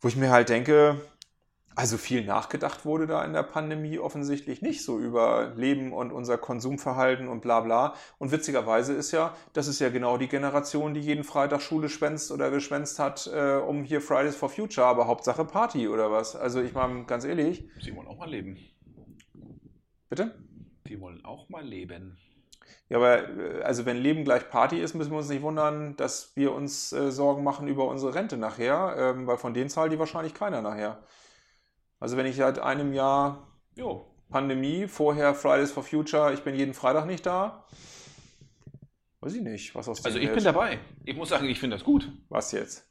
wo 0.00 0.08
ich 0.08 0.16
mir 0.16 0.30
halt 0.30 0.48
denke, 0.48 1.00
also 1.74 1.96
viel 1.96 2.24
nachgedacht 2.24 2.84
wurde 2.84 3.06
da 3.06 3.24
in 3.24 3.32
der 3.32 3.42
Pandemie 3.42 3.98
offensichtlich 3.98 4.62
nicht 4.62 4.84
so 4.84 4.98
über 4.98 5.52
Leben 5.56 5.92
und 5.92 6.12
unser 6.12 6.38
Konsumverhalten 6.38 7.28
und 7.28 7.40
bla 7.40 7.60
bla. 7.60 7.94
Und 8.18 8.30
witzigerweise 8.32 8.92
ist 8.92 9.12
ja, 9.12 9.34
das 9.52 9.68
ist 9.68 9.80
ja 9.80 9.88
genau 9.88 10.18
die 10.18 10.28
Generation, 10.28 10.94
die 10.94 11.00
jeden 11.00 11.24
Freitag 11.24 11.62
Schule 11.62 11.88
schwänzt 11.88 12.30
oder 12.30 12.50
geschwänzt 12.50 12.98
hat, 12.98 13.30
äh, 13.32 13.54
um 13.56 13.84
hier 13.84 14.00
Fridays 14.00 14.36
for 14.36 14.48
Future, 14.48 14.86
aber 14.86 15.06
Hauptsache 15.06 15.44
Party 15.44 15.88
oder 15.88 16.10
was. 16.10 16.36
Also 16.36 16.60
ich 16.60 16.74
meine, 16.74 17.04
ganz 17.04 17.24
ehrlich, 17.24 17.68
Sie 17.80 17.94
wollen 17.96 18.08
auch 18.08 18.18
mal 18.18 18.28
leben. 18.28 18.58
bitte? 20.08 20.34
Die 20.86 21.00
wollen 21.00 21.24
auch 21.24 21.48
mal 21.48 21.64
leben. 21.64 22.18
Ja, 22.88 22.98
aber 22.98 23.28
äh, 23.28 23.62
also 23.62 23.86
wenn 23.86 23.96
Leben 23.96 24.24
gleich 24.24 24.48
Party 24.50 24.78
ist, 24.78 24.94
müssen 24.94 25.10
wir 25.10 25.18
uns 25.18 25.28
nicht 25.28 25.42
wundern, 25.42 25.96
dass 25.96 26.36
wir 26.36 26.52
uns 26.52 26.92
äh, 26.92 27.10
Sorgen 27.10 27.42
machen 27.42 27.66
über 27.66 27.88
unsere 27.88 28.14
Rente 28.14 28.36
nachher, 28.36 28.94
ähm, 28.98 29.26
weil 29.26 29.38
von 29.38 29.54
denen 29.54 29.70
zahlt 29.70 29.92
die 29.92 29.98
wahrscheinlich 29.98 30.34
keiner 30.34 30.60
nachher. 30.60 31.02
Also 32.02 32.16
wenn 32.16 32.26
ich 32.26 32.34
seit 32.34 32.58
einem 32.58 32.92
Jahr 32.92 33.46
Jo. 33.76 34.04
Pandemie, 34.28 34.88
vorher 34.88 35.34
Fridays 35.36 35.70
for 35.70 35.84
Future, 35.84 36.32
ich 36.34 36.42
bin 36.42 36.56
jeden 36.56 36.74
Freitag 36.74 37.06
nicht 37.06 37.24
da. 37.24 37.64
Weiß 39.20 39.34
ich 39.34 39.42
nicht, 39.42 39.74
was 39.76 39.88
aus 39.88 40.00
dem 40.00 40.06
Also 40.06 40.18
ich 40.18 40.24
wird. 40.24 40.34
bin 40.34 40.44
dabei. 40.44 40.80
Ich 41.04 41.14
muss 41.16 41.28
sagen, 41.28 41.46
ich 41.48 41.60
finde 41.60 41.76
das 41.76 41.84
gut. 41.84 42.10
Was 42.28 42.50
jetzt? 42.50 42.88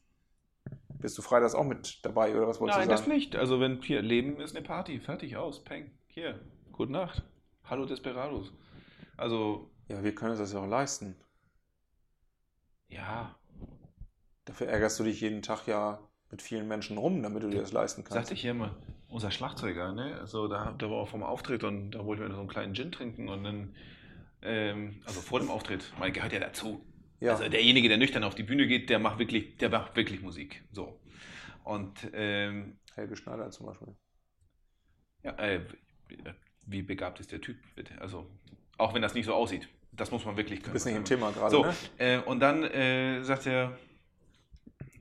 Bist 1.00 1.18
du 1.18 1.22
freitags 1.22 1.56
auch 1.56 1.66
mit 1.66 2.00
dabei 2.06 2.34
oder 2.38 2.48
was 2.48 2.62
wolltest 2.62 2.78
Nein, 2.80 2.88
du 2.88 2.92
das 2.94 3.02
sagen? 3.02 3.12
nicht. 3.12 3.36
Also 3.36 3.60
wenn 3.60 3.82
hier 3.82 4.02
Leben 4.02 4.40
ist 4.40 4.56
eine 4.56 4.66
Party, 4.66 5.02
fertig 5.02 5.36
aus, 5.36 5.62
peng. 5.62 5.92
Hier, 6.08 6.40
gute 6.72 6.94
Nacht. 6.94 7.22
Hallo 7.66 7.86
Desperados. 7.86 8.54
Also 9.18 9.72
Ja, 9.90 10.04
wir 10.06 10.16
können 10.16 10.32
uns 10.32 10.40
das 10.40 10.54
ja 10.54 10.60
auch 10.62 10.68
leisten. 10.68 11.18
ja, 12.88 13.36
Dafür 14.46 14.68
ärgerst 14.68 15.00
du 15.00 15.04
dich 15.04 15.20
jeden 15.22 15.42
Tag 15.42 15.68
ja 15.68 16.00
mit 16.30 16.42
vielen 16.42 16.68
Menschen 16.68 16.98
rum, 16.98 17.22
damit 17.24 17.44
du 17.44 17.50
dir 17.50 17.62
das 17.62 17.72
leisten 17.74 18.04
kannst. 18.04 18.14
sagte 18.14 18.34
ich 18.36 18.42
hier 18.42 18.52
immer, 18.52 18.76
unser 19.12 19.32
Schlagzeuger, 19.32 19.94
ne? 19.94 20.18
Also 20.20 20.48
da, 20.48 20.74
da 20.78 20.90
war 20.90 20.98
auch 20.98 21.10
vom 21.10 21.24
Auftritt 21.24 21.64
und 21.64 21.92
da 21.92 22.06
wollten 22.06 22.24
wir 22.24 22.32
so 22.34 22.40
einen 22.40 22.50
kleinen 22.50 22.74
Gin 22.76 22.92
trinken 22.92 23.30
und 23.30 23.44
dann, 23.44 23.76
ähm, 24.42 25.02
also 25.06 25.22
vor 25.22 25.40
dem 25.40 25.50
Auftritt, 25.50 25.94
man 26.00 26.14
gehört 26.14 26.34
ja 26.34 26.40
dazu. 26.40 26.86
Ja. 27.20 27.34
Also 27.34 27.48
derjenige, 27.50 27.88
der 27.90 27.98
nüchtern 27.98 28.24
auf 28.24 28.36
die 28.36 28.44
Bühne 28.44 28.68
geht, 28.68 28.90
der 28.90 29.00
macht 29.00 29.20
wirklich, 29.20 29.58
der 29.58 29.70
macht 29.70 29.96
wirklich 29.96 30.22
Musik. 30.22 30.64
So. 30.72 31.00
Und 31.64 32.10
ähm, 32.14 32.78
Helge 32.96 33.16
Schneider 33.18 33.52
zum 33.52 33.68
Beispiel. 33.68 33.96
ja, 35.24 35.32
äh, 35.38 35.62
wie 36.66 36.82
begabt 36.82 37.20
ist 37.20 37.32
der 37.32 37.42
Typ, 37.42 37.58
bitte? 37.76 38.00
Also, 38.00 38.30
auch 38.78 38.94
wenn 38.94 39.02
das 39.02 39.14
nicht 39.14 39.26
so 39.26 39.34
aussieht. 39.34 39.68
Das 39.92 40.12
muss 40.12 40.26
man 40.26 40.38
wirklich 40.38 40.60
Du 40.60 40.66
können. 40.66 40.74
bist 40.74 40.86
nicht 40.86 40.96
im 40.96 41.06
Thema 41.06 41.32
gerade, 41.32 41.52
So, 41.52 41.64
ne? 41.64 41.74
äh, 41.98 42.20
und 42.20 42.40
dann 42.40 42.64
äh, 42.64 43.24
sagt 43.24 43.46
er, 43.46 43.78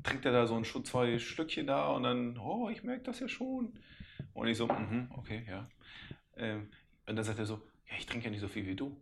trinkt 0.03 0.25
er 0.25 0.33
da 0.33 0.47
so 0.47 0.57
ein 0.57 0.65
zwei 0.65 1.19
Stückchen 1.19 1.67
da 1.67 1.89
und 1.91 2.03
dann, 2.03 2.39
oh, 2.39 2.69
ich 2.71 2.83
merke 2.83 3.03
das 3.05 3.21
ja 3.21 3.29
schon. 3.29 3.73
Und 4.35 4.49
ich 4.49 4.57
so, 4.57 4.67
mhm, 4.67 5.11
okay, 5.17 5.45
ja. 5.49 5.69
Ähm, 6.37 6.71
und 7.07 7.17
dann 7.17 7.25
sagt 7.25 7.39
er 7.39 7.47
so, 7.47 7.55
ja, 7.89 7.95
ich 7.99 8.07
trinke 8.07 8.27
ja 8.27 8.31
nicht 8.31 8.41
so 8.41 8.49
viel 8.49 8.67
wie 8.67 8.77
du. 8.77 8.97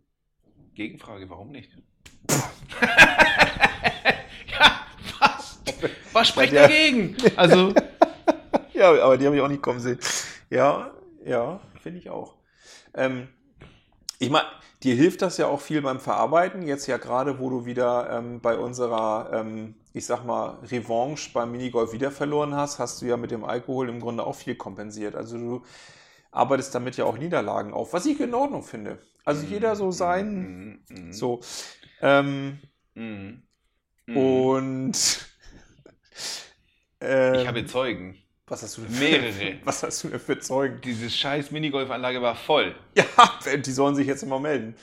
Gegenfrage, 0.75 1.29
warum 1.29 1.49
nicht? 1.51 1.71
ja, 4.47 4.85
was? 5.19 5.61
Was 6.13 6.27
spricht 6.29 6.53
Ja. 6.53 6.63
dagegen? 6.63 7.15
Also, 7.35 7.73
Ja, 8.73 8.91
aber 9.03 9.17
die 9.17 9.25
habe 9.25 9.35
ich 9.35 9.41
auch 9.41 9.49
nicht 9.49 9.61
kommen 9.61 9.81
sehen. 9.81 9.99
Ja, 10.49 10.93
ja, 11.25 11.59
finde 11.81 11.99
ich 11.99 12.09
auch. 12.09 12.35
Ähm, 12.93 13.27
ich 14.19 14.29
meine, 14.29 14.47
dir 14.83 14.95
hilft 14.95 15.21
das 15.21 15.37
ja 15.37 15.47
auch 15.47 15.61
viel 15.61 15.81
beim 15.81 15.99
Verarbeiten. 15.99 16.61
Jetzt 16.61 16.87
ja 16.87 16.97
gerade, 16.97 17.39
wo 17.39 17.49
du 17.49 17.65
wieder 17.65 18.09
ähm, 18.11 18.41
bei 18.41 18.57
unserer, 18.57 19.31
ähm, 19.33 19.75
ich 19.93 20.05
sag 20.05 20.25
mal, 20.25 20.59
Revanche 20.63 21.31
beim 21.33 21.51
Minigolf 21.51 21.93
wieder 21.93 22.11
verloren 22.11 22.55
hast, 22.55 22.79
hast 22.79 23.01
du 23.01 23.05
ja 23.05 23.17
mit 23.17 23.31
dem 23.31 23.43
Alkohol 23.43 23.89
im 23.89 23.99
Grunde 23.99 24.25
auch 24.25 24.35
viel 24.35 24.55
kompensiert. 24.55 25.15
Also 25.15 25.37
du 25.37 25.63
arbeitest 26.31 26.75
damit 26.75 26.97
ja 26.97 27.05
auch 27.05 27.17
Niederlagen 27.17 27.73
auf, 27.73 27.93
was 27.93 28.05
ich 28.05 28.19
in 28.19 28.33
Ordnung 28.33 28.63
finde. 28.63 28.99
Also 29.25 29.45
jeder 29.45 29.75
so 29.75 29.91
sein, 29.91 30.79
Mhm, 30.89 31.05
mhm, 31.07 31.13
so. 31.13 31.41
Ähm, 32.01 32.59
mhm, 32.95 33.43
mhm. 34.07 34.17
und 34.17 35.29
ähm, 37.01 37.33
Ich 37.35 37.47
habe 37.47 37.65
Zeugen. 37.65 38.17
Was 38.49 38.63
hast 38.63 38.77
du 38.77 38.81
denn 38.81 38.99
mehrere. 38.99 39.31
Für, 39.31 39.57
was 39.65 39.83
hast 39.83 40.03
du 40.03 40.09
denn 40.09 40.19
für 40.19 40.39
Zeugen? 40.39 40.81
Diese 40.81 41.09
scheiß 41.09 41.51
Minigolfanlage 41.51 42.21
war 42.21 42.35
voll. 42.35 42.75
Ja, 42.95 43.05
die 43.57 43.71
sollen 43.71 43.95
sich 43.95 44.07
jetzt 44.07 44.23
immer 44.23 44.39
melden. 44.39 44.75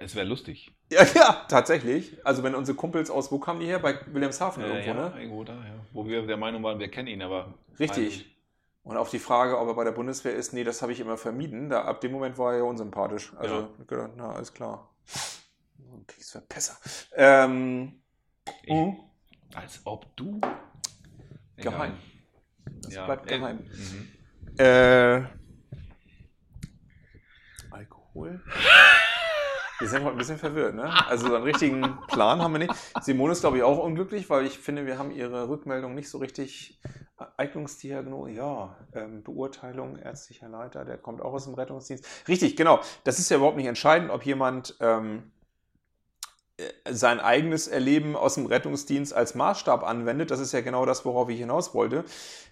Es 0.00 0.14
wäre 0.14 0.26
lustig. 0.26 0.72
Ja, 0.90 1.04
ja, 1.14 1.44
tatsächlich. 1.48 2.24
Also 2.24 2.42
wenn 2.42 2.54
unsere 2.54 2.76
Kumpels 2.76 3.10
aus, 3.10 3.30
wo 3.30 3.38
kamen 3.38 3.60
die 3.60 3.66
her? 3.66 3.78
Bei 3.78 3.98
Wilhelmshaven 4.06 4.62
Äh, 4.62 4.68
irgendwo, 4.68 4.88
ja, 4.88 4.94
ne? 5.10 5.20
irgendwo 5.20 5.44
da, 5.44 5.54
ja. 5.54 5.74
Wo 5.92 6.06
wir 6.06 6.26
der 6.26 6.36
Meinung 6.36 6.62
waren, 6.62 6.78
wir 6.78 6.88
kennen 6.90 7.08
ihn, 7.08 7.22
aber. 7.22 7.54
Richtig. 7.78 8.32
Und 8.82 8.96
auf 8.96 9.10
die 9.10 9.18
Frage, 9.18 9.58
ob 9.58 9.66
er 9.68 9.74
bei 9.74 9.84
der 9.84 9.92
Bundeswehr 9.92 10.34
ist, 10.34 10.52
nee, 10.52 10.62
das 10.64 10.80
habe 10.82 10.92
ich 10.92 11.00
immer 11.00 11.16
vermieden. 11.16 11.68
Da, 11.70 11.82
ab 11.82 12.00
dem 12.00 12.12
Moment 12.12 12.38
war 12.38 12.52
er 12.52 12.58
ja 12.58 12.64
unsympathisch. 12.64 13.32
Also, 13.36 13.68
Ja. 13.90 14.10
na, 14.16 14.30
alles 14.32 14.52
klar. 14.54 14.88
Kriegsverpässer. 16.06 16.76
Ähm, 17.16 18.00
Ich, 18.62 18.72
mhm. 18.72 18.96
Als 19.54 19.80
ob 19.84 20.14
du. 20.16 20.40
Geheim. 21.56 21.92
Egal. 21.92 21.92
Das 22.86 22.94
Ja, 22.94 23.04
bleibt 23.06 23.30
äh, 23.30 23.38
geheim. 23.38 23.58
mhm. 23.58 24.08
Äh, 24.58 25.22
Alkohol? 27.70 28.40
Wir 29.78 29.88
sind 29.88 30.04
heute 30.04 30.12
ein 30.12 30.18
bisschen 30.18 30.38
verwirrt, 30.38 30.74
ne? 30.74 30.90
Also 31.06 31.28
so 31.28 31.34
einen 31.34 31.44
richtigen 31.44 31.98
Plan 32.06 32.40
haben 32.40 32.52
wir 32.52 32.60
nicht. 32.60 32.72
Simone 33.02 33.32
ist, 33.32 33.40
glaube 33.40 33.58
ich, 33.58 33.62
auch 33.62 33.76
unglücklich, 33.76 34.30
weil 34.30 34.46
ich 34.46 34.58
finde, 34.58 34.86
wir 34.86 34.98
haben 34.98 35.10
ihre 35.10 35.50
Rückmeldung 35.50 35.94
nicht 35.94 36.08
so 36.08 36.16
richtig. 36.16 36.80
Eignungsdiagnose, 37.36 38.30
ja, 38.30 38.76
ähm, 38.94 39.22
Beurteilung, 39.22 39.98
ärztlicher 39.98 40.48
Leiter, 40.48 40.84
der 40.86 40.96
kommt 40.98 41.20
auch 41.20 41.32
aus 41.34 41.44
dem 41.44 41.54
Rettungsdienst. 41.54 42.06
Richtig, 42.28 42.56
genau. 42.56 42.80
Das 43.04 43.18
ist 43.18 43.30
ja 43.30 43.36
überhaupt 43.36 43.56
nicht 43.58 43.66
entscheidend, 43.66 44.10
ob 44.10 44.24
jemand 44.24 44.76
ähm, 44.80 45.30
äh, 45.34 45.35
sein 46.88 47.20
eigenes 47.20 47.68
Erleben 47.68 48.16
aus 48.16 48.34
dem 48.34 48.46
Rettungsdienst 48.46 49.12
als 49.12 49.34
Maßstab 49.34 49.82
anwendet. 49.82 50.30
Das 50.30 50.40
ist 50.40 50.52
ja 50.52 50.62
genau 50.62 50.86
das, 50.86 51.04
worauf 51.04 51.28
ich 51.28 51.38
hinaus 51.38 51.74
wollte. 51.74 52.04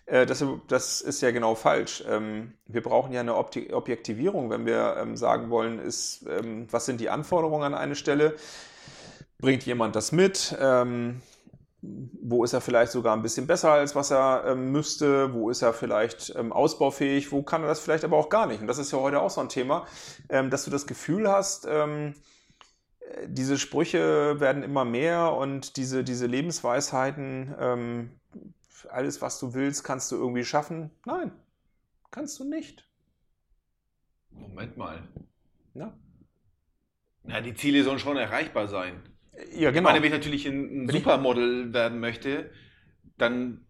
Äh, 0.07 0.27
das, 0.27 0.45
das 0.69 1.01
ist 1.01 1.23
ja 1.23 1.31
genau 1.31 1.55
falsch. 1.55 2.05
Ähm, 2.09 2.53
wir 2.67 2.83
brauchen 2.83 3.13
ja 3.13 3.21
eine 3.21 3.35
Objektivierung, 3.37 4.51
wenn 4.51 4.67
wir 4.67 4.97
ähm, 4.99 5.17
sagen 5.17 5.51
wollen, 5.51 5.79
ist, 5.79 6.27
ähm, 6.29 6.67
was 6.71 6.85
sind 6.85 7.01
die 7.01 7.09
Anforderungen 7.09 7.65
an 7.65 7.75
eine 7.75 7.95
Stelle? 7.95 8.35
Bringt 9.39 9.65
jemand 9.65 9.95
das 9.97 10.13
mit? 10.13 10.57
Wo 11.83 12.45
ist 12.45 12.55
er 12.55 12.63
vielleicht 12.63 12.93
sogar 12.93 13.15
ein 13.15 13.21
bisschen 13.21 13.47
besser, 13.47 13.73
als 13.73 13.95
was 13.95 14.11
er 14.11 14.55
müsste? 14.55 15.35
Wo 15.35 15.51
ist 15.51 15.61
er 15.61 15.75
vielleicht 15.75 16.35
ausbaufähig? 16.35 17.31
Wo 17.31 17.43
kann 17.43 17.61
er 17.61 17.69
das 17.69 17.81
vielleicht 17.81 18.05
aber 18.05 18.17
auch 18.17 18.31
gar 18.31 18.47
nicht? 18.47 18.63
Und 18.63 18.69
das 18.69 18.79
ist 18.79 18.91
ja 18.93 18.99
heute 19.01 19.21
auch 19.21 19.29
so 19.29 19.43
ein 19.43 19.51
Thema, 19.51 19.87
dass 20.29 20.65
du 20.65 20.71
das 20.71 20.87
Gefühl 20.87 21.31
hast, 21.31 21.67
äh, 21.67 22.15
diese 23.27 23.59
Sprüche 23.59 24.41
werden 24.41 24.63
immer 24.63 24.85
mehr 24.85 25.33
und 25.35 25.77
diese, 25.77 26.05
diese 26.05 26.27
Lebensweisheiten, 26.27 27.55
ähm, 27.59 28.11
alles, 28.91 29.23
was 29.23 29.39
du 29.41 29.55
willst, 29.55 29.85
kannst 29.85 30.13
du 30.13 30.17
irgendwie 30.17 30.45
schaffen. 30.45 30.91
Nein, 31.07 31.33
kannst 32.11 32.39
du 32.41 32.45
nicht. 32.45 32.89
Moment 34.31 34.77
mal. 34.77 35.09
Ja, 35.75 35.93
Ja, 37.27 37.41
die 37.41 37.55
Ziele 37.55 37.85
sollen 37.85 37.99
schon 37.99 38.17
erreichbar 38.17 38.69
sein. 38.69 39.03
ja 39.53 39.71
Ich 39.71 39.75
genau. 39.75 39.89
meine, 39.89 39.99
wenn 40.01 40.07
ich 40.07 40.13
natürlich 40.13 40.47
ein, 40.47 40.85
ein 40.85 40.89
ich- 40.89 40.95
Supermodel 40.99 41.73
werden 41.73 42.01
möchte, 42.01 42.51
dann 43.19 43.64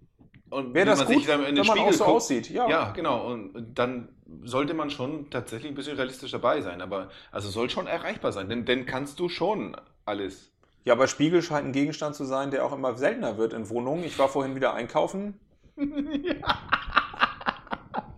und 0.55 0.75
Wäre 0.75 0.87
wenn 0.87 0.87
das 0.87 0.99
man 1.01 1.09
gut, 1.09 1.17
sich 1.17 1.27
dann 1.27 1.45
in 1.45 1.57
wenn 1.57 1.67
man 1.67 1.79
auch 1.79 1.83
Spiegel 1.83 1.93
so 1.93 2.05
guckt, 2.05 2.17
aussieht? 2.17 2.51
Ja. 2.51 2.69
Ja, 2.69 2.91
genau. 2.93 3.27
Und 3.33 3.75
dann 3.75 4.09
sollte 4.45 4.75
man 4.75 4.91
schon 4.91 5.29
tatsächlich 5.31 5.73
ein 5.73 5.75
bisschen 5.75 5.97
realistisch 5.97 6.31
dabei 6.31 6.61
sein. 6.61 6.81
Aber 6.81 7.11
also 7.33 7.49
soll 7.51 7.71
schon 7.71 7.87
erreichbar 7.87 8.33
sein, 8.33 8.49
denn 8.49 8.65
dann 8.65 8.87
kannst 8.87 9.19
du 9.19 9.29
schon 9.29 9.77
alles. 10.05 10.53
Ja, 10.85 10.93
aber 10.93 11.09
Spiegel 11.09 11.43
scheint 11.43 11.67
ein 11.67 11.73
Gegenstand 11.73 12.15
zu 12.15 12.25
sein, 12.25 12.51
der 12.51 12.65
auch 12.65 12.73
immer 12.73 12.95
seltener 12.97 13.37
wird 13.39 13.53
in 13.53 13.69
Wohnungen. 13.69 14.05
Ich 14.05 14.19
war 14.19 14.29
vorhin 14.29 14.55
wieder 14.55 14.75
einkaufen. 14.75 15.41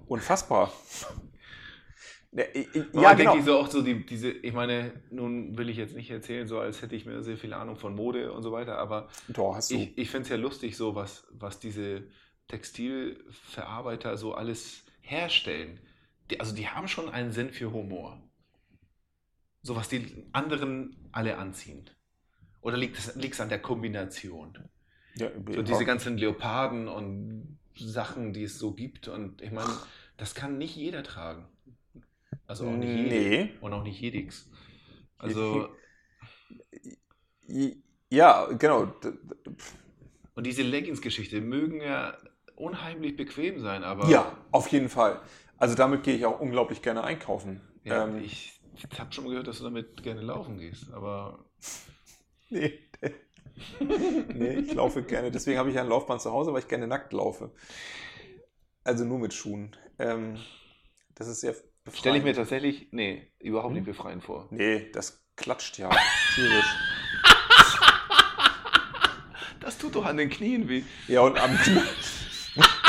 Unfassbar. 0.08 0.72
Ja, 2.32 2.44
Ja, 2.92 3.02
ja 3.02 3.14
denke 3.14 3.32
genau. 3.32 3.36
ich 3.38 3.44
so 3.44 3.58
auch 3.58 3.68
so 3.68 3.82
die, 3.82 4.04
diese, 4.04 4.30
ich 4.30 4.52
meine, 4.52 4.92
nun 5.10 5.56
will 5.56 5.70
ich 5.70 5.76
jetzt 5.76 5.96
nicht 5.96 6.10
erzählen, 6.10 6.46
so 6.46 6.58
als 6.58 6.82
hätte 6.82 6.94
ich 6.94 7.06
mir 7.06 7.22
sehr 7.22 7.38
viel 7.38 7.54
Ahnung 7.54 7.76
von 7.76 7.94
Mode 7.94 8.32
und 8.32 8.42
so 8.42 8.52
weiter, 8.52 8.78
aber 8.78 9.08
Doch, 9.28 9.54
hast 9.54 9.72
du. 9.72 9.76
ich, 9.76 9.96
ich 9.96 10.10
finde 10.10 10.24
es 10.24 10.28
ja 10.28 10.36
lustig, 10.36 10.76
so 10.76 10.94
was, 10.94 11.26
was 11.30 11.58
diese 11.60 12.04
Textilverarbeiter 12.48 14.16
so 14.16 14.34
alles 14.34 14.84
herstellen. 15.00 15.80
Die, 16.30 16.40
also 16.40 16.54
die 16.54 16.68
haben 16.68 16.88
schon 16.88 17.08
einen 17.08 17.32
Sinn 17.32 17.50
für 17.50 17.72
Humor. 17.72 18.20
So 19.62 19.76
was 19.76 19.88
die 19.88 20.26
anderen 20.32 20.96
alle 21.12 21.38
anziehen. 21.38 21.90
Oder 22.60 22.76
liegt 22.76 22.98
es 22.98 23.40
an 23.40 23.48
der 23.48 23.60
Kombination? 23.60 24.58
ja, 25.16 25.30
So 25.50 25.62
diese 25.62 25.84
ganzen 25.84 26.18
Leoparden 26.18 26.88
und 26.88 27.58
Sachen, 27.74 28.32
die 28.32 28.44
es 28.44 28.58
so 28.58 28.72
gibt. 28.72 29.08
Und 29.08 29.42
ich 29.42 29.50
meine, 29.50 29.72
das 30.16 30.34
kann 30.34 30.58
nicht 30.58 30.76
jeder 30.76 31.02
tragen. 31.02 31.46
Also 32.46 32.66
auch 32.68 32.76
nicht 32.76 32.88
jede. 32.88 33.08
Nee. 33.08 33.50
Und 33.60 33.72
auch 33.72 33.82
nicht 33.82 34.00
jedix. 34.00 34.48
Also, 35.18 35.68
ja, 38.10 38.46
genau. 38.52 38.94
Und 40.34 40.46
diese 40.46 40.62
Leggings-Geschichte 40.62 41.40
mögen 41.40 41.80
ja 41.80 42.16
unheimlich 42.56 43.16
bequem 43.16 43.60
sein, 43.60 43.84
aber 43.84 44.08
Ja, 44.08 44.36
auf 44.50 44.68
jeden 44.68 44.88
Fall. 44.88 45.20
Also 45.58 45.74
damit 45.74 46.02
gehe 46.02 46.14
ich 46.16 46.26
auch 46.26 46.40
unglaublich 46.40 46.82
gerne 46.82 47.04
einkaufen. 47.04 47.60
ja, 47.84 48.04
Ähm, 48.04 48.22
ich, 48.22 48.60
habe 48.98 49.12
schon 49.12 49.28
gehört, 49.28 49.46
dass 49.46 49.58
du 49.58 49.64
damit 49.64 50.02
gerne 50.02 50.20
laufen 50.22 50.58
gehst. 50.58 50.92
Aber 50.92 51.44
Nee. 52.50 52.78
nee, 54.34 54.54
ich 54.58 54.74
laufe 54.74 55.02
gerne. 55.02 55.30
Deswegen 55.30 55.58
habe 55.58 55.70
ich 55.70 55.76
ja 55.76 55.82
ein 55.82 55.88
Laufband 55.88 56.20
zu 56.20 56.30
Hause, 56.30 56.52
weil 56.52 56.60
ich 56.60 56.68
gerne 56.68 56.86
nackt 56.86 57.12
laufe. 57.12 57.50
Also 58.84 59.04
nur 59.04 59.18
mit 59.18 59.34
Schuhen. 59.34 59.74
Ähm, 59.98 60.36
das 61.14 61.28
ist 61.28 61.40
sehr 61.40 61.52
befreiend. 61.84 61.98
stelle 61.98 62.18
ich 62.18 62.24
mir 62.24 62.34
tatsächlich, 62.34 62.88
nee, 62.92 63.32
überhaupt 63.38 63.70
Hm? 63.70 63.74
nicht 63.74 63.86
befreiend 63.86 64.22
vor. 64.22 64.46
Nee, 64.50 64.90
das 64.92 65.24
klatscht 65.36 65.78
ja 65.78 65.90
tierisch. 66.34 66.66
Das 69.60 69.78
tut 69.78 69.96
doch 69.96 70.04
an 70.04 70.16
den 70.16 70.30
Knien 70.30 70.68
weh. 70.68 70.84
Ja, 71.08 71.22
und 71.22 71.38
am 71.38 71.56
Knie. 71.58 71.80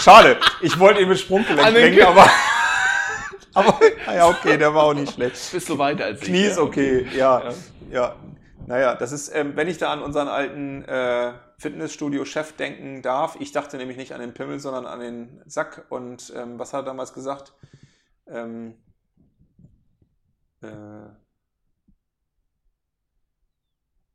Schade, 0.08 0.40
ich 0.62 0.80
wollte 0.80 1.02
ihn 1.02 1.10
mit 1.10 1.20
Sprunggelenk 1.20 1.74
bringen, 1.74 2.02
aber. 2.04 2.26
Aber, 3.54 3.80
ja, 4.06 4.28
okay, 4.28 4.56
der 4.58 4.74
war 4.74 4.84
auch 4.84 4.94
nicht 4.94 5.16
schlecht. 5.16 5.52
Bist 5.52 5.68
du 5.68 5.80
weiter 5.80 6.06
als 6.06 6.22
ich. 6.22 6.28
Knie 6.28 6.44
ist 6.44 6.60
okay, 6.60 7.08
ja. 7.14 7.44
Ja. 7.44 7.54
Ja. 7.90 8.16
Naja, 8.68 8.96
das 8.96 9.12
ist, 9.12 9.36
ähm, 9.36 9.56
wenn 9.56 9.68
ich 9.68 9.80
da 9.80 9.92
an 9.92 10.04
unseren 10.04 10.28
alten 10.28 10.86
äh, 10.86 11.34
Fitnessstudio-Chef 11.58 12.54
denken 12.54 13.02
darf, 13.02 13.36
ich 13.40 13.52
dachte 13.52 13.78
nämlich 13.78 13.98
nicht 13.98 14.14
an 14.14 14.22
den 14.22 14.36
Pimmel, 14.36 14.60
sondern 14.60 14.86
an 14.86 15.00
den 15.00 15.42
Sack. 15.48 15.88
Und 15.90 16.32
ähm, 16.36 16.60
was 16.60 16.72
hat 16.72 16.82
er 16.82 16.86
damals 16.86 17.14
gesagt? 17.14 17.54
Ähm, 18.28 18.76
äh, 20.62 21.10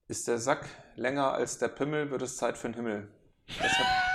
ist 0.07 0.28
der 0.28 0.38
Sack 0.38 0.66
länger 0.95 1.32
als 1.32 1.59
der 1.59 1.68
Pimmel, 1.68 2.11
wird 2.12 2.22
es 2.22 2.36
Zeit 2.36 2.57
für 2.57 2.68
den 2.68 2.74
Himmel. 2.74 3.09
Das 3.61 3.72
hat, 3.72 4.12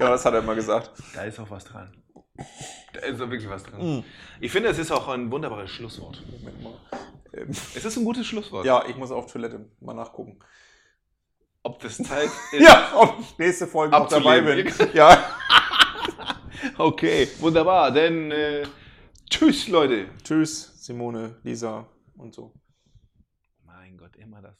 genau, 0.00 0.10
das 0.12 0.24
hat 0.24 0.34
er 0.34 0.40
immer 0.40 0.54
gesagt. 0.54 0.90
Da 1.14 1.22
ist 1.22 1.38
auch 1.38 1.50
was 1.50 1.64
dran. 1.64 1.92
Da 2.92 3.00
ist 3.00 3.20
auch 3.20 3.30
wirklich 3.30 3.48
was 3.48 3.62
dran. 3.62 3.96
Mhm. 3.98 4.04
Ich 4.40 4.50
finde, 4.50 4.68
es 4.70 4.78
ist 4.78 4.90
auch 4.90 5.06
ein 5.08 5.30
wunderbares 5.30 5.70
Schlusswort. 5.70 6.22
Moment 6.30 6.62
mal. 6.62 6.74
Ähm, 7.34 7.50
Es 7.50 7.84
ist 7.84 7.96
ein 7.96 8.04
gutes 8.04 8.26
Schlusswort. 8.26 8.64
ja, 8.64 8.84
ich 8.88 8.96
muss 8.96 9.10
auf 9.10 9.30
Toilette 9.30 9.70
mal 9.80 9.94
nachgucken. 9.94 10.38
Ob 11.62 11.78
das 11.80 11.98
Zeit 11.98 12.30
ist. 12.52 12.60
Ja, 12.60 12.92
ob 12.96 13.20
ich 13.20 13.38
nächste 13.38 13.66
Folge 13.66 13.96
noch 13.96 14.08
dabei 14.08 14.40
bin. 14.40 14.72
Ja. 14.94 15.24
Okay, 16.76 17.26
wunderbar. 17.38 17.90
Denn 17.90 18.30
äh, 18.30 18.64
tschüss, 19.30 19.68
Leute. 19.68 20.08
Tschüss, 20.22 20.84
Simone, 20.84 21.36
Lisa 21.42 21.86
und 22.16 22.34
so. 22.34 22.52
Mein 23.64 23.96
Gott, 23.96 24.14
immer 24.16 24.42
das. 24.42 24.56